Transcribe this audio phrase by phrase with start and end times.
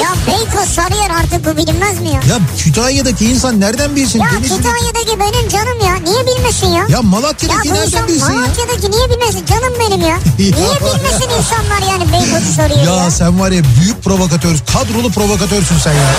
[0.00, 2.20] Ya Beykoz Sarıyer artık bu bilinmez mi ya?
[2.28, 4.18] Ya Kütahya'daki insan nereden bilsin?
[4.20, 5.94] Ya Denizli- Kütahya'daki benim canım ya.
[5.94, 6.86] Niye bilmesin ya?
[6.88, 8.38] Ya Malatya'daki Ya nereden bilsin ya?
[8.40, 9.46] Malatya'daki niye bilmesin?
[9.46, 10.18] Canım benim ya.
[10.38, 13.04] Niye bilmesin insanlar yani Beykoz'u soruyor ya?
[13.04, 16.10] Ya sen var ya büyük provokatör, kadrolu provokatörsün sen ya.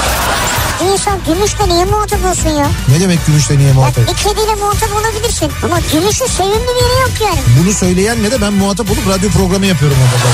[0.94, 2.68] İnsan gümüşle niye muhatap olsun ya?
[2.88, 4.08] Ne demek gümüşle niye Ya muhatap?
[4.08, 5.52] bir kediyle muhatap olabilirsin.
[5.66, 7.40] Ama gümüşün sevimli bir yeri yok yani.
[7.64, 10.32] Bunu söyleyenle de ben muhatap olup radyo programı yapıyorum orada.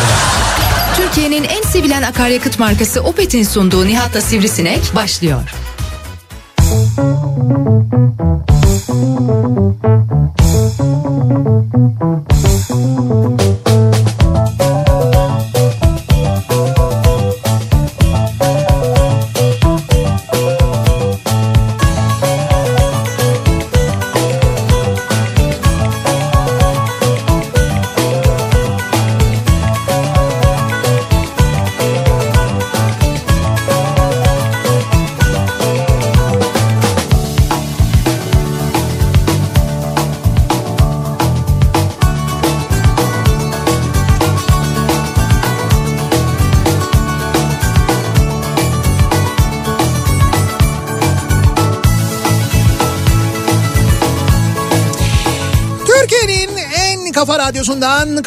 [0.98, 5.42] Türkiye'nin en sevilen akaryakıt markası Opet'in sunduğu Nihat'la Sivrisinek başlıyor.
[6.58, 7.47] Türkiye'nin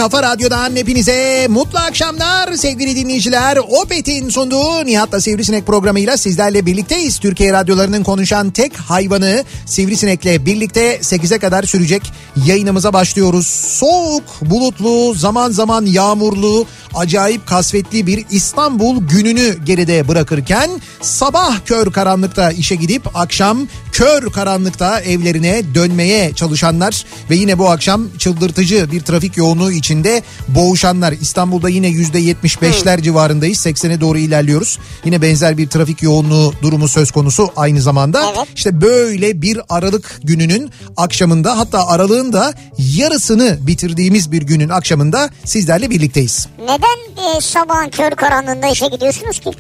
[0.01, 3.57] kafa radyodan hepinize mutlu akşamlar sevgili dinleyiciler.
[3.57, 7.19] Opet'in sunduğu Nihat'la Sivrisinek programıyla sizlerle birlikteyiz.
[7.19, 12.13] Türkiye radyolarının konuşan tek hayvanı Sivrisinek'le birlikte 8'e kadar sürecek
[12.47, 13.47] yayınımıza başlıyoruz.
[13.81, 22.51] Soğuk, bulutlu, zaman zaman yağmurlu, acayip kasvetli bir İstanbul gününü geride bırakırken sabah kör karanlıkta
[22.51, 29.37] işe gidip akşam kör karanlıkta evlerine dönmeye çalışanlar ve yine bu akşam çıldırtıcı bir trafik
[29.37, 31.13] yoğunluğu içinde boğuşanlar.
[31.13, 33.59] İstanbul'da yine %75'ler civarındayız.
[33.59, 34.79] 80'e doğru ilerliyoruz.
[35.05, 38.33] Yine benzer bir trafik yoğunluğu durumu söz konusu aynı zamanda.
[38.37, 38.49] Evet.
[38.55, 45.91] İşte böyle bir Aralık gününün akşamında hatta aralığın da yarısını bitirdiğimiz bir günün akşamında sizlerle
[45.91, 46.49] birlikteyiz.
[46.63, 49.51] Neden e, sabahın kör karanlığında işe gidiyorsunuz ki?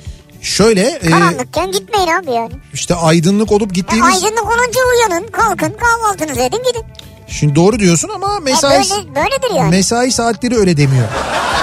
[0.43, 2.53] Şöyle e, Karanlıkken gitmeyin abi yani.
[2.75, 6.84] işte aydınlık olup E, gittiğimiz aydınlık olunca uyanın, kalkın, kahvaltınızı edin gidin.
[7.31, 9.71] Şimdi doğru diyorsun ama mesai böyle, böyledir yani.
[9.71, 11.09] mesai saatleri öyle demiyor.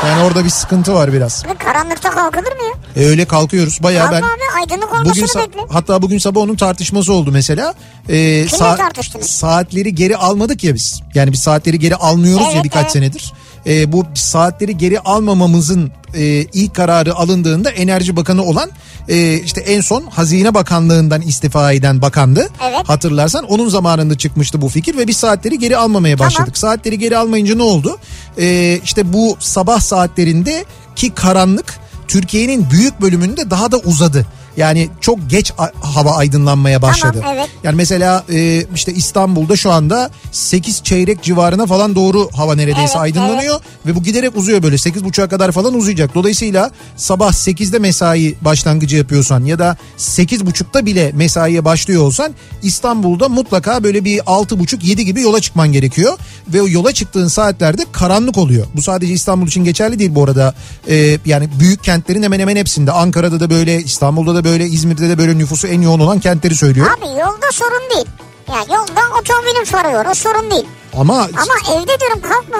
[0.06, 1.44] Yani orada bir sıkıntı var biraz.
[1.46, 2.64] Abi karanlıkta kalkılır mı
[2.96, 3.04] ya?
[3.04, 5.62] E, öyle kalkıyoruz bayağı ben abi aydınlık olmasını bugün sa- bekle.
[5.70, 7.74] hatta bugün sabah onun tartışması oldu mesela.
[8.10, 9.30] E, tartıştınız?
[9.30, 11.02] saatleri geri almadık ya biz.
[11.14, 12.92] Yani biz saatleri geri almıyoruz ya Evet, birkaç evet.
[12.92, 13.34] senedir.
[13.68, 16.24] E, bu saatleri geri almamamızın e,
[16.54, 18.70] ilk kararı alındığında Enerji Bakanı olan
[19.10, 22.50] e, işte en son Hazine Bakanlığından istifa eden bakandı.
[22.70, 22.90] Evet.
[22.90, 26.58] Hatırlarsan onun zamanında çıkmıştı bu fikir ve biz saatleri geri almamaya başladık.
[26.58, 27.98] Saatleri geri almayınca ne oldu?
[28.38, 34.26] E, işte bu sabah saatlerinde ki karanlık Türkiye'nin büyük bölümünde daha da uzadı.
[34.58, 35.52] Yani çok geç
[35.82, 37.18] hava aydınlanmaya başladı.
[37.22, 37.50] Tamam, evet.
[37.64, 42.96] Yani mesela e, işte İstanbul'da şu anda 8 çeyrek civarına falan doğru hava neredeyse Evet,
[42.96, 46.16] aydınlanıyor ve bu giderek uzuyor böyle 8.30'a kadar falan uzayacak.
[46.16, 53.84] Dolayısıyla sabah 8'de mesai başlangıcı yapıyorsan ya da 8.30'da bile mesaiye başlıyor olsan İstanbul'da mutlaka
[53.84, 56.18] böyle bir 6.30-7 gibi yola çıkman gerekiyor
[56.54, 58.68] ve o yola çıktığın saatlerde karanlık oluyor.
[58.76, 60.54] Bu sadece İstanbul için geçerli değil bu arada.
[60.90, 65.18] E, yani büyük kentlerin hemen hemen hepsinde Ankara'da da böyle İstanbul'da da böyle İzmir'de de
[65.18, 66.88] böyle nüfusu en yoğun olan kentleri söylüyor.
[66.98, 68.06] Abi yolda sorun değil.
[68.50, 70.66] Ya yolda otomobilin soruyor o sorun değil.
[70.94, 72.58] Ama Ama evde diyorum kalkma.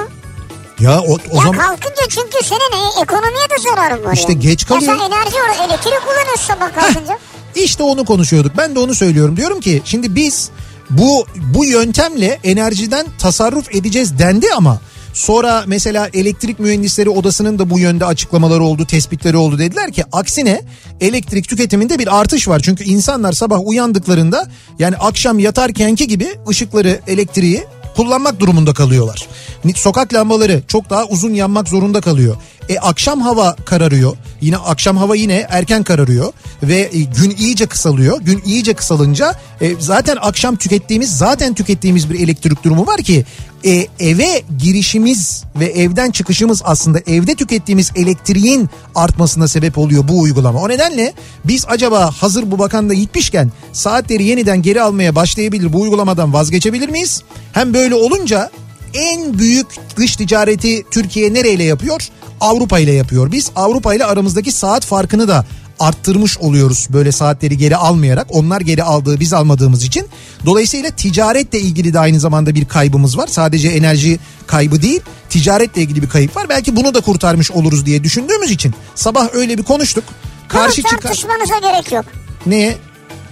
[0.80, 4.66] ya o, o ya zaman kalkınca çünkü senin e- ekonomiye de zararın var İşte geç
[4.68, 4.92] kalıyor.
[4.94, 7.18] Ya sen enerji or elektrik kullanıyorsun sabah kalkınca.
[7.56, 8.52] İşte onu konuşuyorduk.
[8.58, 9.38] Ben de onu söylüyorum.
[9.38, 10.50] Diyorum ki şimdi biz
[10.90, 14.80] bu bu yöntemle enerjiden tasarruf edeceğiz dendi ama
[15.18, 20.62] sonra mesela elektrik mühendisleri odasının da bu yönde açıklamaları oldu, tespitleri oldu dediler ki aksine
[21.02, 22.60] elektrik tüketiminde bir artış var.
[22.60, 24.50] Çünkü insanlar sabah uyandıklarında
[24.80, 27.64] yani akşam yatarkenki gibi ışıkları, elektriği
[27.96, 29.28] kullanmak durumunda kalıyorlar.
[29.76, 32.36] Sokak lambaları çok daha uzun yanmak zorunda kalıyor.
[32.70, 34.18] E akşam hava kararıyor.
[34.42, 36.34] Yine akşam hava yine erken kararıyor
[36.64, 38.22] ve e, gün iyice kısalıyor.
[38.22, 43.26] Gün iyice kısalınca e, zaten akşam tükettiğimiz zaten tükettiğimiz bir elektrik durumu var ki
[43.66, 50.60] e, eve girişimiz ve evden çıkışımız aslında evde tükettiğimiz elektriğin artmasına sebep oluyor bu uygulama.
[50.60, 51.14] O nedenle
[51.46, 56.90] biz acaba hazır bu bakan da gitmişken saatleri yeniden geri almaya başlayabilir bu uygulamadan vazgeçebilir
[56.90, 57.24] miyiz?
[57.54, 58.52] Hem böyle olunca
[58.94, 59.68] en büyük
[59.98, 62.10] dış ticareti Türkiye nereyle yapıyor?
[62.42, 63.32] Avrupa ile yapıyor.
[63.32, 65.46] Biz Avrupa ile aramızdaki saat farkını da
[65.80, 68.28] arttırmış oluyoruz böyle saatleri geri almayarak.
[68.30, 70.08] Onlar geri aldığı biz almadığımız için.
[70.46, 73.28] Dolayısıyla ticaretle ilgili de aynı zamanda bir kaybımız var.
[73.28, 76.50] Sadece enerji kaybı değil ticaretle ilgili bir kayıp var.
[76.50, 80.04] Belki bunu da kurtarmış oluruz diye düşündüğümüz için sabah öyle bir konuştuk.
[80.48, 81.00] Karşı Bunu çıkan...
[81.00, 82.06] tartışmanıza gerek yok.
[82.46, 82.78] Neye?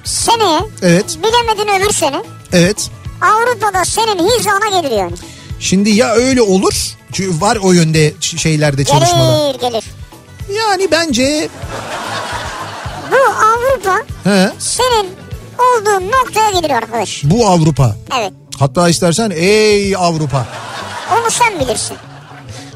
[0.03, 1.17] Seneye Evet.
[1.23, 2.21] bilemedin öbür sene
[2.53, 2.89] Evet.
[3.21, 5.13] Avrupa'da senin hizana gelir yani.
[5.59, 6.73] Şimdi ya öyle olur.
[7.13, 9.53] Çünkü var o yönde şeylerde çalışmalar.
[9.55, 9.83] Gelir gelir.
[10.57, 11.49] Yani bence
[13.11, 13.15] Bu
[13.45, 15.09] Avrupa he, senin
[15.59, 17.21] olduğun noktaya gelir arkadaş.
[17.23, 17.95] bu Avrupa.
[18.19, 18.33] Evet.
[18.59, 20.45] Hatta istersen ey Avrupa.
[21.13, 21.97] Onu sen bilirsin.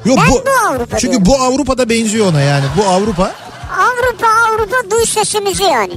[0.06, 1.26] Yok Ben bu Avrupa Çünkü diyorum.
[1.26, 2.66] bu Avrupa'da benziyor ona yani.
[2.78, 3.32] Bu Avrupa.
[3.80, 5.94] Avrupa Avrupa duy sesimizi yani.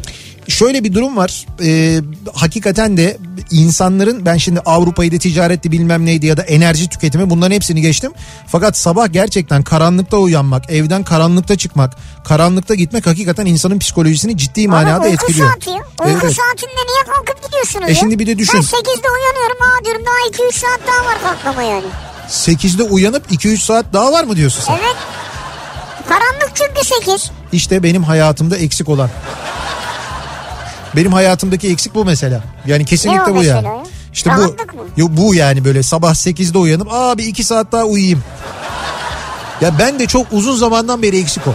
[0.48, 1.46] Şöyle bir durum var.
[1.64, 2.00] Ee,
[2.34, 3.18] hakikaten de
[3.50, 8.12] insanların ben şimdi Avrupa'yı da ticaretti bilmem neydi ya da enerji tüketimi bunların hepsini geçtim.
[8.46, 15.00] Fakat sabah gerçekten karanlıkta uyanmak, evden karanlıkta çıkmak, karanlıkta gitmek hakikaten insanın psikolojisini ciddi manada
[15.04, 15.48] uyku etkiliyor.
[15.52, 15.70] saati.
[15.70, 15.80] Uyku
[16.26, 16.36] evet.
[16.36, 17.94] saatinde niye kalkıp gidiyorsunuz E ya?
[17.94, 18.54] şimdi bir de düşün.
[18.54, 21.86] Ben 8'de uyanıyorum ha diyorum daha 2-3 saat daha var kalkmama yani.
[22.28, 24.72] 8'de uyanıp 2-3 saat daha var mı diyorsun sen?
[24.74, 24.96] Evet.
[26.08, 27.30] Karanlık çünkü 8.
[27.52, 29.10] İşte benim hayatımda eksik olan.
[30.96, 32.44] Benim hayatımdaki eksik bu mesela.
[32.66, 33.66] Yani kesinlikle Ne bu yani.
[33.66, 33.82] ya?
[34.12, 34.50] İşte bu mı?
[34.96, 38.22] Yo, bu yani böyle sabah 8'de uyanıp abi 2 saat daha uyuyayım.
[39.60, 41.50] Ya ben de çok uzun zamandan beri eksik o.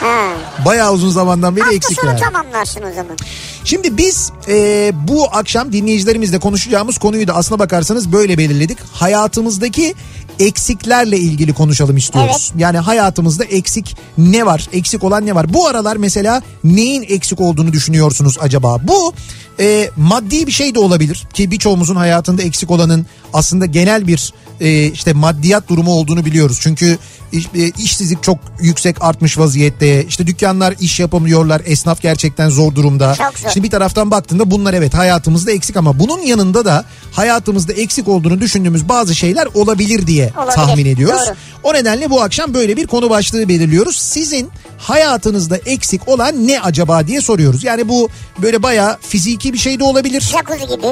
[0.00, 0.28] Ha.
[0.64, 2.20] Bayağı uzun zamandan beri Hafta eksik yani.
[2.20, 3.16] tamamlarsın o zaman.
[3.64, 8.78] Şimdi biz e, bu akşam dinleyicilerimizle konuşacağımız konuyu da aslına bakarsanız böyle belirledik.
[8.92, 9.94] Hayatımızdaki
[10.38, 12.52] eksiklerle ilgili konuşalım istiyoruz.
[12.58, 14.68] Yani hayatımızda eksik ne var?
[14.72, 15.54] Eksik olan ne var?
[15.54, 18.80] Bu aralar mesela neyin eksik olduğunu düşünüyorsunuz acaba?
[18.82, 19.12] Bu
[19.60, 24.86] e, maddi bir şey de olabilir ki birçoğumuzun hayatında eksik olanın aslında genel bir e,
[24.86, 26.58] işte maddiyat durumu olduğunu biliyoruz.
[26.62, 26.98] Çünkü
[27.32, 30.04] iş- e, işsizlik çok yüksek artmış vaziyette.
[30.06, 31.62] İşte dükkanlar iş yapamıyorlar.
[31.64, 33.14] Esnaf gerçekten zor durumda.
[33.14, 33.50] Çok zor.
[33.50, 38.40] Şimdi bir taraftan baktığında bunlar evet hayatımızda eksik ama bunun yanında da hayatımızda eksik olduğunu
[38.40, 41.20] düşündüğümüz bazı şeyler olabilir diye Olabilir, tahmin ediyoruz.
[41.26, 41.34] doğru.
[41.62, 43.96] O nedenle bu akşam böyle bir konu başlığı belirliyoruz.
[43.96, 47.64] Sizin hayatınızda eksik olan ne acaba diye soruyoruz.
[47.64, 48.08] Yani bu
[48.42, 50.20] böyle bayağı fiziki bir şey de olabilir.
[50.20, 50.86] Jacuzzi gibi.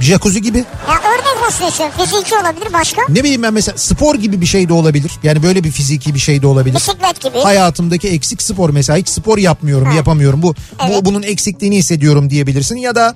[0.00, 0.58] Jacuzzi gibi.
[0.58, 0.64] Ya
[0.94, 1.94] örnek olsun istiyorum.
[1.98, 3.02] Fiziki olabilir başka.
[3.08, 5.12] Ne bileyim ben mesela spor gibi bir şey de olabilir.
[5.22, 6.74] Yani böyle bir fiziki bir şey de olabilir.
[6.76, 7.38] Bisiklet gibi.
[7.38, 9.94] Hayatımdaki eksik spor mesela hiç spor yapmıyorum, Ha.
[9.94, 10.42] yapamıyorum.
[10.42, 10.96] Bu Evet.
[10.96, 13.14] bu bunun eksikliğini hissediyorum diyebilirsin ya da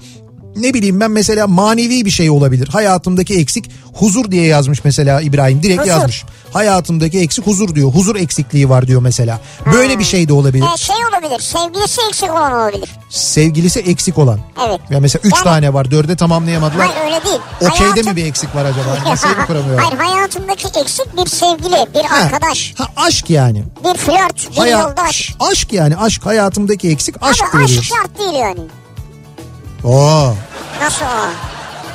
[0.57, 2.69] ne bileyim ben mesela manevi bir şey olabilir.
[2.69, 5.91] Hayatımdaki eksik huzur diye yazmış mesela İbrahim direkt Huzur.
[5.91, 6.25] yazmış.
[6.53, 7.93] Hayatımdaki eksik huzur diyor.
[7.93, 9.41] Huzur eksikliği var diyor mesela.
[9.73, 10.65] Böyle bir şey de olabilir.
[10.75, 11.41] E, şey olabilir.
[11.41, 12.89] Sevgilisi eksik olan olabilir.
[13.11, 14.41] Sevgilisi eksik olan.
[14.69, 14.81] Evet.
[14.91, 15.91] Ya mesela üç Yani- tane var.
[15.91, 16.87] Dörde tamamlayamadılar.
[16.87, 17.41] Hayır öyle değil.
[17.61, 19.11] Okeyde Hayatım- mi bir eksik var acaba?
[19.41, 19.85] Mı kuramıyorlar?
[19.85, 23.63] Hayır hayatımdaki eksik bir sevgili, bir Ha, arkadaş, Ha, aşk yani.
[23.85, 25.35] bir flört, bir Haya- yoldaş.
[25.41, 28.61] Aşk yani aşk hayatımdaki eksik aşk Abi aşk şart değil yani.
[29.85, 30.35] Oo,
[30.83, 31.09] Nasıl o?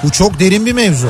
[0.03, 1.07] bu çok derin bir mevzu.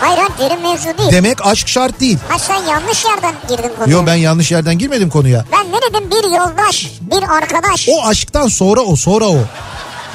[0.00, 1.10] Hayır hayır derin mevzu değil.
[1.10, 2.18] Demek aşk şart değil.
[2.28, 3.96] ha sen yanlış yerden girdin konuya.
[3.98, 5.44] Yo ben yanlış yerden girmedim konuya.
[5.52, 7.88] Ben ne dedim bir yoldaş, bir arkadaş.
[7.88, 9.36] O aşktan sonra o sonra o.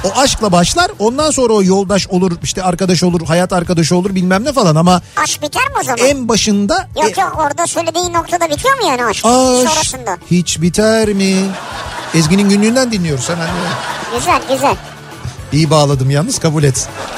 [0.03, 4.45] O aşkla başlar ondan sonra o yoldaş olur işte arkadaş olur hayat arkadaşı olur bilmem
[4.45, 6.05] ne falan ama Aşk biter mi o zaman?
[6.05, 9.25] en başında Yok yok orada söylediğin noktada bitiyor mu yani aşk?
[9.25, 10.17] aşk Sonrasında.
[10.31, 11.35] hiç biter mi?
[12.13, 13.47] Ezgi'nin günlüğünden dinliyoruz hemen.
[14.19, 14.75] Güzel güzel.
[15.53, 16.87] İyi bağladım yalnız kabul et.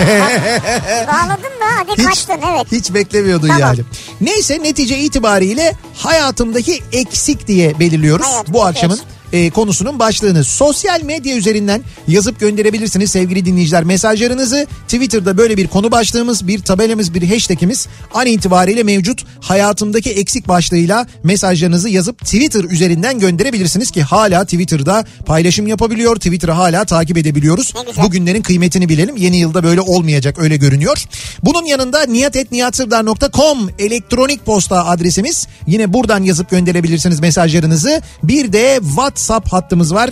[1.08, 2.72] Bağladın da hadi kaçtın evet.
[2.72, 3.62] Hiç beklemiyordun Tamam.
[3.62, 3.80] yani.
[4.22, 9.00] Neyse netice itibariyle hayatımdaki eksik diye belirliyoruz Hayatımdaki bu akşamın
[9.34, 10.44] e, konusunun başlığını.
[10.44, 14.68] Sosyal medya üzerinden yazıp gönderebilirsiniz sevgili dinleyiciler mesajlarınızı.
[14.88, 19.24] Twitter'da böyle bir konu başlığımız, bir tabelamız, bir hashtagimiz an itibariyle mevcut.
[19.42, 26.16] Hayatımdaki eksik başlığıyla mesajlarınızı yazıp Twitter üzerinden gönderebilirsiniz ki hala Twitter'da paylaşım yapabiliyor.
[26.16, 27.74] Twitter'ı hala takip edebiliyoruz.
[28.04, 29.18] Bugünlerin kıymetini bilelim.
[29.18, 31.06] Yeni yılda böyle olmayacak öyle görünüyor.
[31.44, 35.48] Bunun yanında niyatetniyatsırdar.com elektronik posta adresimiz.
[35.68, 38.02] Yine buradan yazıp gönderebilirsiniz mesajlarınızı.
[38.24, 40.10] Bir de WhatsApp hattımız var.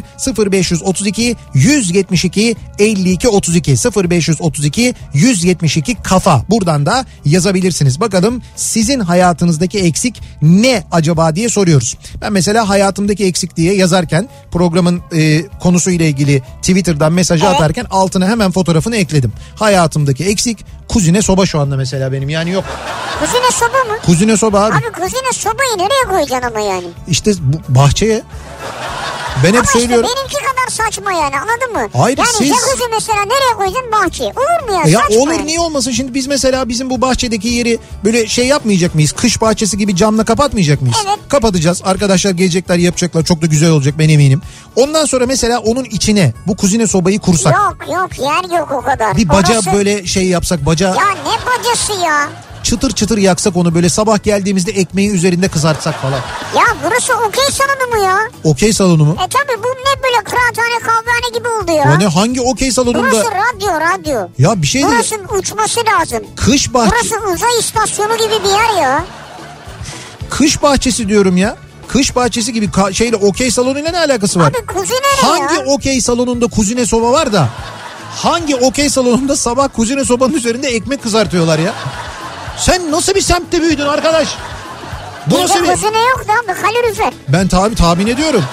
[0.51, 6.43] 0532 172 52 32 0532 172 kafa.
[6.49, 7.99] Buradan da yazabilirsiniz.
[7.99, 11.97] Bakalım sizin hayatınızdaki eksik ne acaba diye soruyoruz.
[12.21, 17.55] Ben mesela hayatımdaki eksik diye yazarken programın e, konusuyla ilgili Twitter'dan mesajı Evet.
[17.55, 19.33] atarken altına hemen fotoğrafını ekledim.
[19.55, 22.63] Hayatımdaki eksik kuzine soba şu anda mesela benim yani yok.
[23.19, 23.99] Kuzine soba mı?
[24.05, 24.75] Kuzine soba abi.
[24.75, 26.87] Abi kuzine sobayı nereye koyacaksın ama yani?
[27.07, 28.21] İşte bu bahçeye.
[29.43, 30.09] Ben hep Ama işte söylüyorum.
[30.15, 31.99] benimki kadar saçma yani anladın mı?
[32.01, 34.29] Hayır, yani siz- jacuzzi mesela nereye koyacaksın bahçeye?
[34.31, 34.91] Olur mu ya?
[34.91, 38.95] Ya saçma olur niye olmasın şimdi biz mesela bizim bu bahçedeki yeri böyle şey yapmayacak
[38.95, 39.11] mıyız?
[39.11, 40.97] Kış bahçesi gibi camla kapatmayacak mıyız?
[41.07, 41.19] Evet.
[41.29, 41.81] Kapatacağız.
[41.85, 43.23] Arkadaşlar gelecekler yapacaklar.
[43.23, 44.41] Çok da güzel olacak ben eminim.
[44.75, 47.55] Ondan sonra mesela onun içine bu kuzine sobayı kursak.
[47.55, 49.17] Yok yok yer yok o kadar.
[49.17, 52.29] Bir baca Orası- böyle şey yapsak baca Ya ne bacası ya?
[52.69, 56.19] Çıtır çıtır yaksak onu böyle sabah geldiğimizde ekmeği üzerinde kızartsak falan.
[56.55, 58.17] Ya burası okey salonu mu ya?
[58.43, 59.15] Okey salonu mu?
[59.25, 61.93] E tabi bu ne böyle kıraathane kahvehane gibi oldu ya.
[61.97, 63.11] O ne hangi okey salonunda?
[63.11, 64.27] Burası radyo radyo.
[64.38, 64.93] Ya bir şey değil.
[64.93, 66.19] Burasının uçması lazım.
[66.35, 69.05] Kış bahçe Burası uzay istasyonu gibi bir yer ya.
[70.29, 71.57] kış bahçesi diyorum ya.
[71.88, 74.49] Kış bahçesi gibi ka- şeyle okey salonuyla ne alakası var?
[74.49, 75.65] Abi kuzi nereye Hangi ya?
[75.75, 77.49] okey salonunda kuzine soba var da
[78.15, 81.73] hangi okey salonunda sabah kuzine sobanın üzerinde ekmek kızartıyorlar ya?
[82.59, 84.27] Sen nasıl bir semtte büyüdün arkadaş?
[85.27, 85.67] Bu nasıl bir...
[85.67, 87.13] yok da kalorifer.
[87.27, 88.43] Ben tabi tahmin ediyorum.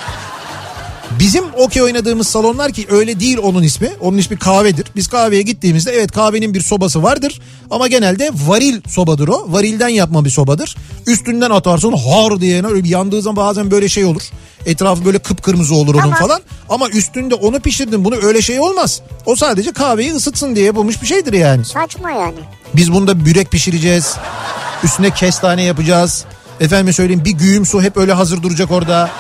[1.18, 3.90] Bizim okey oynadığımız salonlar ki öyle değil onun ismi.
[4.00, 4.86] Onun ismi kahvedir.
[4.96, 7.40] Biz kahveye gittiğimizde evet kahvenin bir sobası vardır.
[7.70, 9.46] Ama genelde varil sobadır o.
[9.48, 10.76] Varilden yapma bir sobadır.
[11.06, 14.22] Üstünden atarsın har diye öyle bir yandığı zaman bazen böyle şey olur.
[14.66, 16.18] Etrafı böyle kıpkırmızı olur onun Tamam.
[16.18, 16.40] falan.
[16.68, 19.00] Ama üstünde onu pişirdin bunu öyle şey olmaz.
[19.26, 21.64] O sadece kahveyi ısıtsın diye yapılmış bir şeydir yani.
[21.64, 22.38] Saçma yani.
[22.76, 24.16] Biz bunda börek pişireceğiz.
[24.84, 26.24] Üstüne kestane yapacağız.
[26.60, 29.10] Efendim söyleyeyim bir güğüm su hep öyle hazır duracak orada.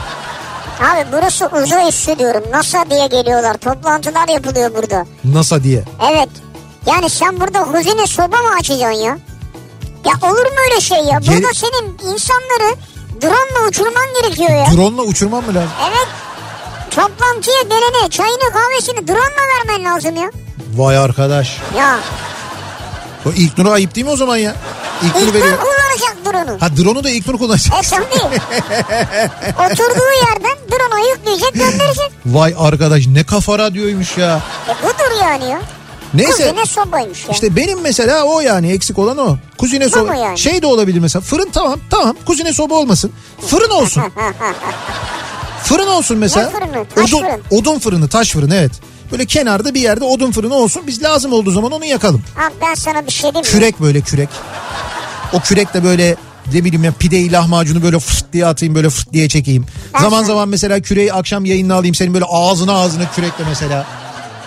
[0.80, 2.42] Abi burası uzay üssü diyorum.
[2.50, 3.56] NASA diye geliyorlar.
[3.56, 5.06] Toplantılar yapılıyor burada.
[5.24, 5.84] NASA diye.
[6.10, 6.28] Evet.
[6.86, 9.18] Yani sen burada huzine soba mı açacaksın ya?
[10.04, 11.18] Ya olur mu öyle şey ya?
[11.18, 12.76] Geri- Burada senin insanları
[13.22, 14.66] drone'la uçurman gerekiyor ya.
[14.76, 15.70] Drone'la uçurmam mı lazım?
[15.88, 16.06] Evet.
[16.90, 20.30] Toplantıya gelene çayını kahvesini drone'la vermen lazım ya.
[20.76, 21.58] Vay arkadaş.
[21.78, 21.98] Ya
[23.26, 24.54] O ilk nuru ayıp değil mi o zaman ya?
[25.02, 25.58] İlk nur ilk veriyor.
[25.96, 26.60] Kullanacak drone'u.
[26.60, 27.84] Ha drone'u da ilk nur kullanacak.
[27.84, 28.04] E tabii.
[29.72, 32.10] Oturduğu yerden drone'u yükleyecek gönderecek.
[32.26, 34.42] Vay arkadaş ne kafa radyoymuş ya.
[34.68, 35.60] E budur yani ya.
[36.14, 36.32] Neyse.
[36.32, 37.32] Kuzine sobaymış ya.
[37.32, 39.36] İşte benim mesela o yani eksik olan o.
[39.58, 40.14] Kuzine soba.
[40.14, 40.38] yani?
[40.38, 43.12] Şey de olabilir mesela fırın tamam tamam kuzine soba olmasın.
[43.46, 44.02] Fırın olsun.
[45.64, 46.46] fırın olsun mesela.
[46.46, 46.86] Ne fırını?
[46.94, 47.42] Taş odun, fırın.
[47.50, 48.72] odun fırını taş fırını evet.
[49.12, 50.82] Böyle kenarda bir yerde odun fırını olsun.
[50.86, 52.22] Biz lazım olduğu zaman onu yakalım.
[52.36, 53.52] Abi ben sana bir şey diyeyim mi?
[53.52, 54.28] Kürek böyle kürek.
[55.32, 56.16] O kürekle böyle
[56.54, 59.66] ne bileyim ya pideyi lahmacunu böyle fırt diye atayım böyle fırt diye çekeyim.
[59.94, 63.86] Ben zaman zaman mesela küreği akşam yayınına alayım senin böyle ağzına ağzına kürekle mesela.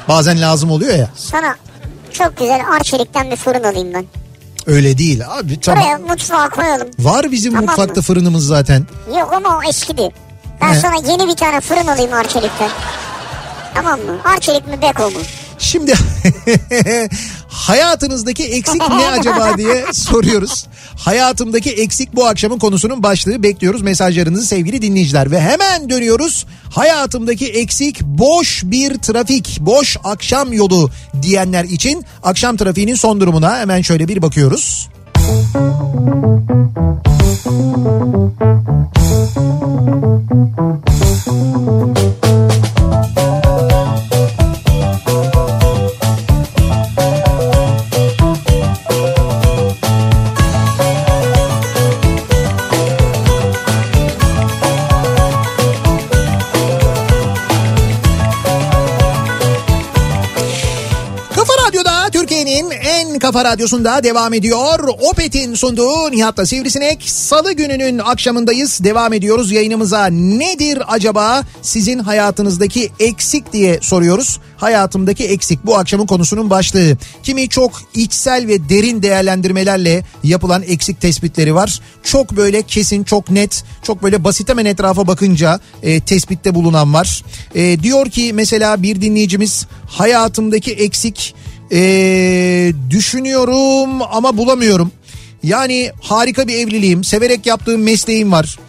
[0.07, 1.09] Bazen lazım oluyor ya.
[1.15, 1.55] Sana
[2.13, 4.05] çok güzel arçelikten bir fırın alayım ben.
[4.67, 5.83] Öyle değil abi tamam.
[5.83, 6.87] Buraya mutfağa koyalım.
[6.99, 8.01] Var bizim Tamam mutfakta mı?
[8.01, 8.87] fırınımız zaten.
[9.19, 10.09] Yok ama o eskidi.
[10.61, 10.79] Ben Ne?
[10.79, 12.69] sana yeni bir tane fırın alayım arçelikten.
[13.75, 14.17] Tamam mı?
[14.25, 15.19] Arçelik mi beko mu?
[15.59, 15.93] Şimdi
[17.47, 20.67] hayatınızdaki eksik ne acaba diye soruyoruz.
[20.97, 26.45] Hayatımdaki eksik bu akşamın konusunun başlığı bekliyoruz mesajlarınızı sevgili dinleyiciler ve hemen dönüyoruz.
[26.69, 33.81] Hayatımdaki eksik boş bir trafik, boş akşam yolu diyenler için akşam trafiğinin son durumuna hemen
[33.81, 34.89] şöyle bir bakıyoruz.
[41.35, 42.38] Kafa
[63.19, 64.89] Kafa radyosunda devam ediyor.
[65.11, 67.03] Opet'in sunduğu Nihat'la Sivrisinek.
[67.09, 68.83] Salı gününün akşamındayız.
[68.83, 70.05] Devam ediyoruz yayınımıza.
[70.05, 74.39] Nedir acaba sizin hayatınızdaki eksik diye soruyoruz.
[74.57, 76.97] Hayatımdaki eksik bu akşamın konusunun başlığı.
[77.23, 81.81] Kimi çok içsel ve derin değerlendirmelerle yapılan eksik tespitleri var.
[82.03, 87.23] Çok böyle kesin, çok net, çok böyle basit hemen etrafa bakınca e, tespitte bulunan var.
[87.55, 91.35] E, diyor ki mesela bir dinleyicimiz hayatımdaki eksik
[91.71, 94.91] e, düşünüyorum ama bulamıyorum.
[95.43, 98.59] Yani harika bir evliliğim, severek yaptığım mesleğim var.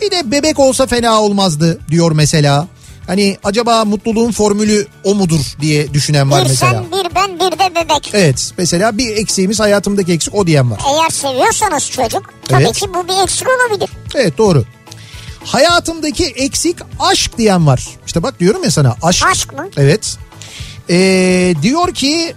[0.00, 2.68] Bir de bebek olsa fena olmazdı diyor mesela.
[3.06, 6.72] Hani acaba mutluluğun formülü o mudur diye düşünen var bir mesela.
[6.72, 8.10] sen bir ben bir de bebek.
[8.12, 10.80] Evet mesela bir eksiğimiz hayatımdaki eksik o diyen var.
[10.88, 12.76] Eğer seviyorsanız çocuk tabii Evet.
[12.78, 13.90] ki bu bir eksik olabilir.
[14.14, 14.64] Evet doğru.
[15.44, 17.86] Hayatımdaki eksik aşk diyen var.
[18.06, 19.26] İşte bak diyorum ya sana aşk.
[19.26, 19.68] Aşk mı?
[19.76, 20.16] Evet.
[20.90, 22.34] Ee, diyor ki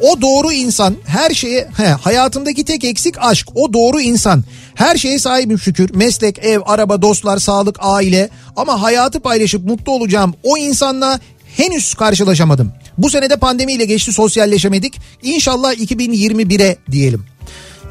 [0.00, 3.48] o doğru insan her şeye he, hayatımdaki tek eksik aşk.
[3.54, 5.94] O doğru insan her şeye sahibim şükür.
[5.94, 8.30] Meslek ev araba dostlar sağlık aile.
[8.56, 11.20] Ama hayatı paylaşıp mutlu olacağım o insanla
[11.56, 12.72] henüz karşılaşamadım.
[12.98, 15.00] Bu senede pandemiyle geçti sosyalleşemedik.
[15.22, 17.24] İnşallah 2021'e diyelim.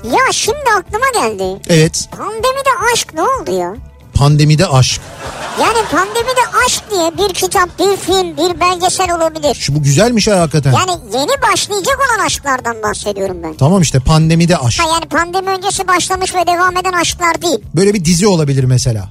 [0.03, 1.61] Ya şimdi aklıma geldi.
[1.69, 2.09] evet.
[2.11, 3.75] Pandemide aşk ne oldu ya?
[4.19, 5.01] Pandemide aşk
[5.61, 9.55] Yani pandemide aşk diye bir kitap, bir film, bir belgesel olabilir.
[9.55, 10.71] Şu bu güzelmiş ha hakikaten.
[10.73, 13.53] Yani yeni başlayacak olan aşklardan bahsediyorum ben.
[13.53, 14.83] Tamam işte pandemide aşk.
[14.83, 17.59] Ha yani pandemi öncesi başlamış ve devam eden aşklar değil.
[17.75, 19.09] Böyle bir dizi olabilir mesela.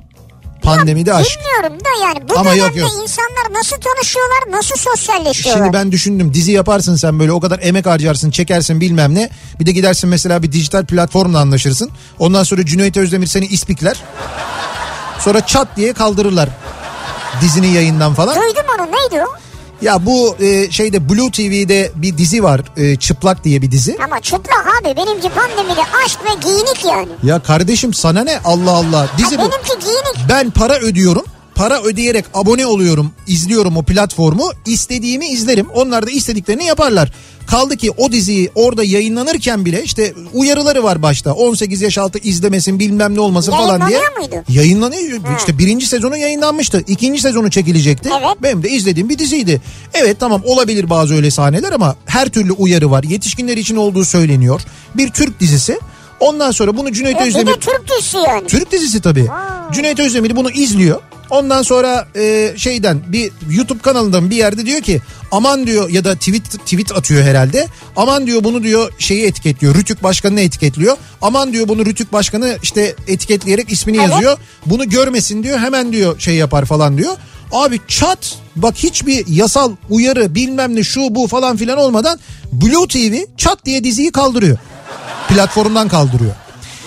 [0.62, 1.38] Pandemide aşk.
[1.38, 2.91] Bilmiyorum da yani bu Ama yok, dönemde yok.
[3.03, 5.65] insanlar nasıl tanışıyorlar, nasıl sosyalleşiyorlar?
[5.65, 9.31] Şimdi ben düşündüm dizi yaparsın sen böyle o kadar emek harcarsın çekersin bilmem ne.
[9.61, 11.91] Bir de gidersin mesela bir dijital platformla anlaşırsın.
[12.19, 13.97] Ondan sonra Cüneyt Özdemir seni ispikler.
[15.21, 16.49] Sonra çat diye kaldırırlar
[17.41, 18.35] dizinin yayından falan.
[18.37, 19.29] Duydum onu neydi o?
[19.83, 23.97] Ya bu e, şeyde Blue TV'de bir dizi var e, Çıplak diye bir dizi.
[24.05, 27.09] Ama çıplak abi benimki pandemide aşk ve giyinik yani.
[27.23, 29.51] Ya kardeşim sana ne Allah Allah dizi Ha, bu.
[29.51, 30.29] benimki giyinik.
[30.29, 31.25] Ben para ödüyorum.
[31.55, 34.51] Para ödeyerek abone oluyorum, izliyorum o platformu.
[34.67, 35.67] İstediğimi izlerim.
[35.75, 37.13] Onlar da istediklerini yaparlar.
[37.49, 41.33] Kaldı ki o diziyi orada yayınlanırken bile işte uyarıları var başta.
[41.33, 43.99] 18 yaş altı izlemesin bilmem ne olmasın falan diye.
[43.99, 44.45] Yayınlanıyor muydu?
[44.49, 45.38] Yayınlanıyor.
[45.38, 46.85] İşte birinci sezonu yayınlanmıştı.
[46.87, 48.09] İkinci sezonu çekilecekti.
[48.12, 48.37] Evet.
[48.43, 49.61] Benim de izlediğim bir diziydi.
[49.95, 53.05] Evet tamam olabilir bazı öyle sahneler ama her türlü uyarı var.
[53.05, 54.61] Yetişkinler için olduğu söyleniyor.
[54.95, 55.78] Bir Türk dizisi.
[56.21, 57.47] Ondan sonra bunu Cüneyt E, bir Özdemir...
[57.47, 58.47] de Türk dizisi yani.
[58.47, 59.27] Türk dizisi tabii.
[59.73, 61.01] Cüneyt Özdemir bunu izliyor.
[61.31, 65.01] Ondan sonra e, şeyden bir YouTube kanalından bir yerde diyor ki
[65.33, 67.67] aman diyor ya da tweet tweet atıyor herhalde.
[67.97, 69.75] Aman diyor bunu diyor şeyi etiketliyor.
[69.75, 70.97] Rütük Başkanı'nı etiketliyor.
[71.23, 74.11] Aman diyor bunu Rütük Başkanı işte etiketleyerek ismini Evet.
[74.11, 74.39] yazıyor.
[74.67, 77.13] Bunu görmesin diyor hemen diyor şey yapar falan diyor.
[77.53, 82.19] Abi çat bak hiçbir yasal uyarı bilmem ne şu bu falan filan olmadan
[82.53, 84.59] Blue TV çat diye diziyi kaldırıyor.
[85.29, 86.35] Platformdan kaldırıyor.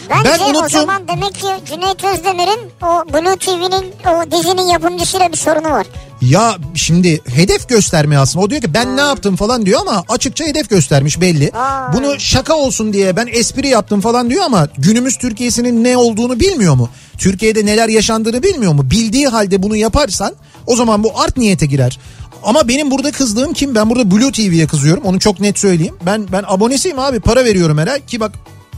[0.09, 0.69] Bence ben o unuttum.
[0.69, 5.87] zaman demek ki Cüneyt Özdemir'in o Blue TV'nin o dizinin yapımcısıyla bir sorunu var.
[6.21, 8.45] Ya şimdi hedef gösterme aslında.
[8.45, 11.51] O diyor ki ben ne yaptım falan diyor ama açıkça hedef göstermiş belli.
[11.53, 11.93] Aa.
[11.93, 16.75] Bunu şaka olsun diye ben espri yaptım falan diyor ama günümüz Türkiye'sinin ne olduğunu bilmiyor
[16.75, 16.89] mu?
[17.17, 18.91] Türkiye'de neler yaşandığını bilmiyor mu?
[18.91, 20.33] Bildiği halde bunu yaparsan
[20.67, 21.99] o zaman bu art niyete girer.
[22.43, 23.75] Ama benim burada kızdığım kim?
[23.75, 25.03] Ben burada Blue TV'ye kızıyorum.
[25.03, 25.95] Onu çok net söyleyeyim.
[26.05, 27.19] Ben ben abonesiyim abi.
[27.19, 28.31] Para veriyorum herhalde ki bak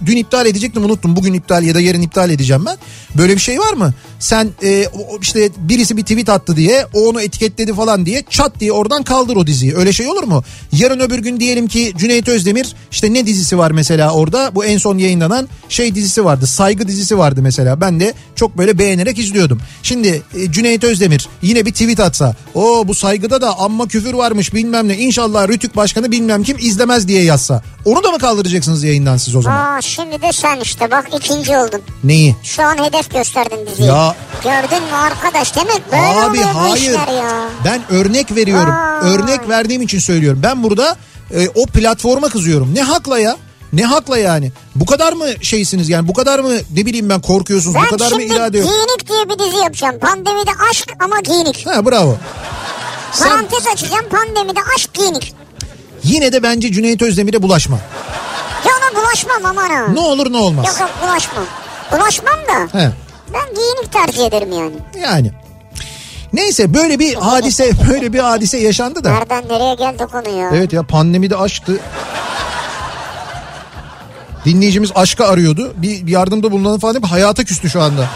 [0.05, 1.15] dün iptal edecektim unuttum.
[1.15, 2.77] Bugün iptal ya da yarın iptal edeceğim ben.
[3.17, 3.93] Böyle bir şey var mı?
[4.19, 4.86] Sen e,
[5.22, 9.36] işte birisi bir tweet attı diye o onu etiketledi falan diye çat diye oradan kaldır
[9.36, 9.75] o diziyi.
[9.75, 10.43] Öyle şey olur mu?
[10.71, 14.56] Yarın öbür gün diyelim ki Cüneyt Özdemir işte ne dizisi var mesela orada?
[14.56, 16.47] Bu en son yayınlanan şey dizisi vardı.
[16.47, 17.82] Saygı dizisi vardı mesela.
[17.82, 19.60] Ben de çok böyle beğenerek izliyordum.
[19.84, 24.54] Şimdi e, Cüneyt Özdemir yine bir tweet atsa o bu saygıda da amma küfür varmış
[24.54, 27.63] bilmem ne inşallah Rütük Başkanı bilmem kim izlemez diye yazsa.
[27.86, 29.77] Onu da mı kaldıracaksınız yayından siz o zaman?
[29.77, 31.82] Aa şimdi de sen işte bak ikinci oldun.
[32.03, 32.36] Neyi?
[32.43, 33.88] Şu an hedef gösterdin diziyi.
[33.88, 36.93] Ya Gördün mü arkadaş demek böyle Abi hayır.
[36.93, 37.49] ya.
[37.65, 38.71] Ben örnek veriyorum.
[38.73, 39.01] Aa.
[39.03, 40.39] Örnek verdiğim için söylüyorum.
[40.43, 40.95] Ben burada
[41.36, 42.75] e, o platforma kızıyorum.
[42.75, 43.38] Ne hakla ya?
[43.73, 44.51] Ne hakla yani?
[44.75, 46.08] Bu kadar mı şeysiniz yani?
[46.08, 47.75] Bu kadar mı ne bileyim ben korkuyorsunuz?
[47.75, 48.67] Ben bu kadar mı irade yok?
[48.69, 49.99] giyinik diye bir dizi yapacağım.
[49.99, 51.65] Pandemide aşk ama giyinik.
[51.67, 52.17] Ha bravo.
[53.12, 55.34] Sen Parantez açacağım pandemide aşk giyinik.
[56.03, 57.79] yine de bence Cüneyt Özdemir'e bulaşma.
[59.13, 59.88] Bulaşmam aman ha.
[59.88, 60.65] Ne olur ne olmaz.
[60.67, 61.45] Yok yok bulaşmam.
[61.91, 62.91] Bulaşmam da He.
[63.34, 64.76] ben giyinik tercih ederim yani.
[65.04, 65.32] Yani.
[66.34, 69.12] Neyse böyle bir hadise böyle bir hadise yaşandı da.
[69.12, 70.49] Nereden nereye geldi konu ya?
[70.54, 71.80] Evet ya pandemide aşktı.
[74.45, 75.73] Dinleyicimiz aşkı arıyordu.
[75.78, 78.08] Bir bir yardımda bulunalım falan deyip hayata küstü şu anda.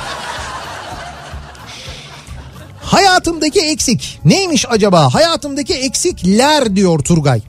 [2.83, 5.13] Hayatımdaki eksik neymiş acaba?
[5.13, 7.41] Hayatımdaki eksikler diyor Turgay.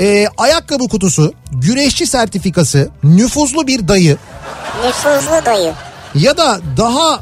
[0.00, 4.16] Ee, ayakkabı kutusu, güreşçi sertifikası, nüfuzlu bir dayı
[4.86, 5.72] Nüfuzlu dayı.
[6.14, 7.20] ya da daha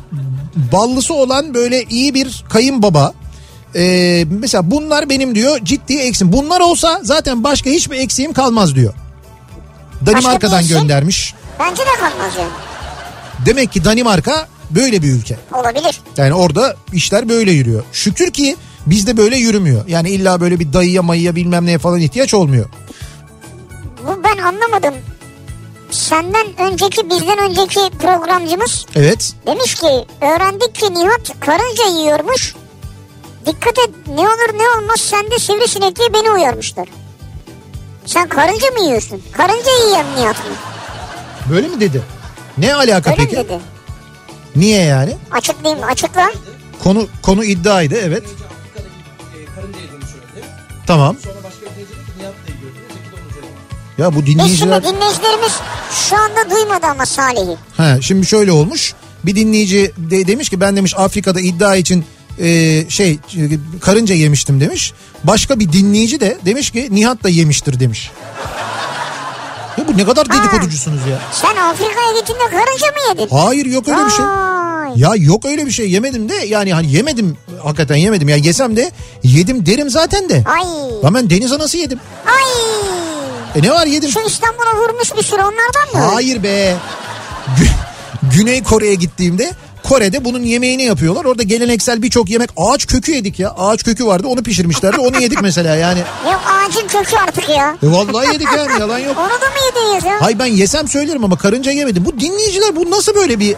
[0.72, 3.12] ballısı olan böyle iyi bir kayınbaba.
[3.74, 6.32] Ee, mesela bunlar benim diyor ciddi eksim.
[6.32, 8.94] Bunlar olsa zaten başka hiçbir eksiğim kalmaz diyor.
[10.06, 10.78] Danimarka'dan eksim?
[10.78, 11.34] göndermiş.
[11.60, 12.50] Bence de kalmaz yani.
[13.46, 15.36] Demek ki Danimarka böyle bir ülke.
[15.54, 16.00] Olabilir.
[16.16, 17.82] Yani orada işler böyle yürüyor.
[17.92, 19.84] Şükür ki bizde böyle yürümüyor.
[19.88, 22.66] Yani illa böyle bir dayıya mayıya bilmem neye falan ihtiyaç olmuyor.
[24.06, 24.94] Bu ben anlamadım.
[25.90, 29.32] Senden önceki bizden önceki programcımız Evet.
[29.46, 29.86] demiş ki
[30.20, 32.54] öğrendik ki Nihat karınca yiyormuş.
[33.46, 36.88] Dikkat et ne olur ne olmaz sen de sivrisinek diye beni uyarmışlar.
[38.06, 39.22] Sen karınca mı yiyorsun?
[39.32, 40.52] Karınca yiyen Nihat mı?
[41.50, 42.02] Böyle mi dedi?
[42.58, 43.44] Ne alaka Öyle mi peki?
[43.48, 43.58] dedi?
[44.56, 45.16] Niye yani?
[45.30, 46.32] Açıklayayım açıkla.
[46.84, 48.24] Konu konu iddiaydı evet.
[50.86, 51.16] Tamam.
[53.98, 54.84] Ya bu Biz şimdi dinleyiciler...
[54.84, 55.52] dinleyicilerimiz
[56.08, 57.56] şu anda duymadı ama Salih'i.
[57.76, 58.94] Ha, şimdi şöyle olmuş.
[59.24, 62.04] Bir dinleyici de demiş ki ben demiş Afrika'da iddia için
[62.38, 63.18] e, şey
[63.80, 64.92] karınca yemiştim demiş.
[65.24, 68.10] Başka bir dinleyici de demiş ki Nihat da yemiştir demiş.
[69.80, 71.18] Ya bu ne kadar dedikoducusunuz ya.
[71.32, 73.36] Sen Afrika'ya gittiğinde karınca mı yedin?
[73.36, 74.24] Hayır yok öyle bir şey.
[74.24, 74.90] Vay.
[74.96, 78.90] Ya yok öyle bir şey yemedim de yani hani yemedim hakikaten yemedim ya yesem de
[79.22, 80.44] yedim derim zaten de.
[80.46, 80.64] Ay.
[81.04, 82.00] Lan ben deniz anası yedim.
[82.26, 82.42] Ay.
[83.56, 84.10] E ne var yedim.
[84.10, 86.12] Şu İstanbul'a vurmuş bir sürü onlardan mı?
[86.14, 86.76] Hayır be.
[87.58, 91.24] Gü- Güney Kore'ye gittiğimde Kore'de bunun yemeğini yapıyorlar.
[91.24, 93.50] Orada geleneksel birçok yemek ağaç kökü yedik ya.
[93.50, 94.98] Ağaç kökü vardı onu pişirmişlerdi.
[94.98, 95.98] Onu yedik mesela yani.
[96.24, 97.76] Yok ağacın kökü artık ya.
[97.82, 99.16] E vallahi yedik yani yalan yok.
[99.18, 100.20] Onu da mı yediniz ya?
[100.22, 102.04] Hay ben yesem söylerim ama karınca yemedim.
[102.04, 103.56] Bu dinleyiciler bu nasıl böyle bir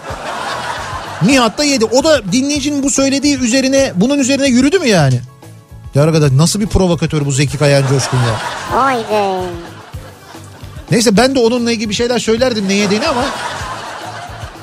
[1.27, 1.85] Nihat da yedi.
[1.85, 5.21] O da dinleyicinin bu söylediği üzerine bunun üzerine yürüdü mü yani?
[5.95, 8.41] Ya arkadaş nasıl bir provokatör bu Zeki Kayan Coşkun ya.
[8.79, 9.41] Vay be.
[10.91, 13.25] Neyse ben de onunla ilgili bir şeyler söylerdim ne yediğini ama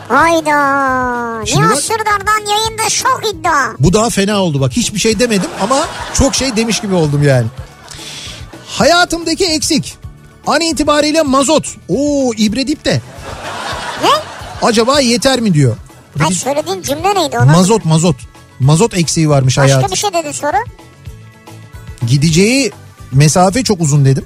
[0.09, 1.45] Hayda.
[1.45, 3.67] Şimdi Nihat bak- Sırdar'dan yayında şok iddia.
[3.79, 4.71] bu daha fena oldu bak.
[4.71, 7.47] Hiçbir şey demedim ama çok şey demiş gibi oldum yani.
[8.67, 9.97] Hayatımdaki eksik.
[10.47, 11.67] An itibariyle mazot.
[11.89, 13.01] Oo ibredip de.
[14.03, 14.09] Ne?
[14.61, 15.77] Acaba yeter mi diyor.
[16.27, 17.45] Ay söylediğin cümle neydi ona?
[17.45, 18.15] Mazot mazot.
[18.59, 19.91] Mazot eksiği varmış Başka hayat.
[19.91, 20.57] bir şey dedi sonra?
[22.07, 22.71] Gideceği
[23.11, 24.25] mesafe çok uzun dedim.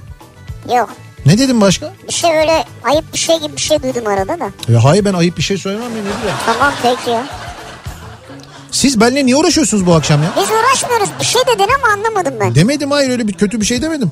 [0.76, 0.89] Yok.
[1.26, 1.94] Ne dedim başka?
[2.08, 4.50] Bir şey öyle ayıp bir şey gibi bir şey duydum arada da.
[4.70, 6.04] E, hayır ben ayıp bir şey söylemem ya.
[6.04, 6.38] ne diyeyim?
[6.46, 7.28] Tamam peki ya.
[8.72, 10.30] Siz benimle niye uğraşıyorsunuz bu akşam ya?
[10.38, 11.10] Biz uğraşmıyoruz.
[11.20, 12.56] Bir şey dedin ama anlamadım ben.
[12.56, 14.12] Demedim hayır öyle bir kötü bir şey demedim.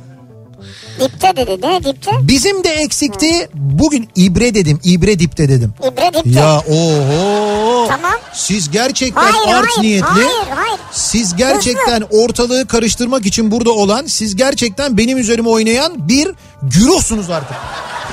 [1.01, 1.67] Dipte dedi.
[1.67, 2.11] Ne dipte?
[2.21, 3.49] Bizim de eksikti.
[3.53, 4.79] Bugün ibre dedim.
[4.83, 5.73] İbre dipte dedim.
[5.91, 6.39] İbre dipte.
[6.39, 7.87] Ya oho.
[7.87, 8.13] Tamam.
[8.33, 9.87] Siz gerçekten Hayır art hayır.
[9.89, 10.05] niyetli.
[10.05, 10.79] Hayır hayır.
[10.91, 16.29] Siz gerçekten ortalığı karıştırmak için burada olan, siz gerçekten benim üzerime oynayan bir
[16.63, 17.57] güruhsunuz artık.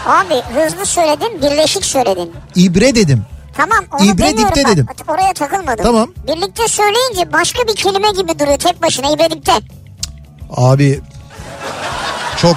[0.07, 2.33] Abi hızlı söyledin birleşik söyledin.
[2.57, 3.23] İbre dedim.
[3.57, 4.73] Tamam onu İbre dipte bak.
[4.73, 4.87] dedim.
[5.09, 5.85] Oraya takılmadım.
[5.85, 6.09] Tamam.
[6.29, 9.53] Birlikte söyleyince başka bir kelime gibi duruyor tek başına İbre dipte.
[10.51, 11.01] Abi
[12.41, 12.57] çok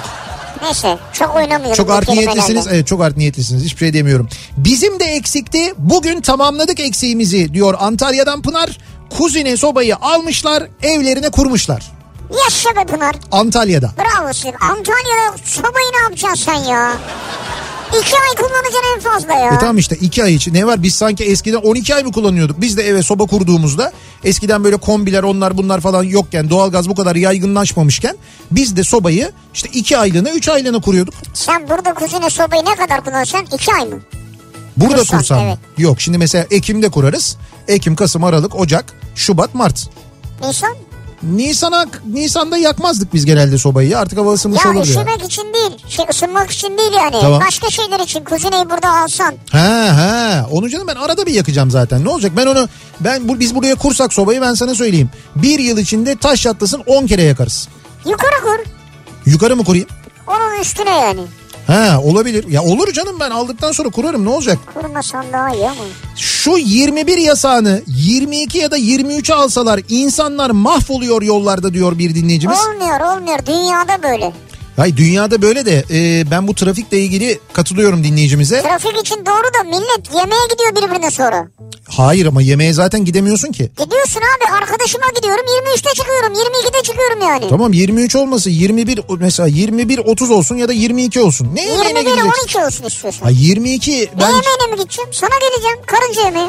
[0.62, 1.74] Neyse çok oynamıyorum.
[1.76, 2.66] Çok art niyetlisiniz.
[2.70, 3.64] Evet çok art niyetlisiniz.
[3.64, 4.28] Hiçbir şey demiyorum.
[4.56, 5.74] Bizim de eksikti.
[5.78, 8.78] Bugün tamamladık eksiğimizi diyor Antalya'dan Pınar.
[9.10, 11.92] Kuzine sobayı almışlar evlerine kurmuşlar.
[12.44, 13.16] Yaşa be Pınar.
[13.32, 13.90] Antalya'da.
[13.98, 14.58] Bravo Sinan.
[14.60, 16.92] Antalya'da sobayı ne yapacaksın sen ya?
[18.00, 19.54] İki ay kullanacaksın en fazla ya.
[19.54, 22.60] E tamam işte iki ay için ne var biz sanki eskiden 12 ay mı kullanıyorduk?
[22.60, 23.92] Biz de eve soba kurduğumuzda
[24.24, 28.16] eskiden böyle kombiler onlar bunlar falan yokken doğalgaz bu kadar yaygınlaşmamışken
[28.50, 31.14] biz de sobayı işte iki aylığına üç aylığına kuruyorduk.
[31.34, 33.46] Sen burada kuzine sobayı ne kadar kullanırsan?
[33.54, 34.00] iki ay mı?
[34.76, 35.58] Burada Kursan, kursan evet.
[35.78, 37.36] Yok şimdi mesela Ekim'de kurarız.
[37.68, 39.88] Ekim, Kasım, Aralık, Ocak, Şubat, Mart.
[40.42, 40.76] Nisan?
[41.22, 43.88] Nisan'a Nisan'da yakmazdık biz genelde sobayı.
[43.88, 43.98] ya.
[44.00, 44.82] Artık hava ısınmış Ya olur ya.
[44.84, 45.70] üşümek için değil.
[45.88, 47.16] Şey, ısınmak için değil yani.
[47.20, 47.40] Tamam.
[47.46, 49.34] Başka şeyler için kuzineyi burada alsan.
[49.52, 49.58] He
[49.92, 50.42] he.
[50.50, 52.04] Onu canım ben arada bir yakacağım zaten.
[52.04, 52.32] Ne olacak?
[52.36, 52.68] Ben onu
[53.00, 55.10] ben bu, biz buraya kursak sobayı ben sana söyleyeyim.
[55.36, 57.68] Bir yıl içinde taş çatlasın 10 kere yakarız.
[58.06, 58.64] Yukarı kur.
[59.26, 59.88] Yukarı mı kurayım?
[60.26, 61.20] Onun üstüne yani.
[61.72, 62.48] He olabilir.
[62.48, 64.58] Ya olur canım ben aldıktan sonra kurarım ne olacak?
[64.74, 65.84] Kurmasan daha iyi ama.
[66.16, 72.58] Şu 21 yasağını 22 ya da 23'e alsalar insanlar mahvoluyor yollarda diyor bir dinleyicimiz.
[72.58, 73.38] Olmuyor olmuyor.
[73.46, 74.32] Dünyada böyle.
[74.76, 78.62] Hayır dünyada böyle de e, ben bu trafikle ilgili katılıyorum dinleyicimize.
[78.62, 81.48] Trafik için doğru da millet yemeğe gidiyor birbirine sonra.
[81.96, 83.70] Hayır ama yemeğe zaten gidemiyorsun ki.
[83.78, 87.48] Gidiyorsun abi arkadaşıma gidiyorum 23'te çıkıyorum 22'de çıkıyorum yani.
[87.48, 91.48] Tamam 23 olması 21 mesela 21 30 olsun ya da 22 olsun.
[91.54, 92.42] Ne yemeğine 21 gideceksin?
[92.42, 93.24] 12 olsun istiyorsan.
[93.26, 95.10] Ha 22 Ne ben yemeğine mi gideceğim?
[95.12, 96.48] Sana geleceğim karınca yemeği.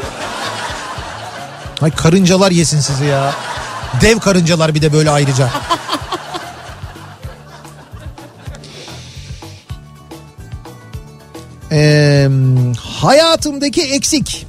[1.82, 3.34] Ay karıncalar yesin sizi ya.
[4.02, 5.50] Dev karıncalar bir de böyle ayrıca.
[11.76, 12.30] Ee,
[13.02, 14.46] hayatımdaki eksik.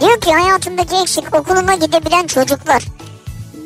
[0.00, 2.82] Diyor ki hayatımdaki eksik okuluma gidebilen çocuklar.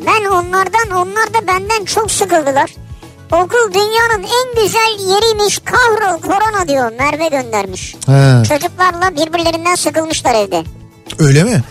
[0.07, 2.71] Ben onlardan onlar da benden çok sıkıldılar.
[3.33, 7.95] Okul dünyanın en güzel yeriymiş kahrol korona diyor Merve göndermiş.
[8.07, 10.63] He, Çocuklarla birbirlerinden sıkılmışlar evde.
[11.19, 11.63] öyle mi?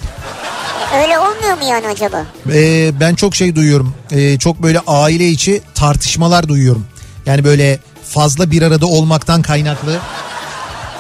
[1.04, 2.26] Öyle olmuyor mu yani acaba?
[2.54, 3.94] Ee, ben çok şey duyuyorum.
[4.12, 6.86] Ee, çok böyle aile içi tartışmalar duyuyorum.
[7.26, 10.00] Yani böyle fazla bir arada olmaktan kaynaklı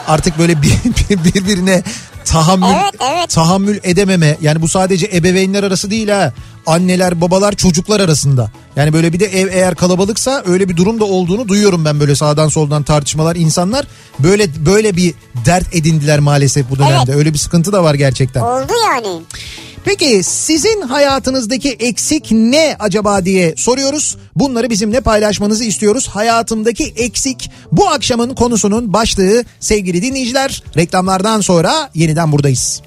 [0.08, 0.70] artık böyle bir,
[1.10, 1.84] bir- birbirine
[2.26, 3.30] tahammül Evet, evet.
[3.30, 4.38] tahammül edememe.
[4.42, 6.34] Yani bu sadece ebeveynler arası değil ha.
[6.68, 8.52] Anneler, babalar, çocuklar arasında.
[8.76, 12.16] Yani böyle bir de ev eğer kalabalıksa öyle bir durum da olduğunu duyuyorum ben böyle
[12.16, 13.36] sağdan soldan tartışmalar.
[13.36, 13.88] insanlar
[14.20, 15.14] böyle böyle bir
[15.46, 17.14] dert edindiler maalesef bu dönemde.
[17.14, 18.42] Öyle bir sıkıntı da var gerçekten.
[18.42, 19.22] Oldu yani.
[19.86, 24.18] Peki sizin hayatınızdaki eksik ne acaba diye soruyoruz.
[24.36, 26.08] Bunları bizimle paylaşmanızı istiyoruz.
[26.08, 30.64] Hayatımdaki eksik bu akşamın konusunun başlığı sevgili dinleyiciler.
[30.78, 32.82] Reklamlardan sonra yeniden buradayız.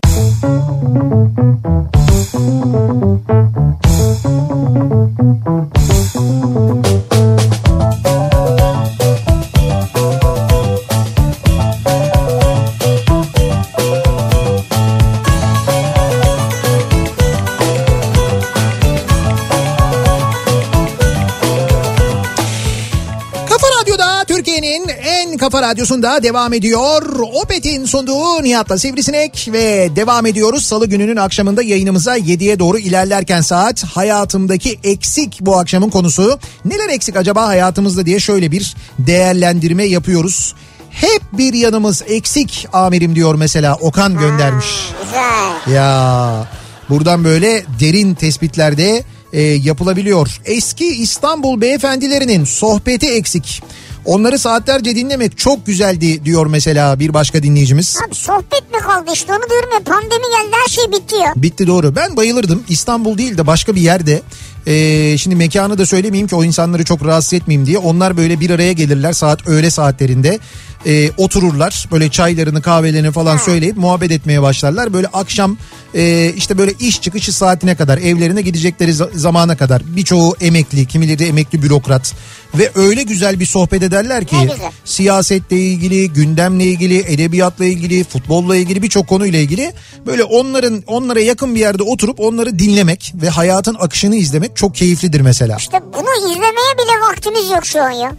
[25.44, 27.02] Kafa Radyosu'nda devam ediyor.
[27.42, 30.64] Opet'in sunduğu Nihat'la Sivrisinek ve devam ediyoruz.
[30.64, 36.38] Salı gününün akşamında yayınımıza 7'ye doğru ilerlerken saat hayatımdaki eksik bu akşamın konusu.
[36.64, 40.54] Neler eksik acaba hayatımızda diye şöyle bir değerlendirme yapıyoruz.
[40.90, 44.66] Hep bir yanımız eksik amirim diyor mesela Okan göndermiş.
[45.04, 45.74] Güzel.
[45.76, 46.48] Ya
[46.88, 50.40] buradan böyle derin tespitlerde e, yapılabiliyor.
[50.44, 53.62] Eski İstanbul beyefendilerinin sohbeti eksik.
[54.04, 57.96] Onları saatlerce dinlemek çok güzeldi diyor mesela bir başka dinleyicimiz.
[58.06, 61.32] Abi sohbet mi kaldı işte onu diyorum ya pandemi geldi her şey bitti ya.
[61.36, 61.96] Bitti doğru.
[61.96, 62.64] Ben bayılırdım.
[62.68, 64.22] İstanbul değil de başka bir yerde.
[64.66, 67.79] Ee, şimdi mekanı da söylemeyeyim ki o insanları çok rahatsız etmeyeyim diye.
[67.79, 70.38] Onlar böyle bir araya gelirler saat öğle saatlerinde.
[70.87, 74.92] Ee, otururlar böyle çaylarını kahvelerini falan söyleyip muhabbet etmeye başlarlar.
[74.92, 75.57] Böyle akşam
[75.94, 79.83] e, işte böyle iş çıkışı saatine kadar evlerine gidecekleri za- zamana kadar.
[79.96, 82.14] Birçoğu emekli kimileri de emekli bürokrat.
[82.55, 84.37] Ve öyle güzel bir sohbet ederler ki
[84.85, 89.72] siyasetle ilgili, gündemle ilgili, edebiyatla ilgili, futbolla ilgili birçok konuyla ilgili
[90.07, 95.20] böyle onların onlara yakın bir yerde oturup onları dinlemek ve hayatın akışını izlemek çok keyiflidir
[95.20, 95.56] mesela.
[95.56, 98.12] İşte bunu izlemeye bile vaktimiz yok şu an ya.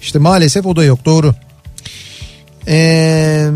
[0.00, 1.34] İşte maalesef o da yok doğru.
[2.68, 3.48] Ee,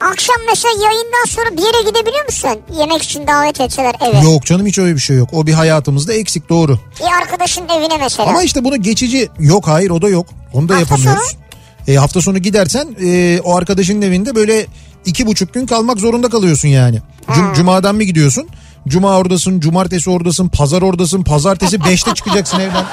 [0.00, 2.50] Akşam mesela yayından sonra bir yere gidebiliyor musun?
[2.78, 4.18] Yemek için davet etseler eve.
[4.20, 5.28] yok canım hiç öyle bir şey yok.
[5.32, 6.78] O bir hayatımızda eksik doğru.
[7.00, 8.28] Bir arkadaşın evine mesela.
[8.28, 10.26] Ama işte bunu geçici yok hayır o da yok.
[10.52, 11.36] Onu da Hafta yapamıyoruz.
[11.88, 14.66] E, hafta sonu gidersen e, o arkadaşının evinde böyle
[15.04, 16.98] iki buçuk gün kalmak zorunda kalıyorsun yani.
[17.28, 18.48] Cum- Cuma'dan mı gidiyorsun?
[18.88, 22.84] Cuma oradasın, cumartesi oradasın, pazar oradasın, pazartesi beşte çıkacaksın evden.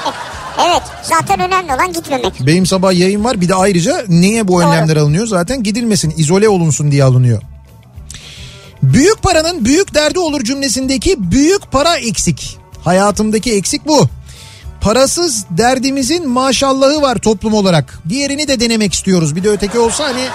[0.68, 2.34] Evet zaten önemli olan gitmemek.
[2.46, 5.28] Benim sabah yayın var bir de ayrıca niye bu önlemler alınıyor?
[5.28, 7.42] Zaten gidilmesin, izole olunsun diye alınıyor.
[8.84, 12.58] Büyük paranın büyük derdi olur cümlesindeki büyük para eksik.
[12.84, 14.08] Hayatımdaki eksik bu.
[14.82, 18.00] Parasız derdimizin maşallahı var toplum olarak.
[18.10, 19.36] Diğerini de denemek istiyoruz.
[19.36, 20.26] Bir de öteki olsa hani...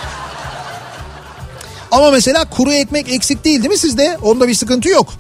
[1.91, 4.19] Ama mesela kuru ekmek eksik değil değil mi sizde?
[4.23, 5.13] Onda bir sıkıntı yok.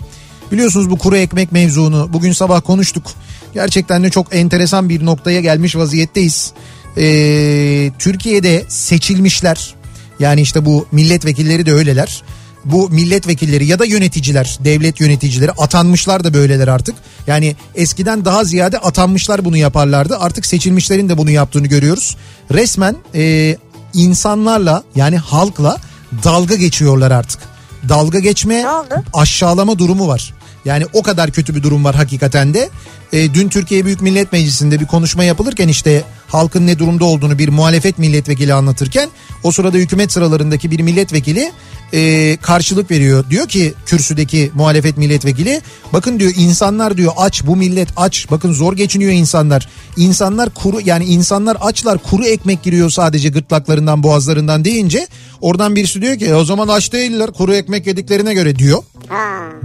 [0.52, 3.06] Biliyorsunuz bu kuru ekmek mevzunu bugün sabah konuştuk.
[3.54, 6.52] Gerçekten de çok enteresan bir noktaya gelmiş vaziyetteyiz.
[6.96, 9.74] Ee, Türkiye'de seçilmişler
[10.20, 12.22] yani işte bu milletvekilleri de öyleler.
[12.64, 16.94] Bu milletvekilleri ya da yöneticiler, devlet yöneticileri atanmışlar da böyleler artık.
[17.26, 20.18] Yani eskiden daha ziyade atanmışlar bunu yaparlardı.
[20.18, 22.16] Artık seçilmişlerin de bunu yaptığını görüyoruz.
[22.52, 23.56] Resmen e,
[23.94, 25.76] insanlarla yani halkla
[26.24, 27.40] dalga geçiyorlar artık.
[27.88, 28.66] Dalga geçme,
[29.12, 30.34] aşağılama durumu var.
[30.64, 32.70] Yani o kadar kötü bir durum var hakikaten de.
[33.12, 37.48] E, dün Türkiye Büyük Millet Meclisi'nde bir konuşma yapılırken işte halkın ne durumda olduğunu bir
[37.48, 39.08] muhalefet milletvekili anlatırken
[39.42, 41.52] o sırada hükümet sıralarındaki bir milletvekili
[41.92, 43.24] e, karşılık veriyor.
[43.30, 45.60] Diyor ki kürsüdeki muhalefet milletvekili
[45.92, 49.68] bakın diyor insanlar diyor aç bu millet aç bakın zor geçiniyor insanlar.
[49.96, 55.06] İnsanlar kuru yani insanlar açlar kuru ekmek giriyor sadece gırtlaklarından boğazlarından deyince
[55.40, 58.82] oradan birisi diyor ki "E, o zaman aç değiller kuru ekmek yediklerine göre diyor.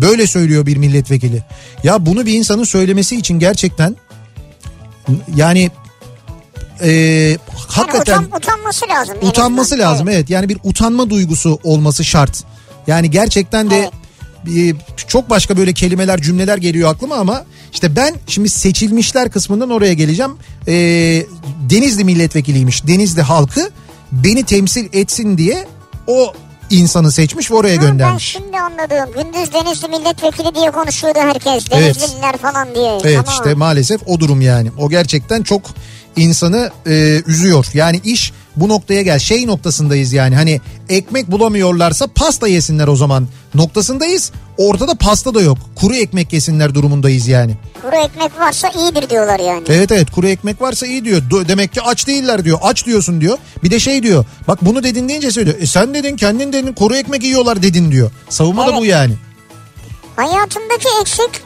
[0.02, 1.44] Böyle söylüyor bir milletvekili.
[1.84, 3.96] Ya bunu bir insanın söylemesi için gerçekten
[5.36, 5.72] yani
[6.84, 9.16] e, Yani hakikaten utan, utanması lazım.
[9.22, 9.92] utanması azından.
[9.92, 10.10] lazım.
[10.10, 10.30] Evet.
[10.30, 12.44] yani bir utanma duygusu olması şart.
[12.88, 13.92] Yani gerçekten de
[14.58, 14.74] e,
[15.08, 20.32] çok başka böyle kelimeler cümleler geliyor aklıma ama işte ben şimdi seçilmişler kısmından oraya geleceğim.
[20.68, 20.74] E,
[21.70, 22.88] Denizli milletvekiliymiş.
[22.88, 23.70] Denizli halkı
[24.12, 25.68] beni temsil etsin diye
[26.08, 26.34] o
[26.74, 28.24] insanı seçmiş ve oraya Ha, Ben göndermiş.
[28.32, 29.14] şimdi anladım.
[29.16, 31.66] Gündüz Denizli milletvekili diye konuşuyordu herkes.
[31.72, 31.96] Evet.
[32.00, 32.92] Denizliler falan diye.
[33.04, 33.34] Evet Tamam.
[33.42, 34.72] işte maalesef o durum yani.
[34.78, 35.62] O gerçekten çok
[36.16, 37.66] insanı e, üzüyor.
[37.74, 39.20] Yani iş bu noktaya gel.
[39.20, 44.32] Şey noktasındayız yani hani ekmek bulamıyorlarsa pasta yesinler o zaman noktasındayız.
[44.58, 45.58] Ortada pasta da yok.
[45.76, 47.58] Kuru ekmek yesinler durumundayız yani.
[47.82, 49.64] Kuru ekmek varsa iyidir diyorlar yani.
[49.70, 51.22] Evet evet kuru ekmek varsa iyi diyor.
[51.48, 52.60] Demek ki aç değiller diyor.
[52.62, 53.38] Aç diyorsun diyor.
[53.64, 54.26] Bir de şey diyor.
[54.48, 55.58] Bak bunu dedin deyince söylüyor.
[55.60, 58.12] E sen dedin kendin dedin kuru ekmek yiyorlar dedin diyor.
[58.30, 58.82] Savunma da Evet.
[58.82, 59.14] bu yani.
[60.16, 61.42] Hayatımdaki eksik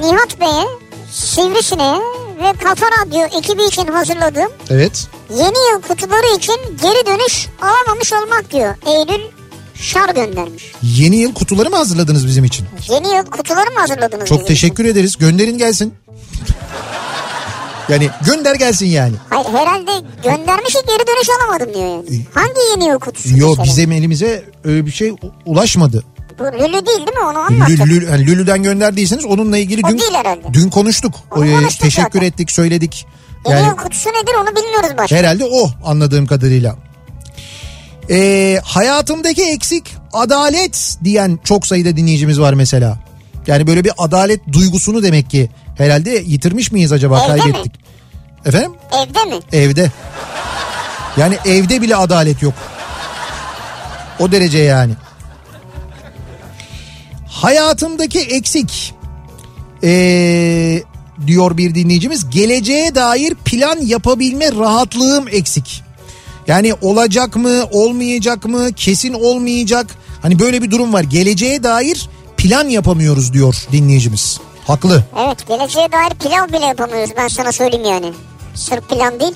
[0.00, 0.64] Nihat Bey'e,
[1.12, 1.98] Sivrisine'ye
[2.38, 5.06] ve Kafa Radyo ekibi için hazırladığım Evet.
[5.30, 8.74] yeni yıl kutuları için geri dönüş alamamış olmak diyor.
[8.86, 9.24] Eylül
[9.74, 10.72] Şar göndermiş.
[10.82, 12.66] Yeni yıl kutuları mı hazırladınız bizim için?
[12.88, 14.28] Yeni yıl kutuları mı hazırladınız?
[14.28, 15.16] Çok teşekkür ederiz.
[15.18, 15.94] Gönderin gelsin.
[17.88, 19.08] Yani gönder gelsin yani.
[19.08, 19.20] için?
[19.30, 19.90] Hayır herhalde
[20.24, 22.26] göndermişi geri dönüş alamadım diyor yani.
[22.34, 23.36] Hangi yeni yıl kutusu?
[23.36, 23.64] Yo mesela?
[23.64, 25.12] bizim elimize öyle bir şey
[25.46, 26.04] ulaşmadı.
[26.38, 27.80] Bu Lülü değil değil mi onu anlattık.
[27.80, 30.00] Lül, Lül- yani Lülü'den gönderdiyseniz onunla ilgili O dün
[30.52, 31.14] dün konuştuk.
[31.30, 32.26] Onu O, konuştuk teşekkür zaten.
[32.26, 33.06] ettik, söyledik.
[33.48, 35.16] Yani yıl kutusu nedir onu bilmiyoruz başka.
[35.16, 36.76] herhalde o anladığım kadarıyla.
[38.10, 42.98] Ee, hayatımdaki eksik adalet diyen çok sayıda dinleyicimiz var mesela.
[43.46, 47.40] Yani böyle bir adalet duygusunu demek ki herhalde yitirmiş miyiz acaba Evde mi?
[47.40, 47.72] kaybettik.
[48.46, 48.72] Efendim?
[48.92, 49.40] Evde mi?
[49.52, 49.92] Evde.
[51.16, 52.54] Yani evde bile adalet yok.
[54.18, 54.92] O derece yani.
[57.38, 58.94] Hayatımdaki eksik
[59.84, 60.82] ee,
[61.26, 62.30] diyor bir dinleyicimiz.
[62.30, 65.82] Geleceğe dair plan yapabilme rahatlığım eksik.
[66.46, 69.86] Yani olacak mı, olmayacak mı, kesin olmayacak.
[70.22, 71.02] Hani böyle bir durum var.
[71.02, 74.40] Geleceğe dair plan yapamıyoruz diyor dinleyicimiz.
[74.66, 75.04] Haklı.
[75.18, 78.12] Evet geleceğe dair plan bile yapamıyoruz ben sana söyleyeyim yani.
[78.54, 79.34] Sırf plan değil.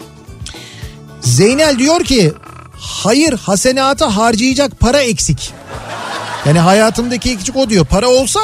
[1.20, 2.32] Zeynel diyor ki
[2.78, 5.52] hayır hasenata harcayacak para eksik.
[6.46, 7.84] Yani hayatımdaki eksik o diyor.
[7.86, 8.40] Para olsa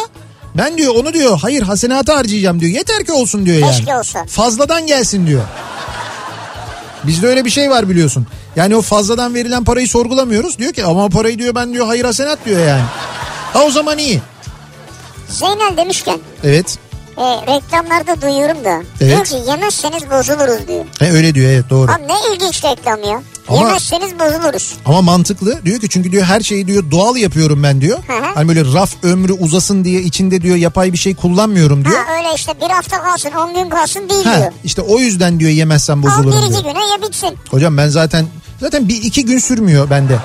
[0.57, 2.73] ben diyor onu diyor hayır hasenata harcayacağım diyor.
[2.73, 3.77] Yeter ki olsun diyor yani.
[3.77, 4.25] Keşke olsa.
[4.27, 5.43] Fazladan gelsin diyor.
[7.05, 8.27] Bizde öyle bir şey var biliyorsun.
[8.57, 10.59] Yani o fazladan verilen parayı sorgulamıyoruz.
[10.59, 12.83] Diyor ki ama parayı diyor ben diyor hayır hasenat diyor yani.
[13.53, 14.21] Ha o zaman iyi.
[15.29, 16.79] Zeynel demişken Evet.
[17.17, 18.83] e, reklamlarda duyuyorum da.
[19.01, 19.11] Evet.
[19.13, 20.85] Diyor ki yemezseniz bozuluruz diyor.
[20.99, 21.93] He, öyle diyor evet doğru.
[21.93, 23.23] Abi ne ilginç reklam ya.
[23.49, 24.77] Ama- Yemezseniz bozuluruz.
[24.87, 25.65] Ama mantıklı.
[25.65, 27.99] Diyor ki çünkü diyor her şeyi diyor doğal yapıyorum ben diyor.
[28.07, 28.35] Hı hı.
[28.35, 31.97] Hani böyle raf ömrü uzasın diye içinde diyor yapay bir şey kullanmıyorum diyor.
[31.97, 34.53] Ha öyle işte bir hafta kalsın on gün kalsın değil Ha, diyor.
[34.65, 36.75] işte o yüzden diyor yemezsen Al bozulurum bir iki diyor.
[36.75, 37.37] güne ya bitsin.
[37.51, 38.27] Hocam ben zaten
[38.61, 40.19] zaten bir iki gün sürmüyor bende.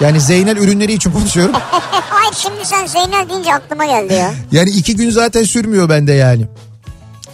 [0.00, 1.54] Yani Zeynel ürünleri için konuşuyorum.
[2.10, 4.34] Hayır şimdi sen Zeynel deyince aklıma geldi ya.
[4.52, 6.46] Yani iki gün zaten sürmüyor bende yani.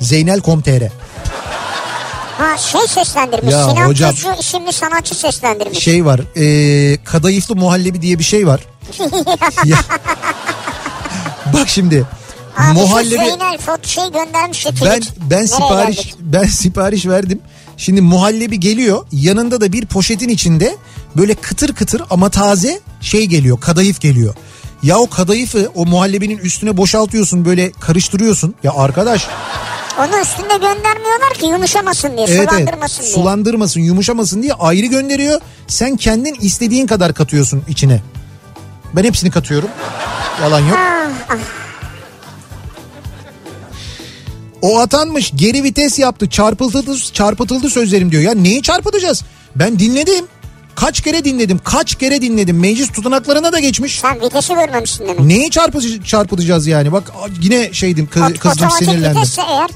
[0.01, 0.83] Zeynel.com.tr
[2.38, 3.53] Ha şey seslendirmiş.
[3.53, 5.79] Ya Sinan hocam- Tuzcu isimli sanatçı seslendirmiş.
[5.79, 8.61] Şey var e, kadayıflı muhallebi diye bir şey var.
[9.64, 9.79] Ya-
[11.53, 12.05] Bak şimdi
[12.59, 16.14] Abi muhallebi Zeynel şey göndermiş ya ben ben Nereye sipariş geldik?
[16.20, 17.40] ben sipariş verdim.
[17.77, 19.07] Şimdi muhallebi geliyor.
[19.12, 20.77] Yanında da bir poşetin içinde
[21.16, 23.61] böyle kıtır kıtır ama taze şey geliyor.
[23.61, 24.35] Kadayıf geliyor.
[24.83, 28.55] Ya o kadayıfı o muhallebinin üstüne boşaltıyorsun böyle karıştırıyorsun.
[28.62, 29.27] Ya arkadaş
[29.98, 33.12] Onu üstünde göndermiyorlar ki yumuşamasın diye, evet evet sulandırmasın diye.
[33.12, 35.40] sulandırmasın yumuşamasın diye ayrı gönderiyor.
[35.66, 38.02] Sen kendin istediğin kadar katıyorsun içine.
[38.96, 39.68] Ben hepsini katıyorum.
[40.42, 40.78] Yalan yok.
[40.78, 41.34] Ah, ah.
[44.62, 48.22] O atanmış geri vites yaptı çarpıtıldı, çarpıtıldı sözlerim diyor.
[48.22, 49.24] Ya neyi çarpıtacağız?
[49.56, 50.26] Ben dinledim.
[50.74, 54.00] Kaç kere dinledim kaç kere dinledim meclis tutanaklarına da geçmiş.
[54.00, 55.20] Sen vitesi görmemişsin demek.
[55.20, 59.16] Neyi çarpı, çarpıtacağız yani bak yine şeydim kız, Ot- kızdım Otomatik sinirlendim.
[59.22, 59.70] vitesse eğer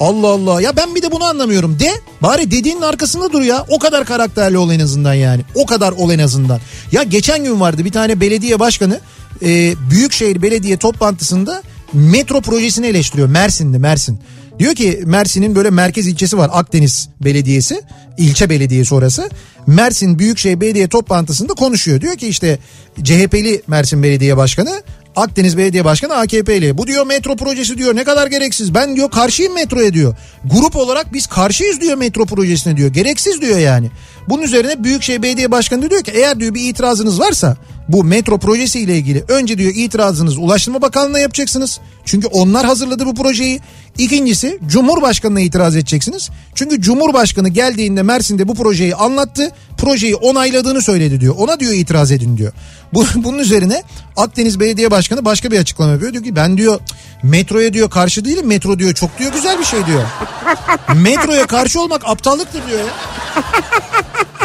[0.00, 1.90] Allah Allah ya ben bir de bunu anlamıyorum de
[2.22, 6.10] bari dediğinin arkasında dur ya o kadar karakterli ol en azından yani o kadar ol
[6.10, 6.60] en azından.
[6.92, 9.00] Ya geçen gün vardı bir tane belediye başkanı
[9.42, 14.18] e, Büyükşehir Belediye toplantısında metro projesini eleştiriyor Mersin'de Mersin.
[14.58, 17.82] Diyor ki Mersin'in böyle merkez ilçesi var Akdeniz Belediyesi
[18.18, 19.30] ilçe belediyesi orası.
[19.66, 22.00] Mersin Büyükşehir Belediye toplantısında konuşuyor.
[22.00, 22.58] Diyor ki işte
[23.02, 24.82] CHP'li Mersin Belediye Başkanı
[25.16, 26.78] Akdeniz Belediye Başkanı AKP'li.
[26.78, 28.74] Bu diyor metro projesi diyor ne kadar gereksiz.
[28.74, 30.16] Ben diyor karşıyım metroya diyor.
[30.44, 32.88] Grup olarak biz karşıyız diyor metro projesine diyor.
[32.88, 33.90] Gereksiz diyor yani.
[34.28, 37.56] Bunun üzerine Büyükşehir Belediye Başkanı diyor ki eğer diyor bir itirazınız varsa
[37.88, 41.80] bu metro projesi ile ilgili önce diyor itirazınızı Ulaştırma Bakanlığı'na yapacaksınız.
[42.04, 43.60] Çünkü onlar hazırladı bu projeyi.
[43.98, 46.30] İkincisi Cumhurbaşkanı'na itiraz edeceksiniz.
[46.54, 49.50] Çünkü Cumhurbaşkanı geldiğinde Mersin'de bu projeyi anlattı.
[49.78, 51.34] Projeyi onayladığını söyledi diyor.
[51.38, 52.52] Ona diyor itiraz edin diyor.
[52.94, 53.82] Bu, bunun üzerine
[54.16, 56.12] Akdeniz Belediye Başkanı başka bir açıklama yapıyor.
[56.12, 56.80] Diyor ki ben diyor
[57.22, 58.46] metroya diyor karşı değilim.
[58.46, 60.02] Metro diyor çok diyor güzel bir şey diyor.
[60.94, 62.86] Metroya karşı olmak aptallıktır diyor ya.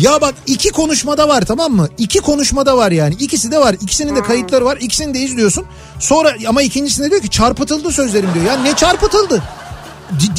[0.00, 1.88] Ya bak iki konuşmada var tamam mı?
[1.98, 3.14] İki konuşmada var yani.
[3.14, 3.76] İkisi de var.
[3.80, 4.78] İkisinin de kayıtları var.
[4.80, 5.64] İkisini de izliyorsun.
[6.00, 8.44] Sonra ama ikincisinde diyor ki çarpıtıldı sözlerim diyor.
[8.44, 9.42] Ya ne çarpıtıldı?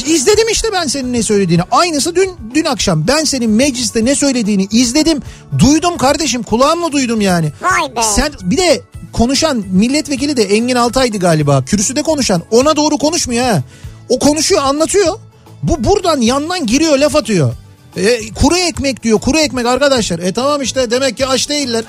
[0.06, 1.62] İzledim işte ben senin ne söylediğini.
[1.70, 5.22] Aynısı dün dün akşam ben senin mecliste ne söylediğini izledim.
[5.58, 7.52] Duydum kardeşim kulağımla duydum yani.
[7.62, 8.02] Vay be.
[8.02, 8.80] Sen bir de
[9.12, 11.64] konuşan milletvekili de Engin Altay'dı galiba.
[11.64, 13.62] Kürsüde konuşan ona doğru konuşmuyor ha.
[14.08, 15.18] O konuşuyor anlatıyor.
[15.62, 17.52] Bu buradan yandan giriyor laf atıyor.
[17.96, 20.18] E, kuru ekmek diyor kuru ekmek arkadaşlar.
[20.18, 21.84] E tamam işte demek ki aç değiller.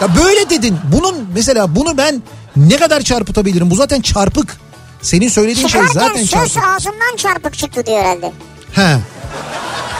[0.00, 0.76] Ya böyle dedin.
[0.92, 2.22] Bunun mesela bunu ben
[2.56, 3.70] ne kadar çarpıtabilirim?
[3.70, 4.56] Bu zaten çarpık.
[5.02, 6.64] Senin söylediğin şey Çıkarken zaten söz çarpık.
[6.64, 8.32] ağzımdan çarpık çıktı diyor herhalde.
[8.72, 8.96] He.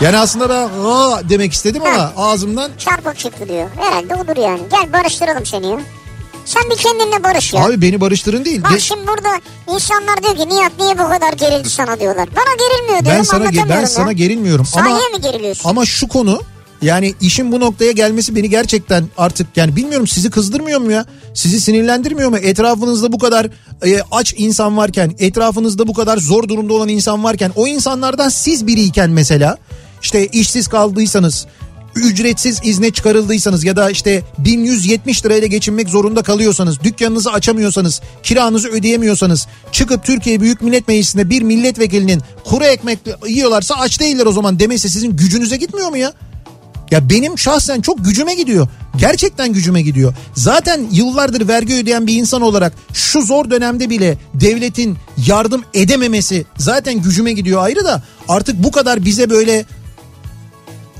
[0.00, 3.68] Yani aslında ben aa demek istedim ama ağzımdan Çarpık çıktı diyor.
[3.76, 4.60] Herhalde odur yani.
[4.70, 5.78] Gel barıştıralım seni ya.
[6.48, 7.64] Sen bir kendinle barış ya.
[7.64, 8.62] abi beni barıştırın değil.
[8.62, 9.28] Bak De- şimdi burada
[9.74, 12.28] insanlar diyor ki Nihat niye bu kadar gerildi sana diyorlar.
[12.36, 13.86] Bana gerilmiyor diyorum ben sana ge- anlatamıyorum ben ya.
[13.86, 15.68] sana gerilmiyorum Sen ama niye mi geriliyorsun?
[15.68, 16.40] ama şu konu
[16.82, 21.04] yani işin bu noktaya gelmesi beni gerçekten artık yani bilmiyorum sizi kızdırmıyor mu ya?
[21.34, 22.36] Sizi sinirlendirmiyor mu?
[22.38, 23.46] Etrafınızda bu kadar
[23.86, 28.66] e, aç insan varken, etrafınızda bu kadar zor durumda olan insan varken, o insanlardan siz
[28.66, 29.56] biriyken mesela
[30.02, 31.46] işte işsiz kaldıysanız
[31.94, 39.46] ücretsiz izne çıkarıldıysanız ya da işte 1170 lirayla geçinmek zorunda kalıyorsanız, dükkanınızı açamıyorsanız, kiranızı ödeyemiyorsanız,
[39.72, 44.90] çıkıp Türkiye Büyük Millet Meclisi'nde bir milletvekilinin kuru ekmek yiyorlarsa aç değiller o zaman demesi
[44.90, 46.12] sizin gücünüze gitmiyor mu ya?
[46.90, 48.68] Ya benim şahsen çok gücüme gidiyor.
[48.96, 50.14] Gerçekten gücüme gidiyor.
[50.34, 57.02] Zaten yıllardır vergi ödeyen bir insan olarak şu zor dönemde bile devletin yardım edememesi zaten
[57.02, 59.64] gücüme gidiyor ayrı da artık bu kadar bize böyle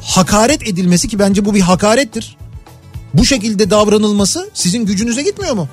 [0.08, 2.36] hakaret edilmesi ki bence bu bir hakarettir.
[3.14, 5.68] Bu şekilde davranılması sizin gücünüze gitmiyor mu?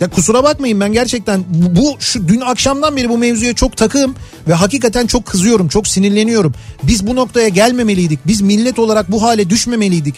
[0.00, 4.14] Ya kusura bakmayın ben gerçekten bu şu dün akşamdan beri bu mevzuya çok takığım
[4.48, 6.54] ve hakikaten çok kızıyorum, çok sinirleniyorum.
[6.82, 8.20] Biz bu noktaya gelmemeliydik.
[8.26, 10.14] Biz millet olarak bu hale düşmemeliydik.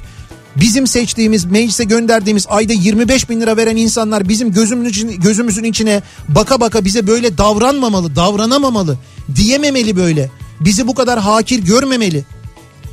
[0.57, 6.61] Bizim seçtiğimiz, meclise gönderdiğimiz ayda 25 bin lira veren insanlar bizim gözümüzün, gözümüzün içine baka
[6.61, 8.97] baka bize böyle davranmamalı, davranamamalı,
[9.37, 10.31] diyememeli böyle.
[10.61, 12.25] Bizi bu kadar hakir görmemeli.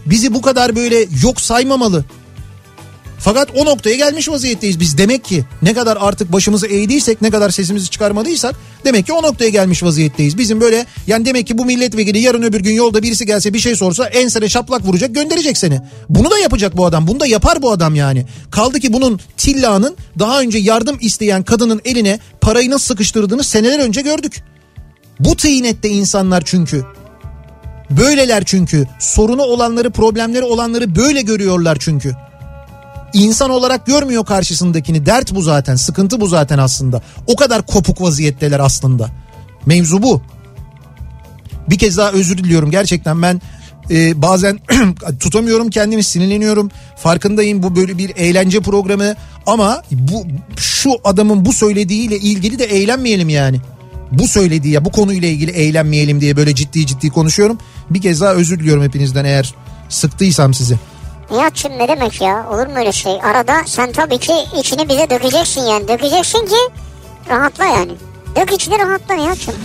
[0.05, 2.05] Bizi bu kadar böyle yok saymamalı.
[3.25, 4.97] Fakat o noktaya gelmiş vaziyetteyiz biz.
[4.97, 9.49] Demek ki ne kadar artık başımızı eğdiysek ne kadar sesimizi çıkarmadıysak demek ki o noktaya
[9.49, 10.37] gelmiş vaziyetteyiz.
[10.37, 13.75] Bizim böyle yani demek ki bu milletvekili yarın öbür gün yolda birisi gelse bir şey
[13.75, 15.81] sorsa ensene şaplak vuracak gönderecek seni.
[16.09, 17.07] Bunu da yapacak bu adam.
[17.07, 18.25] Bunu da yapar bu adam yani.
[18.51, 24.01] Kaldı ki bunun Tilla'nın daha önce yardım isteyen kadının eline parayı nasıl sıkıştırdığını seneler önce
[24.01, 24.43] gördük.
[25.19, 26.85] Bu tıynette insanlar çünkü.
[27.89, 28.87] Böyleler çünkü.
[28.99, 32.15] Sorunu olanları, problemleri olanları böyle görüyorlar çünkü.
[33.13, 35.05] İnsan olarak görmüyor karşısındakini.
[35.05, 35.75] Dert bu zaten.
[35.75, 37.01] Sıkıntı bu zaten aslında.
[37.27, 39.09] O kadar kopuk vaziyetteler aslında.
[39.65, 40.21] Mevzu bu.
[41.69, 42.71] Bir kez daha özür diliyorum.
[42.71, 43.41] Gerçekten ben
[43.91, 44.59] e, bazen
[45.19, 46.71] tutamıyorum kendimi sinirleniyorum.
[46.97, 49.15] Farkındayım bu böyle bir eğlence programı
[49.45, 50.25] ama bu
[50.57, 53.59] şu adamın bu söylediğiyle ilgili de eğlenmeyelim yani.
[54.19, 57.57] Bu söylediği ya bu konuyla ilgili eğlenmeyelim diye böyle ciddi ciddi konuşuyorum.
[57.89, 59.53] Bir kez daha özür diliyorum hepinizden eğer
[59.89, 60.77] sıktıysam sizi.
[61.31, 63.13] Nihat'cığım ne demek ya olur mu öyle şey?
[63.23, 65.87] Arada sen tabii ki içini bize dökeceksin yani.
[65.87, 66.55] Dökeceksin ki
[67.29, 67.91] rahatla yani.
[68.35, 69.55] Dök içini rahatla Nihat'cığım.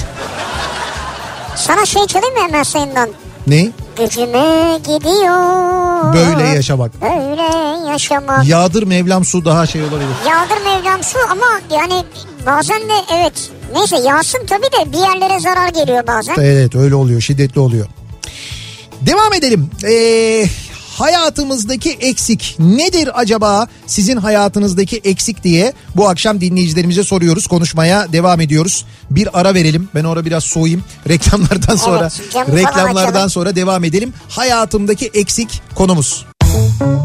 [1.56, 3.08] Sana şey çalayım mı hemen sayından?
[3.46, 3.68] Ne?
[3.98, 6.14] Gücüme gidiyor.
[6.14, 7.02] Böyle yaşamak.
[7.02, 7.42] Böyle
[7.90, 8.46] yaşamak.
[8.46, 10.14] Yağdır Mevlam su daha şey olabilir.
[10.28, 12.04] Yağdır Mevlam su ama yani
[12.46, 16.34] bazen de evet neyse yağsın tabii de bir yerlere zarar geliyor bazen.
[16.38, 17.86] Evet öyle oluyor şiddetli oluyor.
[19.00, 19.70] Devam edelim.
[19.84, 20.46] Ee,
[20.98, 28.84] hayatımızdaki eksik nedir acaba sizin hayatınızdaki eksik diye bu akşam dinleyicilerimize soruyoruz konuşmaya devam ediyoruz.
[29.10, 34.12] Bir ara verelim ben orada biraz soğuyayım reklamlardan sonra Evet, reklamlardan sonra devam edelim.
[34.28, 36.26] Hayatımdaki eksik konumuz.
[36.52, 37.00] Thank you.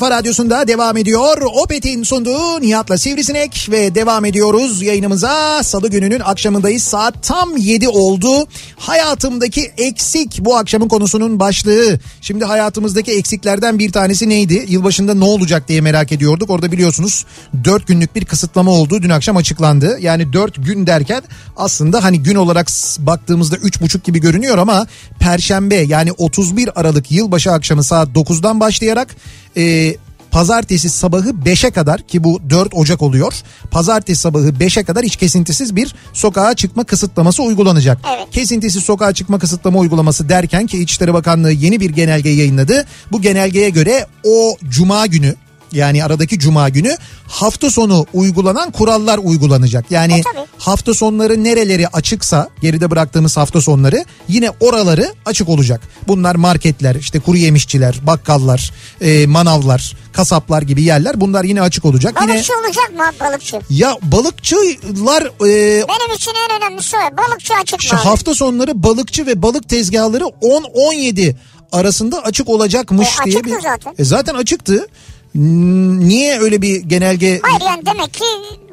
[0.00, 1.42] Kafa radyosunda devam ediyor.
[1.62, 5.62] Opet'in sunduğu Nihat'la Sivrisinek ve devam ediyoruz yayınımıza.
[5.62, 6.82] Salı gününün akşamındayız.
[6.82, 8.46] Saat tam 7 oldu.
[8.76, 12.00] Hayatımdaki eksik bu akşamın konusunun başlığı.
[12.20, 14.64] Şimdi hayatımızdaki eksiklerden bir tanesi neydi?
[14.68, 16.50] Yılbaşında ne olacak diye merak ediyorduk.
[16.50, 17.24] Orada biliyorsunuz
[17.64, 19.02] 4 günlük bir kısıtlama oldu.
[19.02, 19.98] Dün akşam açıklandı.
[20.00, 21.22] Yani 4 gün derken
[21.56, 24.86] aslında hani gün olarak baktığımızda 3,5 gibi görünüyor ama
[25.18, 29.16] Perşembe yani 31 Aralık yılbaşı akşamı saat 9'dan başlayarak
[29.56, 29.96] e,
[30.30, 33.34] pazartesi sabahı 5'e kadar ki bu 4 Ocak oluyor.
[33.70, 37.98] Pazartesi sabahı 5'e kadar hiç kesintisiz bir sokağa çıkma kısıtlaması uygulanacak.
[38.16, 38.26] Evet.
[38.30, 42.86] Kesintisiz sokağa çıkma kısıtlama uygulaması derken ki İçişleri Bakanlığı yeni bir genelge yayınladı.
[43.12, 45.34] Bu genelgeye göre o cuma günü
[45.72, 46.96] yani aradaki cuma günü
[47.28, 49.90] hafta sonu uygulanan kurallar uygulanacak.
[49.90, 50.46] Yani E, tabii.
[50.58, 55.80] hafta sonları nereleri açıksa geride bıraktığımız hafta sonları yine oraları açık olacak.
[56.08, 62.14] Bunlar marketler, işte kuru yemişçiler, bakkallar, e, manavlar, kasaplar gibi yerler bunlar yine açık olacak.
[62.20, 63.60] Yine Balıkçı olacak mı balıkçı?
[63.70, 67.16] ya balıkçılar e, Benim için en önemlisi o.
[67.16, 68.00] Balıkçı açık şu mı?
[68.02, 71.34] hafta sonları balıkçı ve balık tezgahları 10-17
[71.72, 73.94] arasında açık olacakmış E, diye bir zaten.
[73.98, 74.86] E, zaten açıktı.
[75.34, 78.24] Niye öyle bir genelge Hayır yani demek ki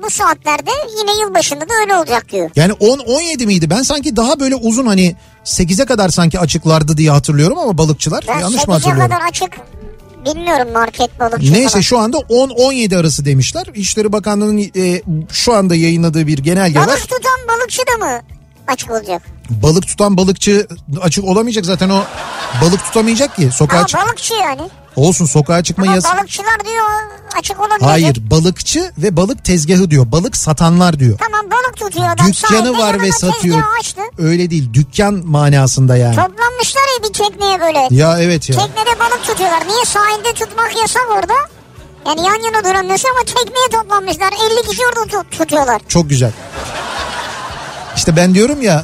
[0.03, 2.49] bu saatlerde yine yılbaşında da öyle olacak diyor.
[2.55, 3.69] Yani 10-17 miydi?
[3.69, 8.39] Ben sanki daha böyle uzun hani 8'e kadar sanki açıklardı diye hatırlıyorum ama balıkçılar Ben
[8.39, 9.09] yanlış mı 8'e hatırlıyorum?
[9.11, 9.49] kadar açık
[10.25, 11.81] bilmiyorum market balıkçı Neyse falan.
[11.81, 13.65] şu anda 10-17 arası demişler.
[13.75, 15.01] İçişleri Bakanlığı'nın e,
[15.31, 16.87] şu anda yayınladığı bir genelge var.
[16.87, 18.21] Balık tutan balıkçı da mı
[18.67, 19.21] açık olacak?
[19.49, 20.67] Balık tutan balıkçı
[21.01, 22.01] açık olamayacak zaten o
[22.61, 23.99] balık tutamayacak ki sokağa Ama çık.
[24.01, 24.61] balıkçı yani.
[24.95, 26.85] Olsun sokağa çıkma Ama balıkçılar diyor
[27.39, 27.87] açık olabilecek.
[27.89, 30.11] Hayır balıkçı ve balık tezgahı diyor.
[30.11, 31.17] Balık satanlar diyor.
[31.17, 32.27] Tamam balık tutuyor adam.
[32.27, 33.63] Dükkanı var ve satıyor.
[33.79, 34.01] açtı.
[34.17, 36.15] Öyle değil dükkan manasında yani.
[36.15, 37.87] Toplanmışlar ya bir tekneye böyle.
[38.01, 38.55] Ya evet ya.
[38.57, 39.67] Teknede balık tutuyorlar.
[39.67, 41.33] Niye sahilde tutmak yasak orada?
[42.07, 44.33] Yani yan yana duramıyorsun ama tekneye toplanmışlar.
[44.61, 45.81] 50 kişi orada tut- tutuyorlar.
[45.87, 46.31] Çok güzel.
[48.07, 48.83] İşte ben diyorum ya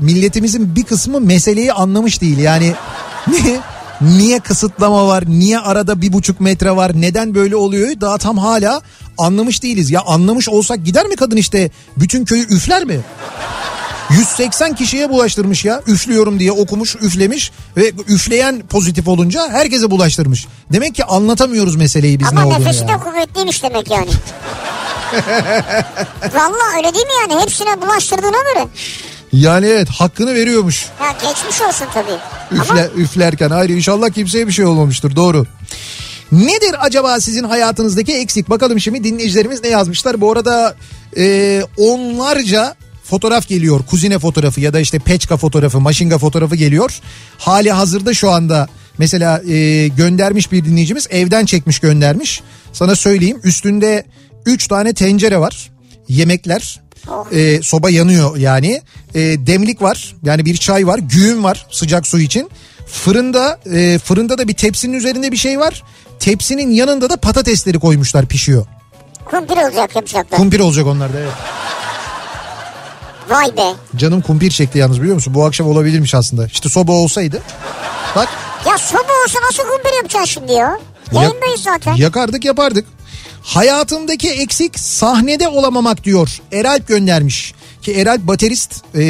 [0.00, 2.38] milletimizin bir kısmı meseleyi anlamış değil.
[2.38, 2.72] Yani
[3.28, 3.60] niye,
[4.00, 5.24] niye kısıtlama var?
[5.26, 6.92] Niye arada bir buçuk metre var?
[6.94, 8.00] Neden böyle oluyor?
[8.00, 8.80] Daha tam hala
[9.18, 9.90] anlamış değiliz.
[9.90, 13.00] Ya anlamış olsak gider mi kadın işte bütün köyü üfler mi?
[14.10, 20.46] 180 kişiye bulaştırmış ya üflüyorum diye okumuş üflemiş ve üfleyen pozitif olunca herkese bulaştırmış.
[20.72, 22.88] Demek ki anlatamıyoruz meseleyi biz ama ne olduğunu nefesi ya.
[22.88, 24.10] de kuvvetliymiş demek yani.
[26.34, 27.42] Valla öyle değil mi yani?
[27.42, 28.68] Hepsine bulaştırdığına göre.
[29.32, 30.86] Yani evet hakkını veriyormuş.
[31.00, 32.60] Ya geçmiş olsun tabii.
[32.60, 35.46] Üfle, Ama üflerken hayır inşallah kimseye bir şey olmamıştır doğru.
[36.32, 38.50] Nedir acaba sizin hayatınızdaki eksik?
[38.50, 40.20] Bakalım şimdi dinleyicilerimiz ne yazmışlar.
[40.20, 40.74] Bu arada
[41.16, 43.80] e, onlarca fotoğraf geliyor.
[43.90, 47.00] Kuzine fotoğrafı ya da işte peçka fotoğrafı, maşinga fotoğrafı geliyor.
[47.38, 52.42] Hali hazırda şu anda mesela e, göndermiş bir dinleyicimiz evden çekmiş göndermiş.
[52.72, 54.04] Sana söyleyeyim üstünde
[54.46, 55.70] 3 tane tencere var.
[56.08, 56.80] Yemekler.
[57.32, 58.82] E, soba yanıyor yani.
[59.14, 60.14] E, demlik var.
[60.22, 60.98] Yani bir çay var.
[60.98, 62.50] Güğüm var sıcak su için.
[62.86, 65.82] Fırında e, fırında da bir tepsinin üzerinde bir şey var.
[66.18, 68.66] Tepsinin yanında da patatesleri koymuşlar pişiyor.
[69.24, 70.38] kumpir olacak yapacaklar.
[70.38, 71.32] Kumpir olacak onlar da evet.
[73.28, 73.72] Vay be.
[73.96, 75.34] Canım kumpir çekti yalnız biliyor musun?
[75.34, 76.46] Bu akşam olabilirmiş aslında.
[76.46, 77.42] İşte soba olsaydı.
[78.16, 78.28] Bak
[78.66, 80.78] Ya soba olsa nasıl kumpir yapacaksın şimdi ya?
[81.12, 81.94] Yayındayız zaten.
[81.94, 82.84] yakardık yapardık.
[83.46, 86.38] Hayatımdaki eksik sahnede olamamak diyor.
[86.52, 87.54] Eralp göndermiş.
[87.82, 88.84] Ki Eralp baterist.
[88.94, 89.00] E,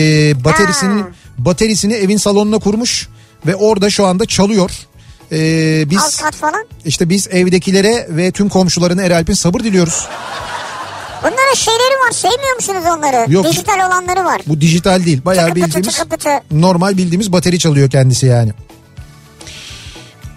[0.44, 1.08] baterisinin Ha.
[1.38, 3.08] baterisini evin salonuna kurmuş.
[3.46, 4.70] Ve orada şu anda çalıyor.
[5.32, 6.64] E, Alt biz kat falan.
[6.84, 10.06] işte biz evdekilere ve tüm komşularına Eralp'in sabır diliyoruz.
[11.22, 12.12] Bunların şeyleri var.
[12.12, 13.32] Sevmiyor musunuz onları?
[13.32, 13.44] Yok.
[13.46, 14.40] Dijital olanları var.
[14.46, 15.24] Bu dijital değil.
[15.24, 16.28] Bayağı Tıkı bildiğimiz tıkı pıtı.
[16.50, 18.52] normal bildiğimiz bateri çalıyor kendisi yani.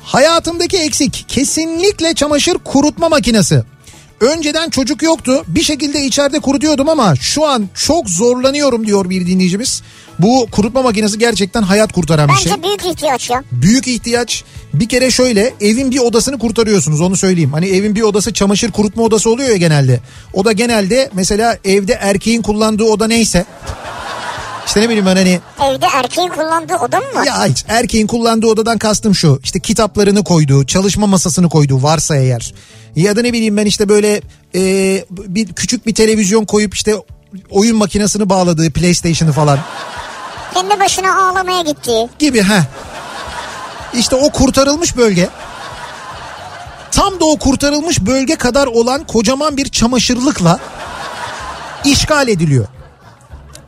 [0.03, 3.63] Hayatımdaki eksik kesinlikle çamaşır kurutma makinesi.
[4.21, 5.43] Önceden çocuk yoktu.
[5.47, 9.81] Bir şekilde içeride kurutuyordum ama şu an çok zorlanıyorum diyor bir dinleyicimiz.
[10.19, 12.51] Bu kurutma makinesi gerçekten hayat kurtaran bir şey.
[12.51, 13.43] Bence büyük ihtiyaç ya.
[13.51, 14.43] Büyük ihtiyaç.
[14.73, 17.53] Bir kere şöyle evin bir odasını kurtarıyorsunuz onu söyleyeyim.
[17.53, 19.99] Hani evin bir odası çamaşır kurutma odası oluyor ya genelde.
[20.33, 23.45] O da genelde mesela evde erkeğin kullandığı oda neyse.
[24.67, 27.25] İşte ne bileyim ben hani Evde erkeğin kullandığı oda mı var?
[27.25, 29.39] ya hiç erkeğin kullandığı odadan kastım şu.
[29.43, 32.53] İşte kitaplarını koyduğu, çalışma masasını koyduğu varsa eğer.
[32.95, 34.21] Ya da ne bileyim ben işte böyle
[34.55, 34.61] e,
[35.09, 36.95] bir küçük bir televizyon koyup işte
[37.49, 39.59] oyun makinesini bağladığı PlayStation'ı falan
[40.53, 42.09] Kendi başına ağlamaya gittiği.
[42.19, 42.65] gibi ha.
[43.93, 45.29] İşte o kurtarılmış bölge.
[46.91, 50.59] Tam da o kurtarılmış bölge kadar olan kocaman bir çamaşırlıkla
[51.85, 52.67] işgal ediliyor.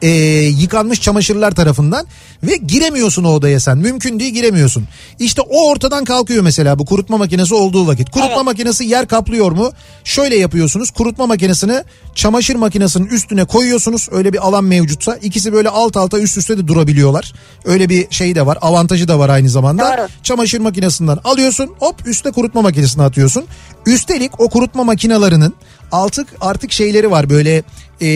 [0.01, 0.09] Ee,
[0.57, 2.07] yıkanmış çamaşırlar tarafından
[2.43, 3.77] ve giremiyorsun o odaya sen.
[3.77, 4.87] Mümkün değil giremiyorsun.
[5.19, 8.09] İşte o ortadan kalkıyor mesela bu kurutma makinesi olduğu vakit.
[8.09, 8.45] Kurutma Evet.
[8.45, 9.71] makinesi yer kaplıyor mu?
[10.03, 10.91] Şöyle yapıyorsunuz.
[10.91, 11.83] Kurutma makinesini
[12.15, 14.07] çamaşır makinesinin üstüne koyuyorsunuz.
[14.11, 17.33] Öyle bir alan mevcutsa ikisi böyle alt alta üst üste de durabiliyorlar.
[17.65, 18.57] Öyle bir şey de var.
[18.61, 19.97] Avantajı da var aynı zamanda.
[19.97, 20.07] Doğru.
[20.23, 21.69] Çamaşır makinesinden alıyorsun.
[21.79, 23.43] Hop üste kurutma makinesine atıyorsun.
[23.85, 25.53] Üstelik o kurutma makinalarının
[25.91, 27.63] artık artık şeyleri var böyle
[28.01, 28.07] e,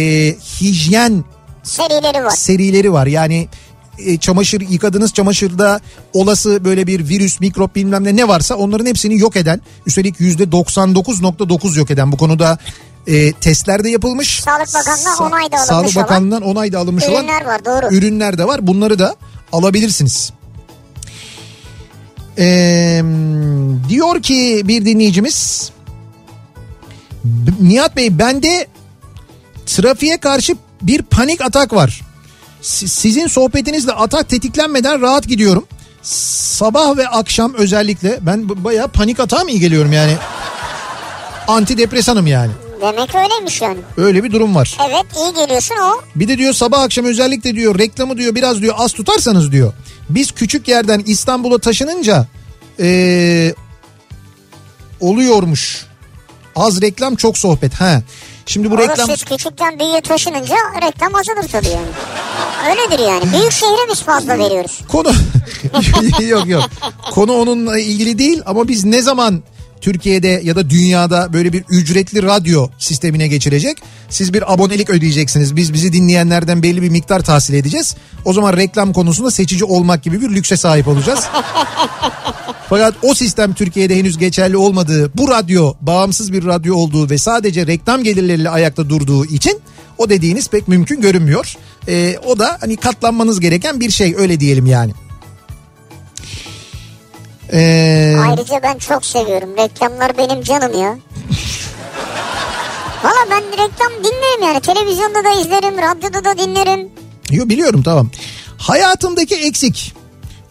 [0.61, 1.23] hijyen
[1.65, 2.29] Serileri var.
[2.29, 3.07] serileri var.
[3.07, 3.47] Yani
[3.99, 5.79] e, çamaşır yıkadığınız çamaşırda
[6.13, 10.43] olası böyle bir virüs, mikrop bilmem ne ne varsa onların hepsini yok eden üstelik yüzde
[10.43, 12.57] 99.9 yok eden bu konuda
[13.07, 14.39] e, testler de yapılmış.
[14.39, 17.65] Sağlık Bakanlığı'ndan Sa- onay da alınmış Sağlık olan Bakanlığı'ndan onay da alınmış olan ürünler var,
[17.65, 17.95] doğru.
[17.95, 18.67] ürünler de var.
[18.67, 19.15] Bunları da
[19.51, 20.33] alabilirsiniz.
[22.37, 23.03] Ee,
[23.89, 25.71] diyor ki bir dinleyicimiz
[27.61, 28.67] Nihat Bey bende
[29.65, 30.55] trafiğe karşı
[30.87, 32.01] bir panik atak var.
[32.61, 35.65] Si- Sizin sohbetinizle atak tetiklenmeden rahat gidiyorum.
[36.01, 40.13] Sabah ve akşam özellikle ben bayağı panik atağa mı iyi geliyorum yani?
[41.47, 42.51] Antidepresanım yani.
[42.81, 43.77] Demek öyleymiş yani.
[43.97, 44.77] Öyle bir durum var.
[44.89, 45.91] Evet iyi geliyorsun o.
[46.15, 49.73] Bir de diyor sabah akşam özellikle diyor reklamı diyor biraz diyor az tutarsanız diyor.
[50.09, 52.27] Biz küçük yerden İstanbul'a taşınınca
[52.79, 53.53] ee,
[54.99, 55.85] oluyormuş.
[56.55, 57.73] Az reklam çok sohbet.
[57.73, 58.01] Ha.
[58.45, 61.87] Şimdi bu Orası reklam siz küçükten büyüğe taşınınca reklam azalır tabii yani.
[62.69, 63.23] Öyledir yani.
[63.33, 64.79] Büyük şehre biz fazla veriyoruz.
[64.91, 65.11] konu
[66.27, 66.63] yok yok.
[67.11, 69.43] Konu onunla ilgili değil ama biz ne zaman
[69.85, 73.77] Türkiye'de ya da dünyada böyle bir ücretli radyo sistemine geçirecek.
[74.09, 75.55] Siz bir abonelik ödeyeceksiniz.
[75.55, 77.95] Biz bizi dinleyenlerden belli bir miktar tahsil edeceğiz.
[78.25, 81.19] O zaman reklam konusunda seçici olmak gibi bir lükse sahip olacağız.
[82.69, 87.67] Fakat o sistem Türkiye'de henüz geçerli olmadığı, bu radyo bağımsız bir radyo olduğu ve sadece
[87.67, 89.59] reklam gelirleriyle ayakta durduğu için
[89.97, 91.55] o dediğiniz pek mümkün görünmüyor.
[91.87, 94.93] Ee, o da hani katlanmanız gereken bir şey öyle diyelim yani.
[97.53, 99.57] Ee, Ayrıca ben çok seviyorum.
[99.57, 100.97] Reklamlar benim canım ya.
[103.03, 104.59] Valla ben reklam dinlerim yani.
[104.59, 106.89] Televizyonda da izlerim, radyoda da dinlerim.
[107.31, 108.09] Yo biliyorum tamam.
[108.57, 109.93] Hayatımdaki eksik.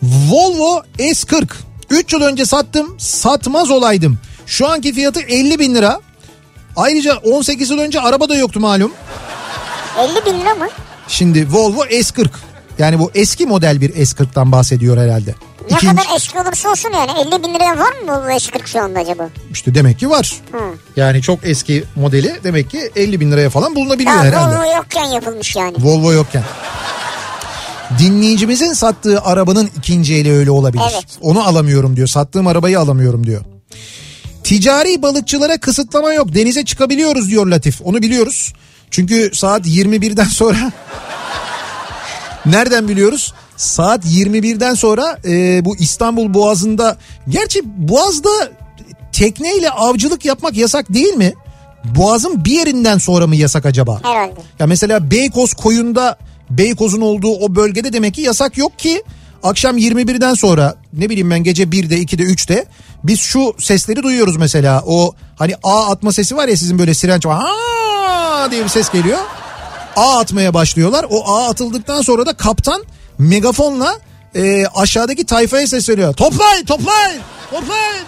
[0.02, 1.48] Volvo S40.
[1.90, 2.96] 3 yıl önce sattım.
[2.98, 4.18] Satmaz olaydım.
[4.46, 6.00] Şu anki fiyatı 50 bin lira.
[6.76, 8.92] Ayrıca 18 yıl önce araba da yoktu malum.
[9.98, 10.68] 50 bin lira mı?
[11.08, 12.28] Şimdi Volvo S40.
[12.78, 15.34] Yani bu eski model bir S40'tan bahsediyor herhalde.
[15.70, 18.80] Ne İkinci, kadar eski olursa olsun yani 50 bin liraya var mı bu S40 şu
[18.82, 19.28] anda acaba?
[19.50, 20.34] işte demek ki var.
[20.52, 20.58] Hı.
[20.96, 24.56] Yani çok eski modeli demek ki 50 bin liraya falan bulunabiliyor Daha herhalde.
[24.56, 25.76] Volvo yokken yapılmış yani.
[25.78, 26.42] Volvo yokken.
[27.98, 30.82] Dinleyicimizin sattığı arabanın ikinci eli öyle olabilir.
[30.92, 31.04] Evet.
[31.20, 32.08] Onu alamıyorum diyor.
[32.08, 33.44] Sattığım arabayı alamıyorum diyor.
[34.44, 36.34] Ticari balıkçılara kısıtlama yok.
[36.34, 37.80] Denize çıkabiliyoruz diyor Latif.
[37.84, 38.52] Onu biliyoruz.
[38.90, 40.72] Çünkü saat 21'den sonra
[42.46, 43.34] nereden biliyoruz?
[43.56, 46.96] Saat 21'den sonra e, bu İstanbul Boğazı'nda
[47.28, 48.50] gerçi Boğaz'da
[49.12, 51.34] tekneyle avcılık yapmak yasak değil mi?
[51.84, 54.00] Boğaz'ın bir yerinden sonra mı yasak acaba?
[54.02, 54.40] Herhalde.
[54.58, 56.18] Ya mesela Beykoz koyunda
[56.50, 59.02] Beykoz'un olduğu o bölgede demek ki yasak yok ki
[59.42, 62.66] akşam 21'den sonra ne bileyim ben gece 1'de 2'de 3'te
[63.04, 67.20] biz şu sesleri duyuyoruz mesela o hani A atma sesi var ya sizin böyle siren
[67.20, 69.18] çalma "Aa!" diye bir ses geliyor.
[69.96, 71.06] A atmaya başlıyorlar.
[71.10, 72.84] O A atıldıktan sonra da kaptan
[73.18, 73.98] megafonla
[74.34, 76.14] e, aşağıdaki tayfaya sesleniyor.
[76.14, 78.04] Toplayın toplayın toplayın.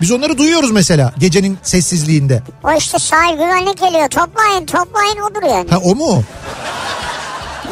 [0.00, 2.42] Biz onları duyuyoruz mesela gecenin sessizliğinde.
[2.64, 4.08] O işte sahil güvenlik geliyor.
[4.08, 5.70] Toplayın toplayın odur yani.
[5.70, 6.22] Ha o mu?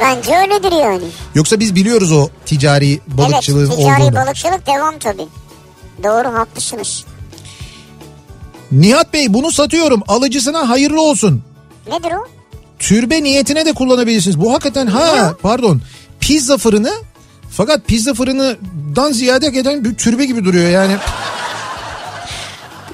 [0.01, 1.05] Bence öyledir yani.
[1.35, 4.17] Yoksa biz biliyoruz o ticari balıkçılığın evet ticari olduğunu.
[4.17, 5.27] balıkçılık devam tabii.
[6.05, 7.05] Doğru haklısınız.
[8.73, 11.43] Nihat Bey bunu satıyorum alıcısına hayırlı olsun.
[11.89, 12.27] Nedir o?
[12.79, 14.41] Türbe niyetine de kullanabilirsiniz.
[14.41, 15.81] Bu hakikaten ha pardon
[16.23, 16.93] pizza fırını
[17.51, 20.97] fakat pizza fırınından ziyade hakikaten bir türbe gibi duruyor yani.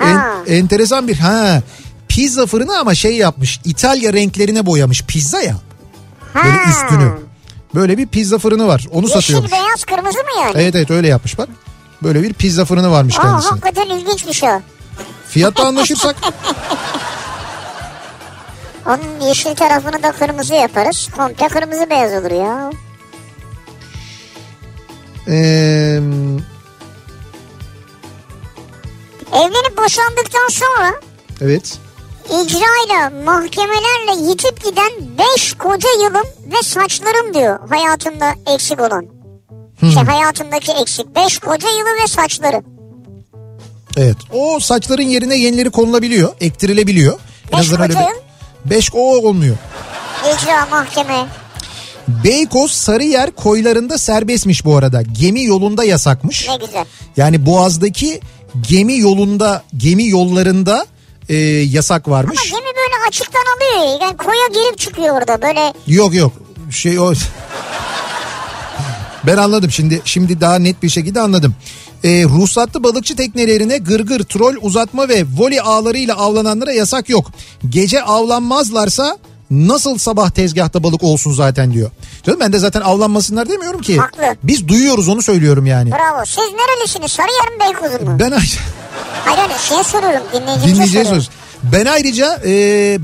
[0.01, 1.63] En- enteresan bir ha
[2.09, 5.57] pizza fırını ama şey yapmış İtalya renklerine boyamış pizza ya
[6.35, 6.71] böyle Ha.
[6.71, 7.13] üstünü.
[7.75, 9.51] Böyle bir pizza fırını var onu satıyormuş.
[9.53, 10.53] Yeşil beyaz kırmızı mı yani?
[10.55, 11.49] Evet evet öyle yapmış bak.
[12.03, 13.51] Böyle bir pizza fırını varmış Aa, kendisinin.
[13.61, 14.61] hakikaten ilginçmiş o.
[15.29, 16.17] Fiyatta anlaşırsak
[18.87, 21.09] Onun yeşil tarafını da kırmızı yaparız.
[21.17, 22.71] Komple kırmızı beyaz olur ya.
[25.29, 26.01] Ee,
[29.33, 30.95] Evlenip boşandıktan sonra
[31.41, 31.79] evet.
[32.27, 34.93] icrayla mahkemelerle yitip giden
[35.37, 39.07] 5 koca yılım ve saçlarım diyor hayatımda eksik olan.
[39.83, 42.63] İşte hayatımdaki eksik 5 koca yılı ve saçları.
[43.97, 44.17] Evet.
[44.33, 46.33] O saçların yerine yenileri konulabiliyor.
[47.53, 48.21] Azından öyle koca bir- yıl?
[48.65, 49.57] Beş o olmuyor.
[50.35, 51.27] İcra mahkeme.
[52.09, 55.03] Beykoz Sarıyer koylarında serbestmiş bu arada.
[55.03, 56.49] Gemi yolunda yasakmış.
[56.49, 56.85] Ne güzel.
[57.17, 58.21] Yani Boğaz'daki
[58.69, 60.87] gemi yolunda, gemi yollarında
[61.29, 62.39] e, yasak varmış.
[62.39, 64.01] Ama gemi böyle açıktan alıyor.
[64.03, 65.73] Yani koya girip çıkıyor orada böyle.
[65.87, 66.33] Yok yok.
[66.71, 67.13] Şey o
[69.27, 71.55] Ben anladım şimdi şimdi daha net bir şekilde anladım.
[72.05, 77.31] Ee, ruhsatlı balıkçı teknelerine gırgır, trol, uzatma ve voli ağlarıyla avlananlara yasak yok.
[77.69, 79.19] Gece avlanmazlarsa
[79.51, 81.91] nasıl sabah tezgahta balık olsun zaten diyor.
[82.27, 83.99] Canım ben de zaten avlanmasınlar demiyorum ki.
[83.99, 84.37] Haklı.
[84.43, 85.91] Biz duyuyoruz onu söylüyorum yani.
[85.91, 86.25] Bravo.
[86.25, 87.13] Siz nerelisiniz?
[87.13, 88.19] Sarıyer mi Beykoz'un mu?
[88.21, 90.27] Ben Hayır hayır şey soruyorum.
[90.33, 91.33] Dinleyicimize soruyorum.
[91.63, 92.51] Ben ayrıca e,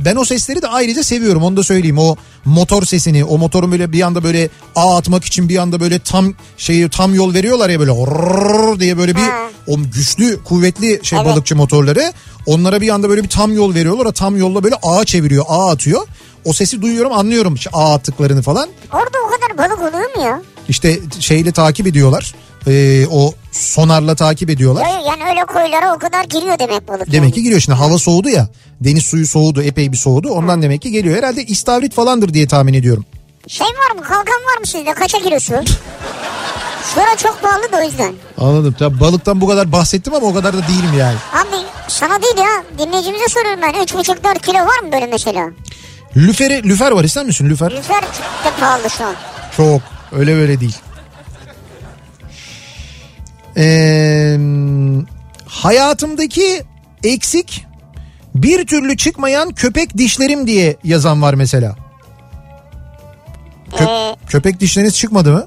[0.05, 1.99] ben o sesleri de ayrıca seviyorum onu da söyleyeyim.
[1.99, 5.99] O motor sesini o motorun böyle bir anda böyle ağ atmak için bir anda böyle
[5.99, 9.49] tam şeyi tam yol veriyorlar ya böyle "Rrrr" diye böyle bir Ha.
[9.67, 11.29] o güçlü kuvvetli şey Evet.
[11.33, 12.13] balıkçı motorları.
[12.47, 14.07] Onlara bir anda böyle bir tam yol veriyorlar.
[14.07, 16.07] O tam yolla böyle ağa çeviriyor ağ atıyor.
[16.45, 18.69] O sesi duyuyorum anlıyorum işte ağ attıklarını falan.
[18.93, 20.43] Orada o kadar balık oluyor mu ya?
[20.69, 22.35] İşte şeyle takip ediyorlar.
[22.67, 24.87] E, o sonarla takip ediyorlar.
[24.87, 27.07] Ya- Yani öyle koylara o kadar giriyor demek balık.
[27.07, 27.33] Demek yani.
[27.33, 28.49] ki giriyor şimdi hava soğudu ya.
[28.81, 30.29] Deniz suyu soğudu epey bir soğudu.
[30.31, 31.17] Ondan demek ki geliyor.
[31.17, 33.05] Herhalde istavrit falandır diye tahmin ediyorum.
[33.49, 34.25] Şey var mı kalkan
[34.55, 35.53] var mı sizde kaça kilosu?
[36.95, 38.15] Şura çok pahalı da o yüzden.
[38.39, 38.75] Anladım.
[38.79, 41.17] Tabii balıktan bu kadar bahsettim ama o kadar da değilim yani.
[41.33, 41.57] Abi
[41.89, 45.51] sana değil ya dinleyicimize soruyorum ben 3,5-4 kilo var mı böyle mesela?
[46.17, 47.71] Lüferi, lüfer var ister misin lüfer?
[47.77, 48.05] Lüfer
[48.45, 49.15] çok pahalı şu an.
[49.57, 49.81] Çok.
[50.13, 50.77] Öyle böyle değil.
[53.57, 54.37] Ee,
[55.47, 56.63] hayatımdaki
[57.05, 57.67] eksik
[58.35, 61.77] bir türlü çıkmayan köpek dişlerim diye yazan var mesela.
[63.73, 65.47] Kö- Ee, köpek dişleriniz çıkmadı mı?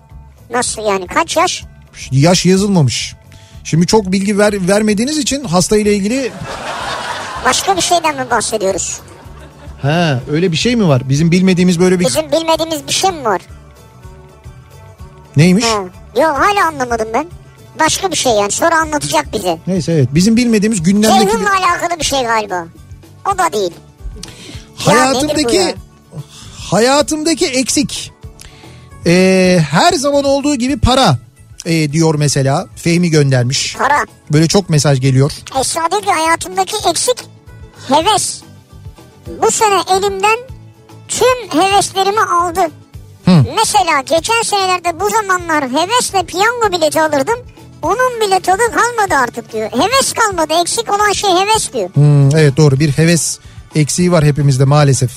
[0.49, 1.63] nasıl yani kaç yaş?
[2.11, 3.15] Yaş yazılmamış.
[3.63, 6.31] Şimdi çok bilgi ver, vermediğiniz için hasta ile ilgili
[7.45, 8.99] Başka bir şeyden mi bahsediyoruz?
[9.81, 11.09] Ha öyle bir şey mi var?
[11.09, 13.41] Bizim bilmediğimiz böyle bir Bizim bilmediğimiz bir şey mi var?
[15.37, 15.65] neymiş?
[15.65, 15.83] Ha.
[16.21, 17.25] Yok hala anlamadım ben.
[17.79, 19.59] Başka bir şey yani sonra anlatacak bize.
[19.67, 22.67] Neyse evet bizim bilmediğimiz gündemdeki Ceyhun'la alakalı bir şey galiba.
[23.33, 23.71] O da değil.
[24.75, 25.73] Hayatımdaki ya?
[26.69, 28.11] hayatımdaki eksik.
[29.05, 31.17] Ee, her zaman olduğu gibi para
[31.65, 33.75] ee, diyor mesela Fehmi göndermiş.
[33.77, 34.05] Para.
[34.31, 35.31] Böyle çok mesaj geliyor.
[35.59, 37.17] Esra diyor ki hayatımdaki eksik
[37.87, 38.41] heves.
[39.41, 40.37] Bu sene elimden
[41.07, 42.71] tüm heveslerimi aldı.
[43.55, 47.39] Mesela geçen senelerde bu zamanlar hevesle piyango bileti alırdım.
[47.81, 49.71] Onun bile tadı kalmadı artık diyor.
[49.71, 51.89] Heves kalmadı eksik olan şey heves diyor.
[51.93, 53.39] Hmm, evet doğru bir heves
[53.75, 55.11] eksiği var hepimizde maalesef.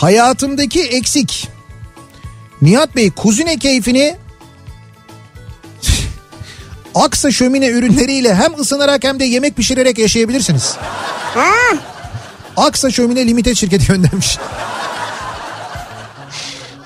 [0.00, 1.48] Hayatımdaki eksik.
[2.62, 4.16] Nihat Bey kuzine keyfini
[6.94, 10.74] Aksa şömine ürünleriyle hem ısınarak hem de yemek pişirerek yaşayabilirsiniz.
[11.34, 11.50] Ha,
[12.56, 14.38] Aksa Şömine Limited şirketi göndermiş.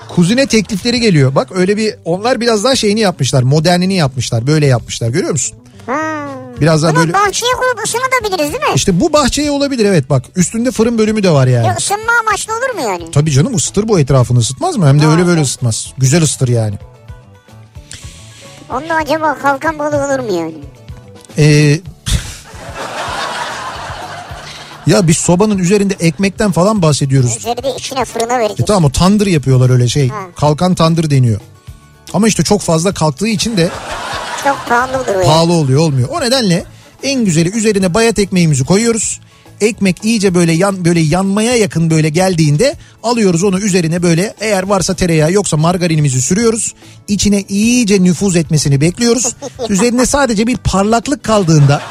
[0.09, 1.35] Kuzine teklifleri geliyor.
[1.35, 3.43] Bak öyle bir onlar biraz daha şeyini yapmışlar.
[3.43, 4.47] Modernini yapmışlar.
[4.47, 5.09] Böyle yapmışlar.
[5.09, 5.57] Görüyor musun?
[5.85, 6.25] ha.
[6.61, 8.75] Biraz daha Bunu böyle bahçeye koyup ısınabiliriz değil mi?
[8.75, 10.23] İşte bu bahçeye olabilir evet bak.
[10.35, 11.67] Üstünde fırın bölümü de var yani.
[11.67, 13.11] Ya ısınma amaçlı olur mu yani?
[13.11, 14.87] Tabii canım ısıtır bu etrafını ısıtmaz mı?
[14.87, 15.47] Hem de Ha, öyle böyle evet.
[15.47, 15.93] ısıtmaz.
[15.97, 16.75] Güzel ısıtır yani.
[18.73, 20.53] Onda acaba kalkan balığı olur mu yani?
[21.37, 21.79] Ee,
[24.87, 27.37] ya biz sobanın üzerinde ekmekten falan bahsediyoruz.
[27.37, 28.59] Üzerinde içine fırına vereceğiz.
[28.61, 30.09] E tamam o tandır yapıyorlar öyle şey.
[30.09, 30.15] Ha.
[30.35, 31.39] Kalkan tandır deniyor.
[32.13, 33.69] Ama işte çok fazla kalktığı için de
[34.43, 35.25] Çok pahalı olur o ya.
[35.25, 36.09] pahalı oluyor olmuyor.
[36.11, 36.65] O nedenle
[37.03, 39.19] en güzeli üzerine bayat ekmeğimizi koyuyoruz.
[39.61, 44.95] Ekmek iyice böyle yan böyle yanmaya yakın böyle geldiğinde alıyoruz onu üzerine böyle eğer varsa
[44.95, 46.73] tereyağı yoksa margarinimizi sürüyoruz.
[47.07, 49.35] İçine iyice nüfuz etmesini bekliyoruz.
[49.69, 51.81] Üzerine sadece bir parlaklık kaldığında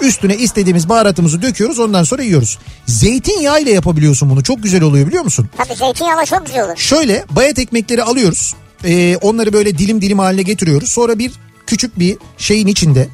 [0.00, 2.58] üstüne istediğimiz baharatımızı döküyoruz ondan sonra yiyoruz.
[2.86, 5.48] Zeytinyağı ile yapabiliyorsun bunu çok güzel oluyor biliyor musun?
[5.56, 6.76] Tabii zeytinyağlı çok güzel olur.
[6.76, 8.54] Şöyle bayat ekmekleri alıyoruz.
[8.84, 10.90] Ee, onları böyle dilim dilim haline getiriyoruz.
[10.90, 11.32] Sonra bir
[11.66, 13.08] küçük bir şeyin içinde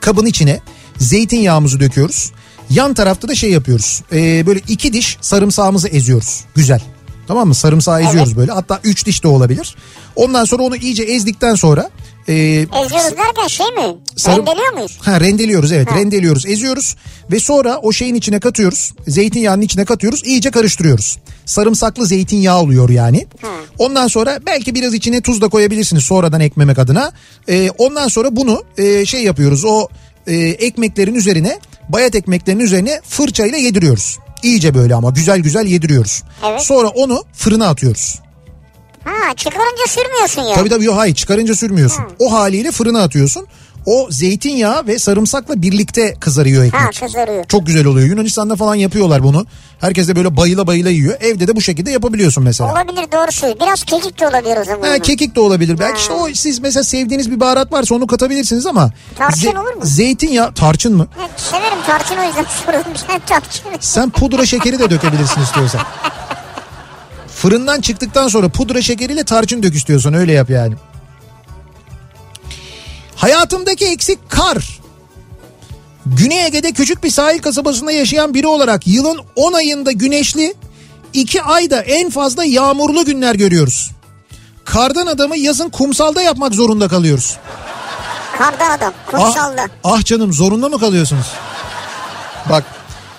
[0.00, 0.60] kabın içine
[0.98, 2.32] zeytinyağımızı döküyoruz.
[2.70, 4.02] Yan tarafta da şey yapıyoruz.
[4.12, 6.44] Ee, böyle iki diş sarımsağımızı eziyoruz.
[6.54, 6.80] Güzel.
[7.28, 7.54] Tamam mı?
[7.54, 8.52] Sarımsağı eziyoruz böyle.
[8.52, 9.76] Hatta üç diş de olabilir.
[10.16, 11.90] Ondan sonra onu iyice ezdikten sonra
[12.28, 13.96] e, Eziyoruz derken şey mi?
[14.16, 14.98] Sarım- Rendeliyor muyuz?
[15.00, 15.96] Ha rendeliyoruz evet Ha.
[15.96, 16.96] rendeliyoruz eziyoruz
[17.32, 21.18] ve sonra o şeyin içine katıyoruz zeytinyağının içine katıyoruz iyice karıştırıyoruz.
[21.46, 23.26] Sarımsaklı zeytinyağı oluyor yani.
[23.78, 27.12] Ondan sonra belki biraz içine tuz da koyabilirsiniz sonradan ekmemek adına.
[27.48, 29.88] Ee, ondan sonra bunu e, şey yapıyoruz o
[30.26, 31.58] e, ekmeklerin üzerine
[31.88, 34.18] bayat ekmeklerin üzerine fırçayla yediriyoruz.
[34.42, 36.22] İyice böyle ama güzel güzel yediriyoruz.
[36.46, 36.60] Evet.
[36.60, 38.20] Sonra onu fırına atıyoruz.
[39.04, 40.54] Ha çıkarınca sürmüyorsun ya.
[40.54, 42.04] Tabii tabii yok hayır çıkarınca sürmüyorsun.
[42.18, 43.46] O haliyle fırına atıyorsun.
[43.86, 46.82] O zeytinyağı ve sarımsakla birlikte kızarıyor ekmek.
[46.82, 47.44] Ha kızarıyor.
[47.44, 48.08] Çok güzel oluyor.
[48.08, 49.46] Yunanistan'da falan yapıyorlar bunu.
[49.80, 51.16] Herkes de böyle bayıla bayıla yiyor.
[51.20, 52.72] Evde de bu şekilde yapabiliyorsun mesela.
[52.72, 53.60] Olabilir doğru söylüyor.
[53.60, 54.88] Biraz kekik de olabilir o zaman.
[54.88, 55.78] Ha, kekik de olabilir.
[55.78, 58.90] Belki işte o siz mesela sevdiğiniz bir baharat varsa onu katabilirsiniz ama.
[59.18, 59.80] Tarçın olur mu?
[59.82, 61.06] Zeytinyağı tarçın mı?
[61.20, 62.44] Evet, severim tarçın o yüzden.
[63.06, 63.62] Sen tarçın.
[63.80, 65.80] Sen pudra şekeri de dökebilirsin istiyorsan.
[67.28, 70.74] Fırından çıktıktan sonra pudra şekeriyle tarçın dök istiyorsan öyle yap yani.
[73.16, 74.80] Hayatımdaki eksik kar.
[76.06, 80.54] Güney Ege'de küçük bir sahil kasabasında yaşayan biri olarak yılın 10 ayında güneşli,
[81.12, 83.90] 2 ayda en fazla yağmurlu günler görüyoruz.
[84.64, 87.36] Kardan adamı yazın kumsalda yapmak zorunda kalıyoruz.
[88.38, 88.92] Kardan adam.
[89.06, 89.66] Ah, Kumsalda.
[89.84, 91.26] ah canım zorunda mı kalıyorsunuz?
[92.50, 92.64] Bak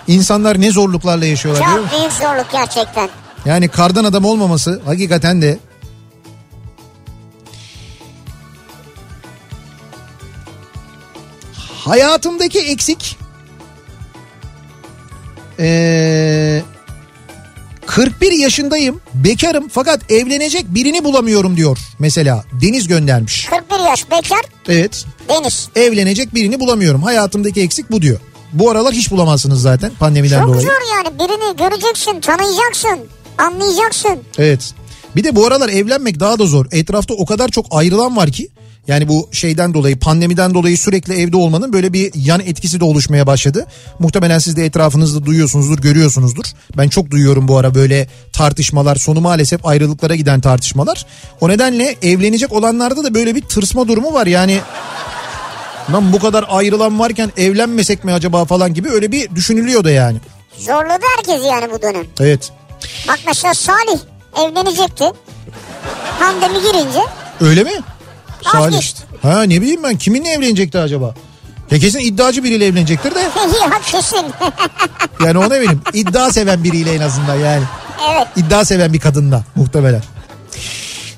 [0.07, 1.65] insanlar ne zorluklarla yaşıyorlar?
[1.75, 3.09] Çok büyük zorluk gerçekten.
[3.45, 5.57] Yani kardan adam olmaması hakikaten de
[11.85, 13.17] hayatımdaki eksik
[15.59, 16.61] ee,
[17.85, 23.45] 41 yaşındayım bekarım fakat evlenecek birini bulamıyorum diyor mesela Deniz göndermiş.
[23.69, 25.69] 41 yaş bekar Evet Deniz.
[25.75, 28.19] evlenecek birini bulamıyorum hayatımdaki eksik bu diyor.
[28.53, 30.61] Bu aralar hiç bulamazsınız zaten pandemiden Çok dolayı.
[30.61, 32.99] zor yani birini göreceksin tanıyacaksın
[33.37, 34.19] anlayacaksın.
[34.37, 34.73] Evet.
[35.15, 36.65] Bir de bu aralar evlenmek daha da zor.
[36.71, 38.49] Etrafta o kadar çok ayrılan var ki
[38.87, 43.27] Yani bu şeyden dolayı pandemiden dolayı sürekli evde olmanın böyle bir yan etkisi de oluşmaya
[43.27, 43.65] başladı.
[43.99, 46.45] Muhtemelen siz de etrafınızda duyuyorsunuzdur, görüyorsunuzdur.
[46.77, 51.05] Ben çok duyuyorum bu ara böyle tartışmalar, sonu maalesef ayrılıklara giden tartışmalar.
[51.41, 54.27] O nedenle evlenecek olanlarda da böyle bir tırsma durumu var.
[54.27, 54.59] Yani
[55.93, 60.17] lan bu kadar ayrılan varken evlenmesek mi acaba falan gibi öyle bir düşünülüyor da yani.
[60.57, 62.05] Zorladı herkes yani bu dönem.
[62.19, 62.51] Evet.
[63.07, 63.99] Bak mesela Salih
[64.37, 65.05] evlenecekti.
[66.19, 66.99] Pandemi girince
[67.41, 67.71] Öyle mi?
[68.53, 69.03] Vazgeçti.
[69.21, 71.13] Ha ne bileyim ben kiminle evlenecekti acaba?
[71.71, 73.19] Ya kesin iddiacı biriyle evlenecektir de.
[73.61, 74.25] ya kesin.
[75.25, 75.81] Yani ona eminim.
[75.93, 77.63] İddia seven biriyle en azından yani.
[78.11, 78.27] evet.
[78.35, 80.01] İddia seven bir kadınla muhtemelen.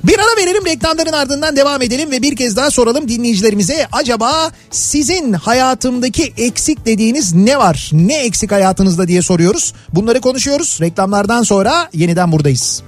[0.04, 3.88] Bir ara verelim reklamların ardından devam edelim ve bir kez daha soralım dinleyicilerimize.
[3.92, 7.90] Acaba sizin hayatımdaki eksik dediğiniz ne var?
[7.94, 9.74] Ne eksik hayatınızda diye soruyoruz.
[9.94, 10.78] Bunları konuşuyoruz.
[10.82, 12.84] Reklamlardan sonra yeniden buradayız.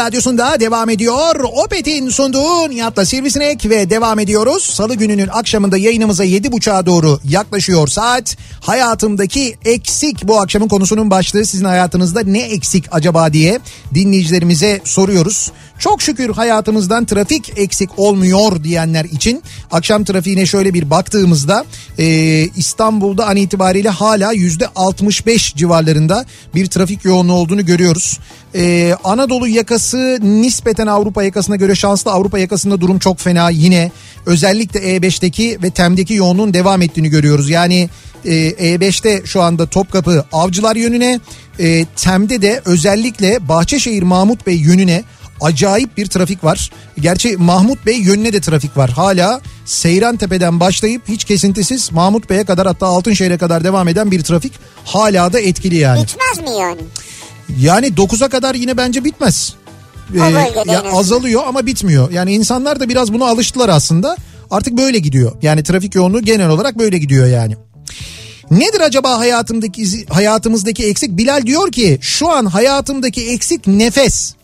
[0.00, 1.34] Radyosunda devam ediyor.
[1.64, 4.62] Opet'in sunduğu Nihat'la Sivrisinek ve devam ediyoruz.
[4.64, 8.36] Salı gününün akşamında yayınımıza 7.30'a doğru yaklaşıyor saat.
[8.60, 13.60] Hayatımdaki eksik bu akşamın konusunun başlığı sizin hayatınızda ne eksik acaba diye
[13.94, 15.52] dinleyicilerimize soruyoruz.
[15.78, 21.64] Çok şükür hayatımızdan trafik eksik olmuyor diyenler için akşam trafiğine şöyle bir baktığımızda
[21.98, 22.04] e,
[22.56, 26.24] İstanbul'da an itibariyle hala yüzde 65 civarlarında
[26.54, 28.18] bir trafik yoğunluğu olduğunu görüyoruz.
[28.54, 33.92] E, Anadolu yakası nispeten Avrupa yakasına göre şanslı Avrupa yakasında durum çok fena yine
[34.26, 37.50] özellikle E5'teki ve TEM'deki yoğunluğun devam ettiğini görüyoruz.
[37.50, 37.88] Yani
[38.24, 41.20] e, E5'te şu anda Topkapı Avcılar yönüne
[41.58, 45.04] e, TEM'de de özellikle Bahçeşehir Mahmut Bey yönüne
[45.40, 46.70] acayip bir trafik var.
[47.00, 48.90] Gerçi Mahmut Bey yönüne de trafik var.
[48.90, 54.22] Hala Seyran Tepe'den başlayıp hiç kesintisiz Mahmut Bey'e kadar hatta Altınşehir'e kadar devam eden bir
[54.22, 54.52] trafik
[54.84, 56.02] hala da etkili yani.
[56.02, 56.80] Bitmez mi yani?
[57.58, 59.54] Yani 9'a kadar yine bence bitmez.
[60.14, 60.18] Ee,
[60.72, 62.10] ya azalıyor ama bitmiyor.
[62.10, 64.16] Yani insanlar da biraz buna alıştılar aslında.
[64.50, 65.32] Artık böyle gidiyor.
[65.42, 67.56] Yani trafik yoğunluğu genel olarak böyle gidiyor yani.
[68.50, 71.16] Nedir acaba hayatımdaki hayatımızdaki eksik?
[71.16, 74.34] Bilal diyor ki şu an hayatımdaki eksik nefes.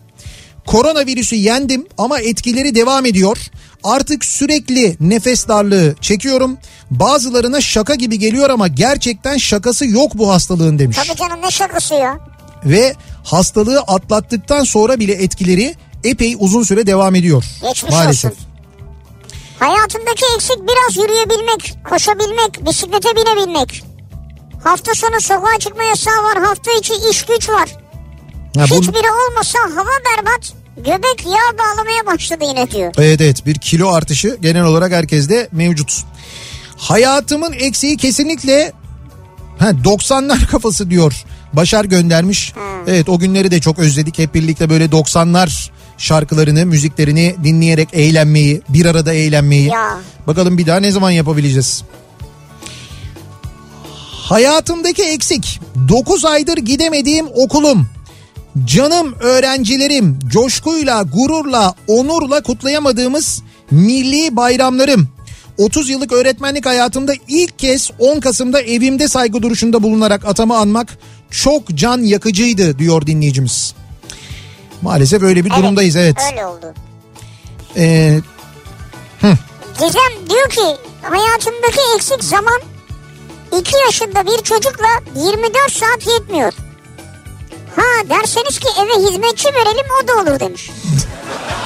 [0.66, 3.38] Koronavirüsü yendim ama etkileri devam ediyor.
[3.84, 6.58] Artık sürekli nefes darlığı çekiyorum.
[6.90, 10.96] Bazılarına şaka gibi geliyor ama gerçekten şakası yok bu hastalığın demiş.
[11.06, 12.18] Tabii canım ne şakası ya?
[12.64, 12.94] Ve
[13.24, 17.44] hastalığı atlattıktan sonra bile etkileri epey uzun süre devam ediyor.
[17.62, 18.32] Geçmiş maalesef.
[18.32, 18.44] olsun.
[19.58, 23.84] Hayatımdaki eksik biraz yürüyebilmek, koşabilmek, bisiklete binebilmek.
[24.64, 27.68] Hafta sonu sokağa çıkma yasağı var, hafta içi iş güç var.
[28.56, 32.94] Bu- Hiçbiri olmasa hava berbat, göbek yağ bağlamaya başladı yine diyor.
[32.98, 36.04] Evet evet bir kilo artışı genel olarak herkeste mevcut.
[36.76, 38.72] Hayatımın eksiği kesinlikle
[39.58, 41.24] ha, 90'lar kafası diyor.
[41.52, 42.52] Başar göndermiş.
[42.86, 44.18] Evet o günleri de çok özledik.
[44.18, 49.68] Hep birlikte böyle 90'lar şarkılarını, müziklerini dinleyerek eğlenmeyi, bir arada eğlenmeyi.
[49.68, 49.98] Ya.
[50.26, 51.84] Bakalım bir daha ne zaman yapabileceğiz?
[54.12, 57.88] Hayatımdaki eksik 9 aydır gidemediğim okulum.
[58.64, 65.08] Canım öğrencilerim coşkuyla, gururla, onurla kutlayamadığımız milli bayramlarım.
[65.58, 70.98] 30 yıllık öğretmenlik hayatımda ilk kez 10 Kasım'da evimde saygı duruşunda bulunarak atamı anmak
[71.30, 73.74] çok can yakıcıydı diyor dinleyicimiz.
[74.82, 76.16] Maalesef öyle bir durumdayız evet.
[76.32, 76.74] Öyle oldu.
[77.76, 78.20] Ee,
[79.80, 82.60] Gizem diyor ki hayatımdaki eksik zaman
[83.60, 86.52] 2 yaşında bir çocukla 24 saat yetmiyor.
[87.76, 90.70] Ha derseniz ki eve hizmetçi verelim o da olur demiş.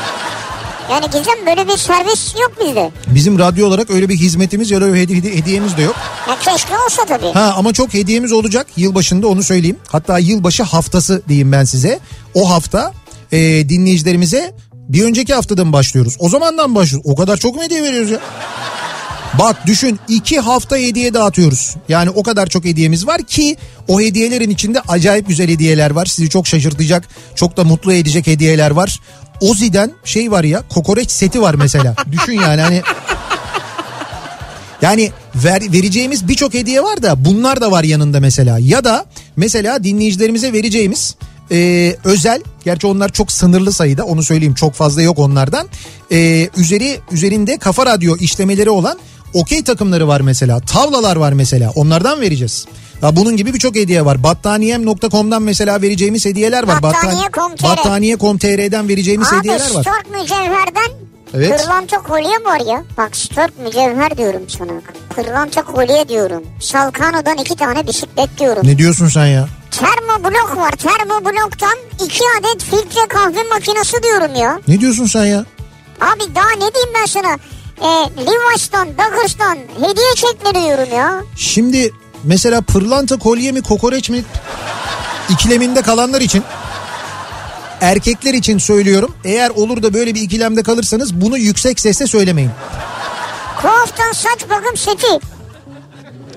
[0.91, 2.91] Yani Gizem böyle bir servis yok bizde.
[3.07, 5.97] bizim radyo olarak öyle bir hizmetimiz ya da öyle hedi- hediyemiz de yok.
[6.29, 7.33] Ya keşke olsa tabii.
[7.33, 9.77] Ha ama çok hediyemiz olacak yılbaşında onu söyleyeyim.
[9.89, 11.99] Hatta yılbaşı haftası diyeyim ben size.
[12.35, 12.93] O hafta
[13.33, 13.39] e,
[13.69, 16.17] dinleyicilerimize bir önceki haftadan başlıyoruz.
[16.19, 17.11] O zamandan başlıyoruz.
[17.13, 18.19] O kadar çok mu hediye veriyoruz ya?
[19.39, 21.77] Bak düşün iki hafta hediye dağıtıyoruz.
[21.89, 23.57] Yani o kadar çok hediyemiz var ki
[23.89, 26.07] o hediyelerin içinde acayip güzel hediyeler var.
[26.07, 29.01] Sizi çok şaşırtacak, çok da mutlu edecek hediyeler var.
[29.41, 31.95] Ozi'den şey var ya kokoreç seti var mesela.
[32.13, 32.83] düşün yani hani
[34.83, 38.59] yani ver, vereceğimiz birçok hediye var da bunlar da var yanında mesela.
[38.59, 39.05] Ya da
[39.37, 41.17] mesela dinleyicilerimize vereceğimiz
[41.53, 45.69] e, özel, gerçi onlar çok sınırlı sayıda onu söyleyeyim çok fazla yok onlardan.
[46.13, 48.99] E, üzeri üzerinde kafa radyo işlemeleri olan
[49.35, 50.61] Okey takımları var mesela.
[50.61, 51.71] Tavlalar var mesela.
[51.75, 52.67] Onlardan vereceğiz.
[53.03, 54.23] Ya bunun gibi birçok hediye var.
[54.23, 56.83] Battaniyem.com'dan mesela vereceğimiz hediyeler var.
[56.83, 57.63] Battaniye.com.tr.
[57.65, 59.83] Battaniye.com.tr'den vereceğimiz Abi hediyeler var.
[59.83, 60.91] Stork mücevherden
[61.35, 61.61] Evet.
[61.63, 62.85] pırlanta kolye var ya.
[62.99, 64.73] Bak Stork mücevher diyorum sana.
[65.17, 66.43] Pırlanta kolye diyorum.
[66.61, 68.67] Salkano'dan iki tane bisiklet diyorum.
[68.67, 69.49] Ne diyorsun sen ya?
[69.71, 70.71] Termoblok var.
[70.73, 74.61] Termobloktan iki adet filtre kahve makinesi diyorum ya.
[74.69, 75.45] Ne diyorsun sen ya?
[76.01, 77.39] Abi daha ne diyeyim ben sana?
[77.81, 77.87] E,
[78.27, 81.23] Levi's'tan, Duggars'tan hediye çekleri diyorum ya.
[81.37, 81.93] Şimdi
[82.25, 84.25] mesela pırlanta kolye mi kokoreç mi
[85.31, 86.43] ikileminde kalanlar için
[87.81, 89.15] erkekler için söylüyorum.
[89.25, 92.51] Eğer olur da böyle bir ikilemde kalırsanız bunu yüksek sesle söylemeyin.
[93.63, 95.21] Kuaf'tan saç bakım seti.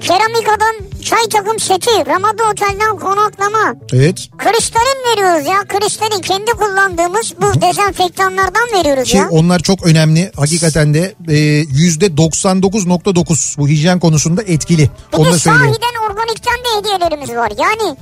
[0.02, 1.90] Keramika'dan çay takım seti.
[2.08, 3.76] Ramada Otel'den konaklama.
[3.94, 4.28] Evet.
[4.38, 5.64] Kristalin veriyoruz ya.
[5.68, 9.28] Kristalin kendi kullandığımız bu dezenfektanlardan veriyoruz Ki ya.
[9.30, 10.32] onlar çok önemli.
[10.36, 11.38] Hakikaten de e,
[11.72, 14.90] yüzde 99.9 bu hijyen konusunda etkili.
[15.14, 15.74] Bir Onu de da söyleyeyim.
[15.82, 17.52] sahiden organikten de hediyelerimiz var.
[17.60, 17.98] Yani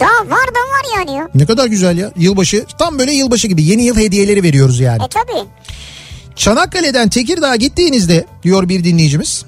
[0.00, 1.28] daha var da var yani ya.
[1.34, 2.12] Ne kadar güzel ya.
[2.16, 5.02] Yılbaşı tam böyle yılbaşı gibi yeni yıl hediyeleri veriyoruz yani.
[5.04, 5.48] E tabi.
[6.36, 9.44] Çanakkale'den Tekirdağ'a gittiğinizde diyor bir dinleyicimiz.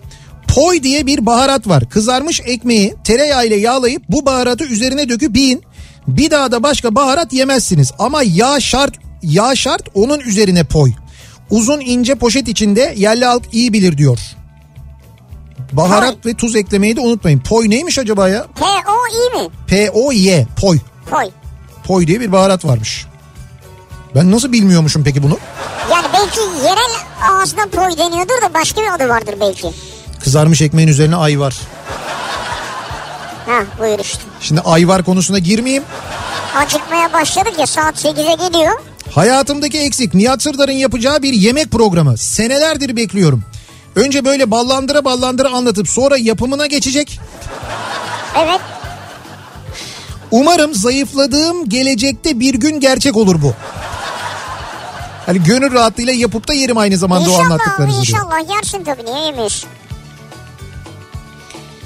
[0.54, 1.88] Poy diye bir baharat var.
[1.90, 5.62] Kızarmış ekmeği tereyağıyla yağlayıp bu baharatı üzerine döküp yiyin.
[6.06, 7.92] Bir daha da başka baharat yemezsiniz.
[7.98, 10.92] Ama yağ şart, yağ şart onun üzerine poy.
[11.50, 14.18] Uzun ince poşet içinde yerli halk iyi bilir diyor.
[15.72, 17.40] Baharat ve tuz eklemeyi de unutmayın.
[17.40, 18.46] Poy neymiş acaba ya?
[18.54, 19.48] P-O-I mi?
[19.66, 20.78] P-O-Y, poy.
[21.10, 21.30] Koy.
[21.84, 23.06] Poy diye bir baharat varmış.
[24.14, 25.38] Ben nasıl bilmiyormuşum peki bunu?
[25.92, 26.90] Yani belki yerel
[27.30, 29.68] ağızda poy deniyordur da başka bir adı vardır belki.
[30.20, 31.56] Kızarmış ekmeğin üzerine ay var.
[33.46, 34.22] Ha buyur işte.
[34.40, 35.82] Şimdi ayvar konusuna girmeyeyim.
[36.56, 38.72] Acıkmaya başladık ya saat 8'e geliyor.
[39.14, 42.16] Hayatımdaki eksik Nihat Sırdar'ın yapacağı bir yemek programı.
[42.18, 43.42] Senelerdir bekliyorum.
[43.96, 47.20] Önce böyle ballandıra ballandıra anlatıp sonra yapımına geçecek.
[48.38, 48.60] Evet.
[50.30, 53.54] Umarım zayıfladığım gelecekte bir gün gerçek olur bu.
[55.26, 58.02] Hani gönül rahatlığıyla yapıp da yerim aynı zamanda o İnşallah abi anlattıklarınızı.
[58.06, 58.18] diyor.
[58.18, 59.68] inşallah yersin tabii niye yemiyorsun?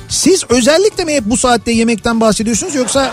[0.09, 3.13] Siz özellikle mi hep bu saatte yemekten bahsediyorsunuz yoksa...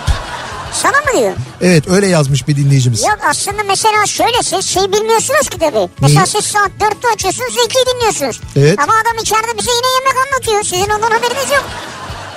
[0.74, 1.34] Sana mı diyor?
[1.62, 3.02] Evet öyle yazmış bir dinleyicimiz.
[3.02, 5.90] Yok aslında mesela şöyle siz şey bilmiyorsunuz ki tabii.
[6.02, 8.42] Mesela siz saat 4'te açıyorsunuz 2'yi dinliyorsunuz.
[8.56, 8.80] Evet.
[8.80, 10.64] Ama adam içeride bize yine yemek anlatıyor.
[10.64, 11.66] Sizin ondan haberiniz yok.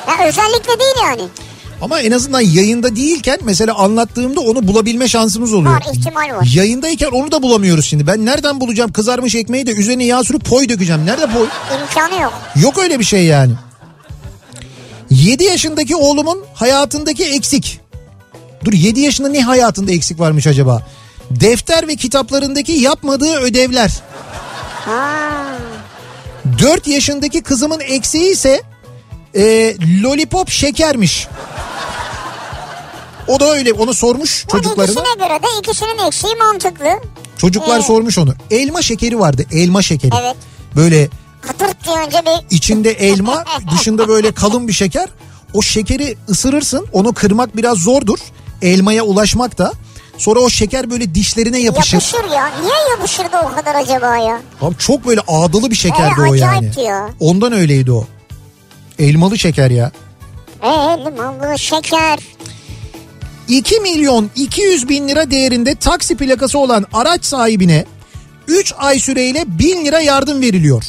[0.08, 1.22] Ya özellikle değil yani.
[1.82, 5.74] Ama en azından yayında değilken mesela anlattığımda onu bulabilme şansımız oluyor.
[5.74, 6.48] Var ihtimal var.
[6.54, 8.06] Yayındayken onu da bulamıyoruz şimdi.
[8.06, 11.06] Ben nereden bulacağım kızarmış ekmeği de üzerine yağ sürüp poy dökeceğim.
[11.06, 11.46] Nerede poy?
[11.82, 12.32] İmkanı yok.
[12.56, 13.52] Yok öyle bir şey yani.
[15.24, 17.80] 7 yaşındaki oğlumun hayatındaki eksik.
[18.64, 20.82] Dur 7 yaşında ne hayatında eksik varmış acaba?
[21.30, 24.02] Defter ve kitaplarındaki yapmadığı ödevler.
[24.84, 25.30] Ha.
[26.58, 28.62] 4 yaşındaki kızımın eksiği ise
[29.34, 31.28] e, lollipop şekermiş.
[33.28, 34.84] O da öyle onu sormuş Bu çocuklarına.
[34.92, 36.86] ikisine göre de ikisinin eksiği mantıklı.
[37.38, 37.82] Çocuklar Ee?
[37.82, 38.34] sormuş onu.
[38.50, 40.12] Elma şekeri vardı elma şekeri.
[40.22, 40.36] Evet.
[40.76, 41.08] Böyle
[41.46, 45.08] Kıtırt diye önce bir içinde elma dışında böyle kalın bir şeker.
[45.54, 48.18] O şekeri ısırırsın onu kırmak biraz zordur.
[48.62, 49.72] Elmaya ulaşmak da.
[50.18, 51.92] Sonra o şeker böyle dişlerine yapışır.
[51.94, 52.50] yapışır ya.
[52.62, 54.40] Niye yapışırdı o kadar acaba ya?
[54.62, 56.70] Abi çok böyle ağdalı bir şekerdi Ee, o yani.
[56.84, 57.08] ya.
[57.20, 58.06] Ondan öyleydi o.
[58.98, 59.92] Elmalı şeker ya.
[60.62, 60.68] Ee
[61.04, 62.18] limonlu şeker.
[63.48, 67.84] 2 milyon 200 bin lira değerinde taksi plakası olan araç sahibine
[68.48, 70.84] 3 ay süreyle 1000 lira yardım veriliyor.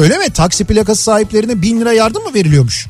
[0.00, 0.30] Öyle mi?
[0.30, 2.86] Taksi plakası sahiplerine 1000 lira yardım mı veriliyormuş?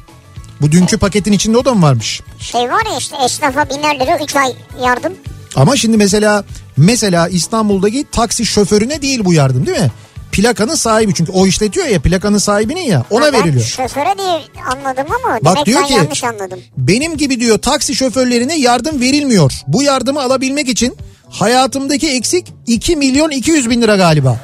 [0.60, 2.20] Bu dünkü paketin içinde o da mı varmış?
[2.38, 4.52] Şey var ya işte esnafa biner lira 3 ay
[4.84, 5.12] yardım.
[5.56, 6.44] Ama şimdi mesela
[6.76, 9.90] mesela İstanbul'daki taksi şoförüne değil bu yardım değil mi?
[10.32, 13.64] Plakanın sahibi çünkü o işletiyor ya plakanın sahibinin ya ona Ha, ben veriliyor.
[13.64, 14.40] şoföre diye
[14.76, 16.60] anladım ama Bak demek diyor ben ki- yanlış anladım.
[16.76, 19.52] Benim gibi diyor taksi şoförlerine yardım verilmiyor.
[19.66, 20.96] Bu yardımı alabilmek için
[21.30, 24.40] hayatımdaki eksik 2 milyon 200 bin lira galiba.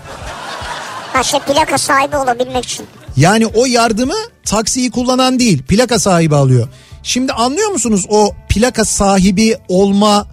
[1.16, 2.86] Ha plaka sahibi olabilmek için.
[3.16, 4.14] Yani o yardımı
[4.44, 6.68] taksiyi kullanan değil plaka sahibi alıyor.
[7.02, 10.26] Şimdi anlıyor musunuz o plaka sahibi olma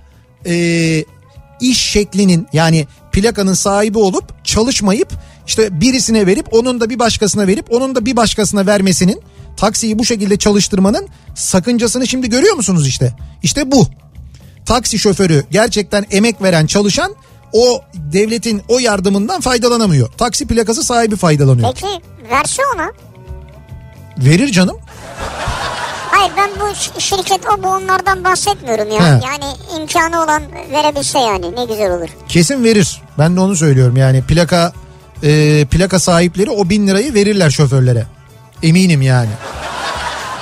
[0.46, 1.06] e,
[1.62, 5.10] iş şeklinin yani plakanın sahibi olup çalışmayıp
[5.48, 9.22] işte birisine verip onun da bir başkasına verip onun da bir başkasına vermesinin
[9.58, 13.14] taksiyi bu şekilde çalıştırmanın sakıncasını şimdi görüyor musunuz işte?
[13.44, 13.88] İşte bu.
[14.66, 17.16] Taksi şoförü gerçekten emek veren çalışan
[17.54, 20.12] o devletin o yardımından faydalanamıyor.
[20.12, 21.74] Taksi plakası sahibi faydalanıyor.
[21.74, 21.88] Peki
[22.32, 22.92] verse ona.
[24.18, 24.78] Verir canım.
[26.12, 29.00] Hayır ben bu şirket o bu onlardan bahsetmiyorum ya.
[29.00, 29.10] He.
[29.26, 32.10] Yani imkanı olan verebilse yani ne güzel olur.
[32.28, 33.02] Kesin verir.
[33.20, 33.98] Ben de onu söylüyorum.
[33.98, 34.74] Yani plaka
[35.24, 38.06] e, plaka sahipleri o bin lirayı verirler şoförlere.
[38.64, 39.30] Eminim yani.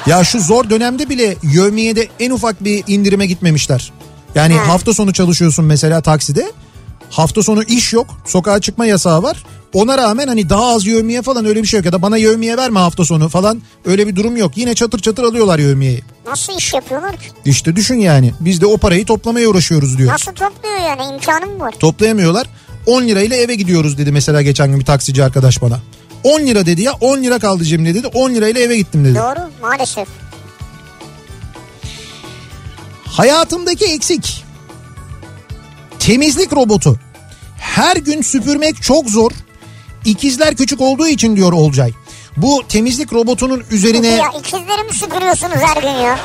[0.08, 3.92] Ya şu zor dönemde bile yövmiyede en ufak bir indirime gitmemişler.
[4.36, 4.68] Yani Ha.
[4.68, 6.52] hafta sonu çalışıyorsun mesela takside.
[7.12, 8.08] Hafta sonu iş yok.
[8.26, 9.44] Sokağa çıkma yasağı var.
[9.74, 11.86] Ona rağmen hani daha az yövmiye falan öyle bir şey yok.
[11.86, 14.58] Ya da bana yövmiye verme hafta sonu falan öyle bir durum yok.
[14.58, 16.04] Yine çatır çatır alıyorlar yövmiyeyi.
[16.28, 17.26] Nasıl iş yapıyorlar ki?
[17.46, 18.34] İşte düşün yani.
[18.40, 20.14] Biz de o parayı toplamaya uğraşıyoruz diyor.
[20.14, 21.72] Nasıl topluyor yani imkanı mı var?
[21.80, 22.48] Toplayamıyorlar.
[22.86, 25.80] 10 lirayla eve gidiyoruz dedi mesela geçen gün bir taksici arkadaş bana.
[26.24, 29.16] 10 lira dedi ya 10 lira kaldı cebimde dedi 10 lirayla eve gittim dedi.
[29.16, 30.08] Doğru maalesef.
[33.06, 34.44] Hayatımdaki eksik.
[36.02, 37.00] Temizlik robotu.
[37.58, 39.32] Her gün süpürmek çok zor.
[40.06, 41.92] İkizler küçük olduğu için diyor Olcay.
[42.38, 44.08] Bu temizlik robotunun üzerine...
[44.08, 46.20] Ya ikizleri mi süpürüyorsunuz her gün ya?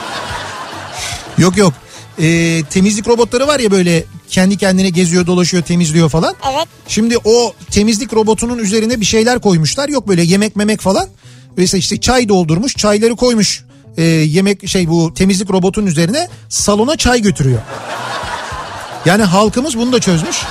[1.39, 1.73] Yok yok.
[2.19, 6.35] Ee, temizlik robotları var ya böyle kendi kendine geziyor dolaşıyor temizliyor falan.
[6.53, 6.69] Evet.
[6.89, 9.89] Şimdi o temizlik robotunun üzerine bir şeyler koymuşlar.
[9.89, 11.09] Yok böyle yemek memek falan.
[11.57, 13.65] Mesela işte çay doldurmuş çayları koymuş.
[13.97, 17.61] Ee, yemek şey bu temizlik robotun üzerine salona çay götürüyor.
[19.07, 20.37] Yani halkımız bunu da çözmüş.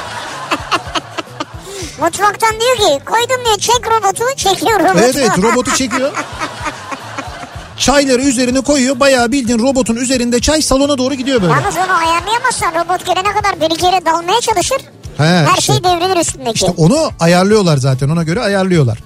[2.01, 4.99] Mutfaktan diyor ki koydum diyor çek robotu çekiyor robotu.
[4.99, 6.11] Evet evet robotu çekiyor.
[7.77, 8.99] Çayları üzerine koyuyor.
[8.99, 11.53] Bayağı bildiğin robotun üzerinde çay salona doğru gidiyor böyle.
[11.53, 14.77] Yalnız onu ayarlayamazsan robot gelene kadar bir iki yere dalmaya çalışır.
[15.17, 15.73] He, Her işte.
[15.73, 16.51] şey devrilir üstündeki.
[16.53, 18.97] İşte onu ayarlıyorlar zaten ona göre ayarlıyorlar.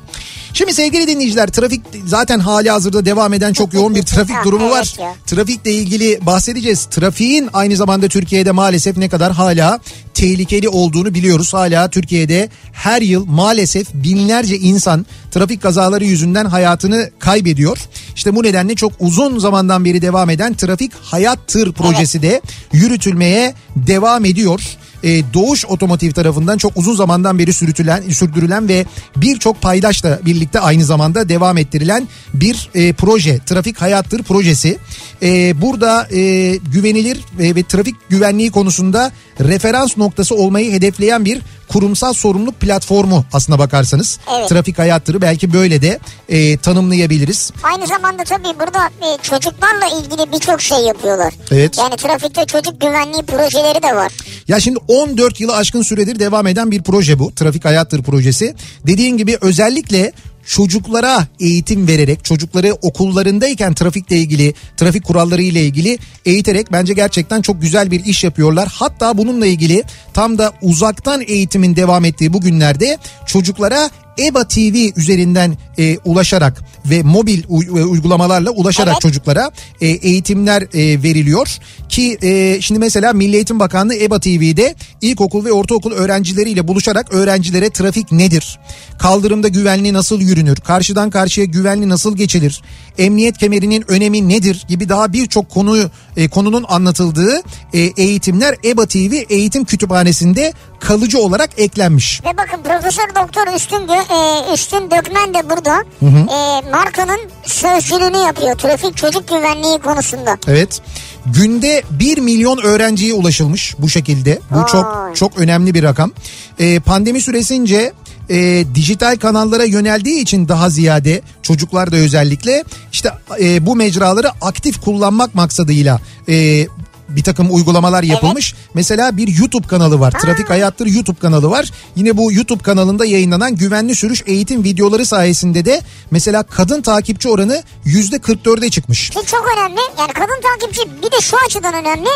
[0.53, 4.93] Şimdi sevgili dinleyiciler trafik zaten hali hazırda devam eden çok yoğun bir trafik durumu var.
[5.25, 6.85] Trafikle ilgili bahsedeceğiz.
[6.85, 9.79] Trafiğin aynı zamanda Türkiye'de maalesef ne kadar hala
[10.13, 11.53] tehlikeli olduğunu biliyoruz.
[11.53, 17.77] Hala Türkiye'de her yıl maalesef binlerce insan trafik kazaları yüzünden hayatını kaybediyor.
[18.15, 22.41] İşte bu nedenle çok uzun zamandan beri devam eden Trafik Hayat Tır projesi de
[22.73, 24.61] yürütülmeye devam ediyor
[25.03, 28.85] e, Doğuş Otomotiv tarafından çok uzun zamandan beri sürütülen, sürdürülen ve
[29.15, 33.39] birçok paydaşla birlikte aynı zamanda devam ettirilen bir e, proje.
[33.45, 34.77] Trafik Hayattır projesi.
[35.21, 42.13] E, burada e, güvenilir ve, ve trafik güvenliği konusunda referans noktası olmayı hedefleyen bir kurumsal
[42.13, 44.19] sorumluluk platformu aslına bakarsanız.
[44.37, 44.49] Evet.
[44.49, 47.51] Trafik Hayattır'ı belki böyle de e, tanımlayabiliriz.
[47.63, 51.33] Aynı zamanda tabii burada e, çocuklarla ilgili birçok şey yapıyorlar.
[51.51, 51.77] Evet.
[51.77, 54.11] Yani trafikte çocuk güvenliği projeleri de var.
[54.47, 57.35] Ya şimdi 14 yılı aşkın süredir devam eden bir proje bu.
[57.35, 58.55] Trafik Hayattır projesi.
[58.87, 60.11] Dediğin gibi özellikle
[60.45, 67.61] çocuklara eğitim vererek çocukları okullarındayken trafikle ilgili trafik kuralları ile ilgili eğiterek bence gerçekten çok
[67.61, 68.69] güzel bir iş yapıyorlar.
[68.73, 69.83] Hatta bununla ilgili
[70.13, 77.03] tam da uzaktan eğitimin devam ettiği bu günlerde çocuklara EBA TV üzerinden e, ulaşarak ve
[77.03, 79.01] mobil uygulamalarla ulaşarak Evet.
[79.01, 81.57] çocuklara e, eğitimler e, veriliyor
[81.89, 87.69] ki e, şimdi mesela Milli Eğitim Bakanlığı EBA TV'de ilkokul ve ortaokul öğrencileriyle buluşarak öğrencilere
[87.69, 88.59] trafik nedir?
[88.99, 90.55] Kaldırımda güvenli nasıl yürünür?
[90.55, 92.61] Karşıdan karşıya güvenli nasıl geçilir?
[92.97, 94.65] Emniyet kemerinin önemi nedir?
[94.67, 97.41] gibi daha birçok konu e, konunun anlatıldığı
[97.73, 102.21] e, eğitimler EBA TV eğitim kütüphanesinde kalıcı olarak eklenmiş.
[102.25, 108.97] Ve bakın Profesör Doktor Üstün, e, Üstün Dökmen de burada e, markanın sözcülüğünü yapıyor trafik
[108.97, 110.37] çocuk güvenliği konusunda.
[110.47, 110.81] Evet.
[111.25, 114.39] Günde 1 milyon öğrenciye ulaşılmış bu şekilde.
[114.51, 114.65] Bu Vay.
[114.65, 116.11] çok çok önemli bir rakam.
[116.59, 117.93] Ee, pandemi süresince
[118.29, 123.11] e, dijital kanallara yöneldiği için daha ziyade çocuklar da özellikle işte
[123.41, 125.99] e, bu mecraları aktif kullanmak maksadıyla
[126.29, 126.67] e,
[127.09, 128.55] bir takım uygulamalar yapılmış.
[128.73, 130.11] Mesela bir YouTube kanalı var.
[130.11, 131.71] Trafik Hayattır YouTube kanalı var.
[131.95, 135.81] Yine bu YouTube kanalında yayınlanan güvenli sürüş eğitim videoları sayesinde de
[136.11, 139.09] mesela kadın takipçi oranı %44'e çıkmış.
[139.09, 142.09] Ki çok önemli yani kadın takipçi bir de şu açıdan önemli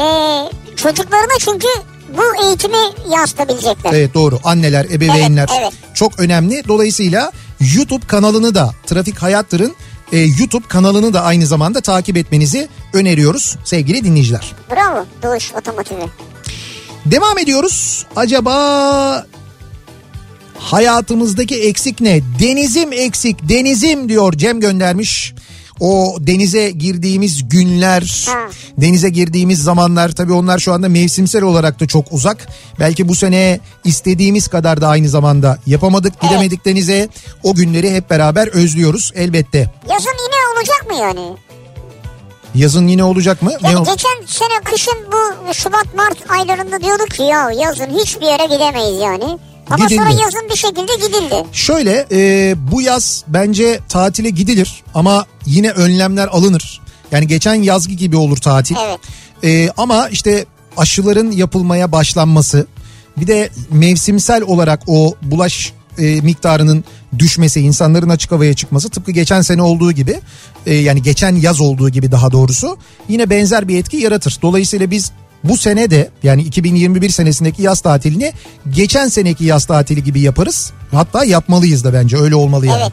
[0.00, 0.06] e,
[0.76, 1.68] çocuklarına çünkü
[2.18, 3.92] bu eğitimi yansıtabilecekler.
[3.92, 5.72] Evet doğru anneler ebeveynler Evet, evet.
[5.94, 6.62] çok önemli.
[6.68, 7.32] Dolayısıyla
[7.74, 9.74] YouTube kanalını da Trafik Hayattır'ın
[10.14, 14.52] e, YouTube kanalını da aynı zamanda takip etmenizi öneriyoruz sevgili dinleyiciler.
[14.70, 16.06] Bravo Doğuş Otomotiv'i.
[17.06, 18.06] Devam ediyoruz.
[18.16, 19.26] Acaba
[20.58, 22.20] hayatımızdaki eksik ne?
[22.40, 25.34] Denizim eksik, denizim diyor Cem göndermiş.
[25.80, 28.28] O denize girdiğimiz günler,
[28.78, 32.48] denize girdiğimiz zamanlar tabii onlar şu anda mevsimsel olarak da çok uzak.
[32.80, 37.08] Belki bu sene istediğimiz kadar da aynı zamanda yapamadık, gidemedik denize.
[37.42, 39.70] O günleri hep beraber özlüyoruz elbette.
[39.90, 41.36] Yazın yine olacak mı yani?
[42.54, 43.50] Yazın yine olacak mı?
[43.62, 48.26] Ne Yani ol- geçen sene kışın bu Şubat Mart aylarında diyorduk ki ya yazın hiçbir
[48.26, 49.38] yere gidemeyiz yani.
[49.70, 49.94] Ama Gidildi.
[49.94, 51.34] sonra yazın bir şekilde gidildi.
[51.52, 56.80] Şöyle e, bu yaz bence tatile gidilir ama yine önlemler alınır.
[57.12, 58.76] Yani geçen yazgı gibi olur tatil.
[58.86, 59.00] Evet.
[59.44, 60.44] E, ama işte
[60.76, 62.66] aşıların yapılmaya başlanması
[63.16, 66.84] bir de mevsimsel olarak o bulaş e, miktarının
[67.18, 70.20] düşmesi, insanların açık havaya çıkması tıpkı geçen sene olduğu gibi
[70.66, 72.76] e, yani geçen yaz olduğu gibi daha doğrusu
[73.08, 74.38] yine benzer bir etki yaratır.
[74.42, 75.12] Dolayısıyla biz
[75.44, 78.32] bu sene de yani 2021 senesindeki yaz tatilini
[78.70, 80.72] geçen seneki yaz tatili gibi yaparız.
[80.92, 82.82] Hatta yapmalıyız da bence öyle olmalı yani.
[82.82, 82.92] Evet.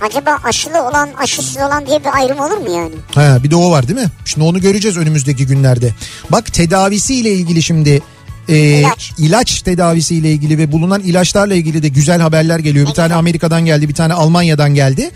[0.00, 2.94] Acaba aşılı olan aşısız olan diye bir ayrım olur mu yani?
[3.14, 4.10] Ha, bir de o var değil mi?
[4.24, 5.94] Şimdi onu göreceğiz önümüzdeki günlerde.
[6.30, 8.02] Bak tedavisiyle ilgili şimdi
[8.48, 9.12] e, İlaç.
[9.18, 12.86] ilaç tedavisiyle ilgili ve bulunan ilaçlarla ilgili de güzel haberler geliyor.
[12.86, 15.10] Bir tane Amerika'dan geldi, bir tane Almanya'dan geldi.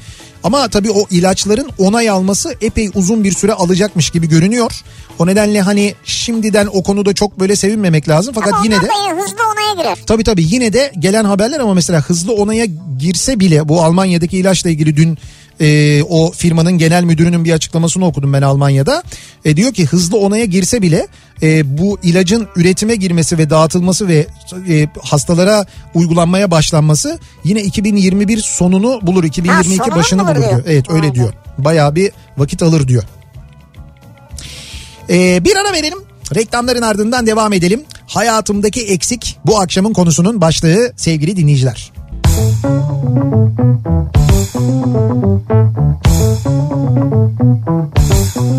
[0.45, 4.73] Ama tabii o ilaçların onay alması epey uzun bir süre alacakmış gibi görünüyor.
[5.19, 8.35] O nedenle hani şimdiden o konuda çok böyle sevinmemek lazım.
[8.35, 8.89] Fakat Ama yine de
[9.23, 9.99] hızlı onaya girer.
[10.07, 12.67] Tabii tabii yine de gelen haberler ama mesela hızlı onaya
[12.99, 15.19] girse bile bu Almanya'daki ilaçla ilgili dün
[15.61, 19.03] e, o firmanın genel müdürünün bir açıklamasını okudum ben Almanya'da.
[19.45, 21.07] E, diyor ki hızlı onaya girse bile
[21.43, 24.27] e, bu ilacın üretime girmesi ve dağıtılması ve
[24.69, 30.49] e, hastalara uygulanmaya başlanması yine 2021 sonunu bulur 2022 sonunu başını bulur diyor.
[30.49, 30.63] diyor.
[30.67, 31.15] Evet öyle Aynen.
[31.15, 31.33] diyor.
[31.59, 33.03] Bayağı bir vakit alır diyor.
[35.11, 35.99] Ee, bir ara verelim.
[36.35, 37.83] Reklamların ardından devam edelim.
[38.07, 41.93] Hayatımdaki eksik bu akşamın konusunun başlığı sevgili dinleyiciler.
[42.23, 42.73] Kafa
[44.55, 44.87] Thank
[48.37, 48.52] you.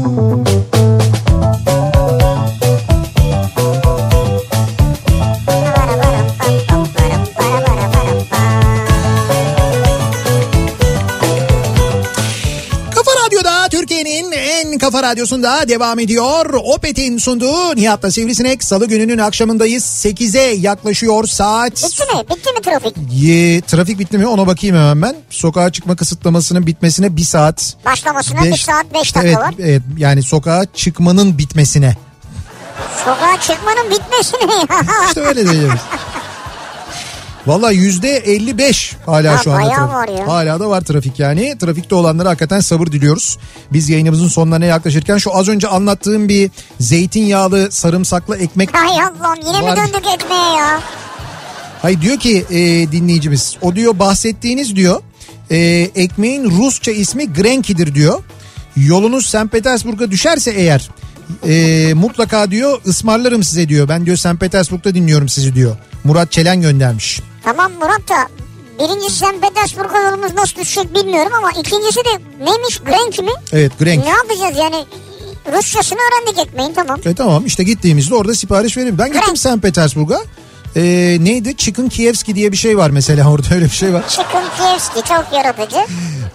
[14.83, 16.45] Kafa radyosunda devam ediyor.
[16.53, 19.83] Opet'in sunduğu Nihat'la Sivrisinek salı gününün akşamındayız.
[19.83, 21.71] 8'e yaklaşıyor saat.
[21.71, 22.23] Bitti mi?
[22.29, 22.95] Bitti mi trafik?
[23.11, 25.15] Ye, trafik bitti mi ona bakayım hemen ben.
[25.29, 27.75] Sokağa çıkma kısıtlamasının bitmesine bir saat.
[27.85, 29.53] Başlamasına bir beş- saat beş dakika evet, var.
[29.59, 31.97] Evet yani sokağa çıkmanın bitmesine.
[33.05, 35.07] Sokağa çıkmanın bitmesine ya.
[35.07, 35.73] İşte öyle diyelim.
[37.47, 39.93] Valla yüzde 55 hala Ya şu anda trafik.
[39.93, 40.27] var ya.
[40.27, 41.57] Hala da var trafik yani.
[41.57, 43.37] Trafikte olanlara hakikaten sabır diliyoruz.
[43.73, 49.61] Biz yayınımızın sonlarına yaklaşırken şu az önce anlattığım bir zeytinyağlı sarımsaklı ekmek Hay Allah'ım yine
[49.61, 49.71] Var.
[49.71, 50.79] mi döndük ekmeğe ya?
[51.81, 55.01] Hayır diyor ki e, dinleyicimiz o diyor bahsettiğiniz diyor
[55.51, 55.57] e,
[55.95, 58.23] ekmeğin Rusça ismi Grenki'dir diyor.
[58.75, 59.51] Yolunuz St.
[59.51, 60.89] Petersburg'a düşerse eğer
[61.47, 63.89] e, mutlaka diyor ısmarlarım size diyor.
[63.89, 64.39] Ben diyor St.
[64.39, 65.77] Petersburg'da dinliyorum sizi diyor.
[66.03, 67.21] Murat Çelen göndermiş.
[67.43, 68.27] Tamam Murat da
[68.79, 69.41] birincisi St.
[69.41, 73.31] Petersburg'a yolumuz nasıl düşecek bilmiyorum ama ikincisi de neymiş Grenk mi?
[73.53, 74.03] Evet Grenk.
[74.03, 74.85] Ne yapacağız yani?
[75.57, 76.99] Rusçasını öğrendik ekmeğin tamam.
[77.05, 78.97] E tamam işte gittiğimizde orada sipariş verelim.
[78.97, 79.37] Ben gittim.
[79.37, 79.61] St.
[79.61, 80.19] Petersburg'a.
[80.75, 80.81] E,
[81.21, 81.57] neydi?
[81.57, 84.03] Chicken Kievski diye bir şey var mesela orada öyle bir şey var.
[84.09, 85.77] Chicken Kievski çok yaratıcı.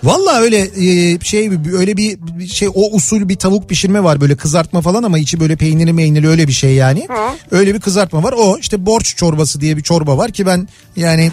[0.05, 4.81] Valla öyle e, şey öyle bir şey o usul bir tavuk pişirme var böyle kızartma
[4.81, 7.07] falan ama içi böyle peyniri meyniri öyle bir şey yani.
[7.09, 7.57] Hı.
[7.57, 8.35] Öyle bir kızartma var.
[8.39, 11.33] O işte borç çorbası diye bir çorba var ki ben yani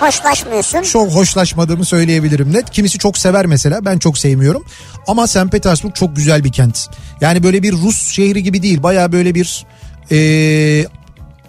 [0.00, 0.82] Hoşlaşmıyorsun.
[0.82, 2.70] çok hoşlaşmadığımı söyleyebilirim net.
[2.70, 4.64] Kimisi çok sever mesela ben çok sevmiyorum.
[5.06, 5.50] Ama St.
[5.52, 6.88] Petersburg çok güzel bir kent.
[7.20, 8.82] Yani böyle bir Rus şehri gibi değil.
[8.82, 9.66] Baya böyle bir
[10.10, 10.16] e,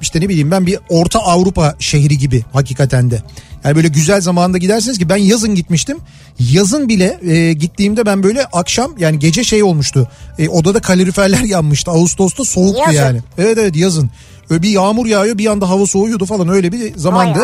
[0.01, 3.21] işte ne bileyim ben bir Orta Avrupa şehri gibi hakikaten de.
[3.63, 5.97] Yani böyle güzel zamanda gidersiniz ki ben yazın gitmiştim.
[6.39, 10.07] Yazın bile e, gittiğimde ben böyle akşam yani gece şey olmuştu.
[10.39, 11.91] E, odada kaloriferler yanmıştı.
[11.91, 12.93] Ağustos'ta soğuktu Yazın.
[12.93, 13.19] yani.
[13.37, 14.09] Evet evet yazın.
[14.49, 17.39] Öyle bir yağmur yağıyor bir anda hava soğuyordu falan öyle bir zamandı.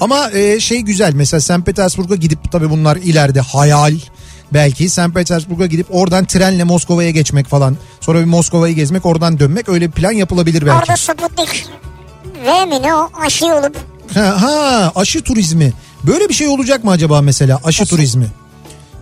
[0.00, 1.66] Ama e, şey güzel mesela St.
[1.66, 3.94] Petersburg'a gidip tabii bunlar ileride hayal
[4.52, 5.14] belki St.
[5.14, 7.76] Petersburg'a gidip oradan trenle Moskova'ya geçmek falan.
[8.00, 10.78] Sonra bir Moskova'yı gezmek oradan dönmek öyle bir plan yapılabilir belki.
[10.78, 11.66] Orada Sputnik
[12.46, 13.76] V mi ne o aşı olup
[14.14, 15.72] Ha, ha aşı turizmi.
[16.04, 17.96] Böyle bir şey olacak mı acaba mesela aşı Nasıl?
[17.96, 18.26] turizmi?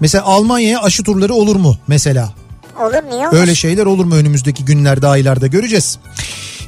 [0.00, 2.32] Mesela Almanya'ya aşı turları olur mu mesela?
[2.80, 3.36] Olur niye olur?
[3.36, 5.98] Öyle şeyler olur mu önümüzdeki günlerde aylarda göreceğiz.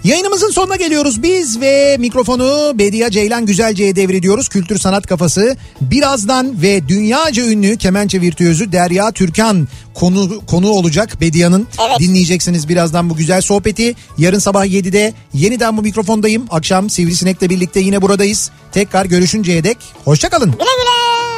[0.05, 4.49] Yayınımızın sonuna geliyoruz biz ve mikrofonu Bediye Ceylan Güzelce'ye devrediyoruz.
[4.49, 11.67] Kültür Sanat Kafası birazdan ve dünyaca ünlü kemençe virtüözü Derya Türkan konu konu olacak Bedia'nın.
[11.89, 12.01] Evet.
[12.01, 13.95] Dinleyeceksiniz birazdan bu güzel sohbeti.
[14.19, 16.47] Yarın sabah 7'de yeniden bu mikrofondayım.
[16.51, 18.51] Akşam Sivrisinek'le birlikte yine buradayız.
[18.73, 20.51] Tekrar görüşünceye dek hoşçakalın.
[20.51, 21.36] Güle güle.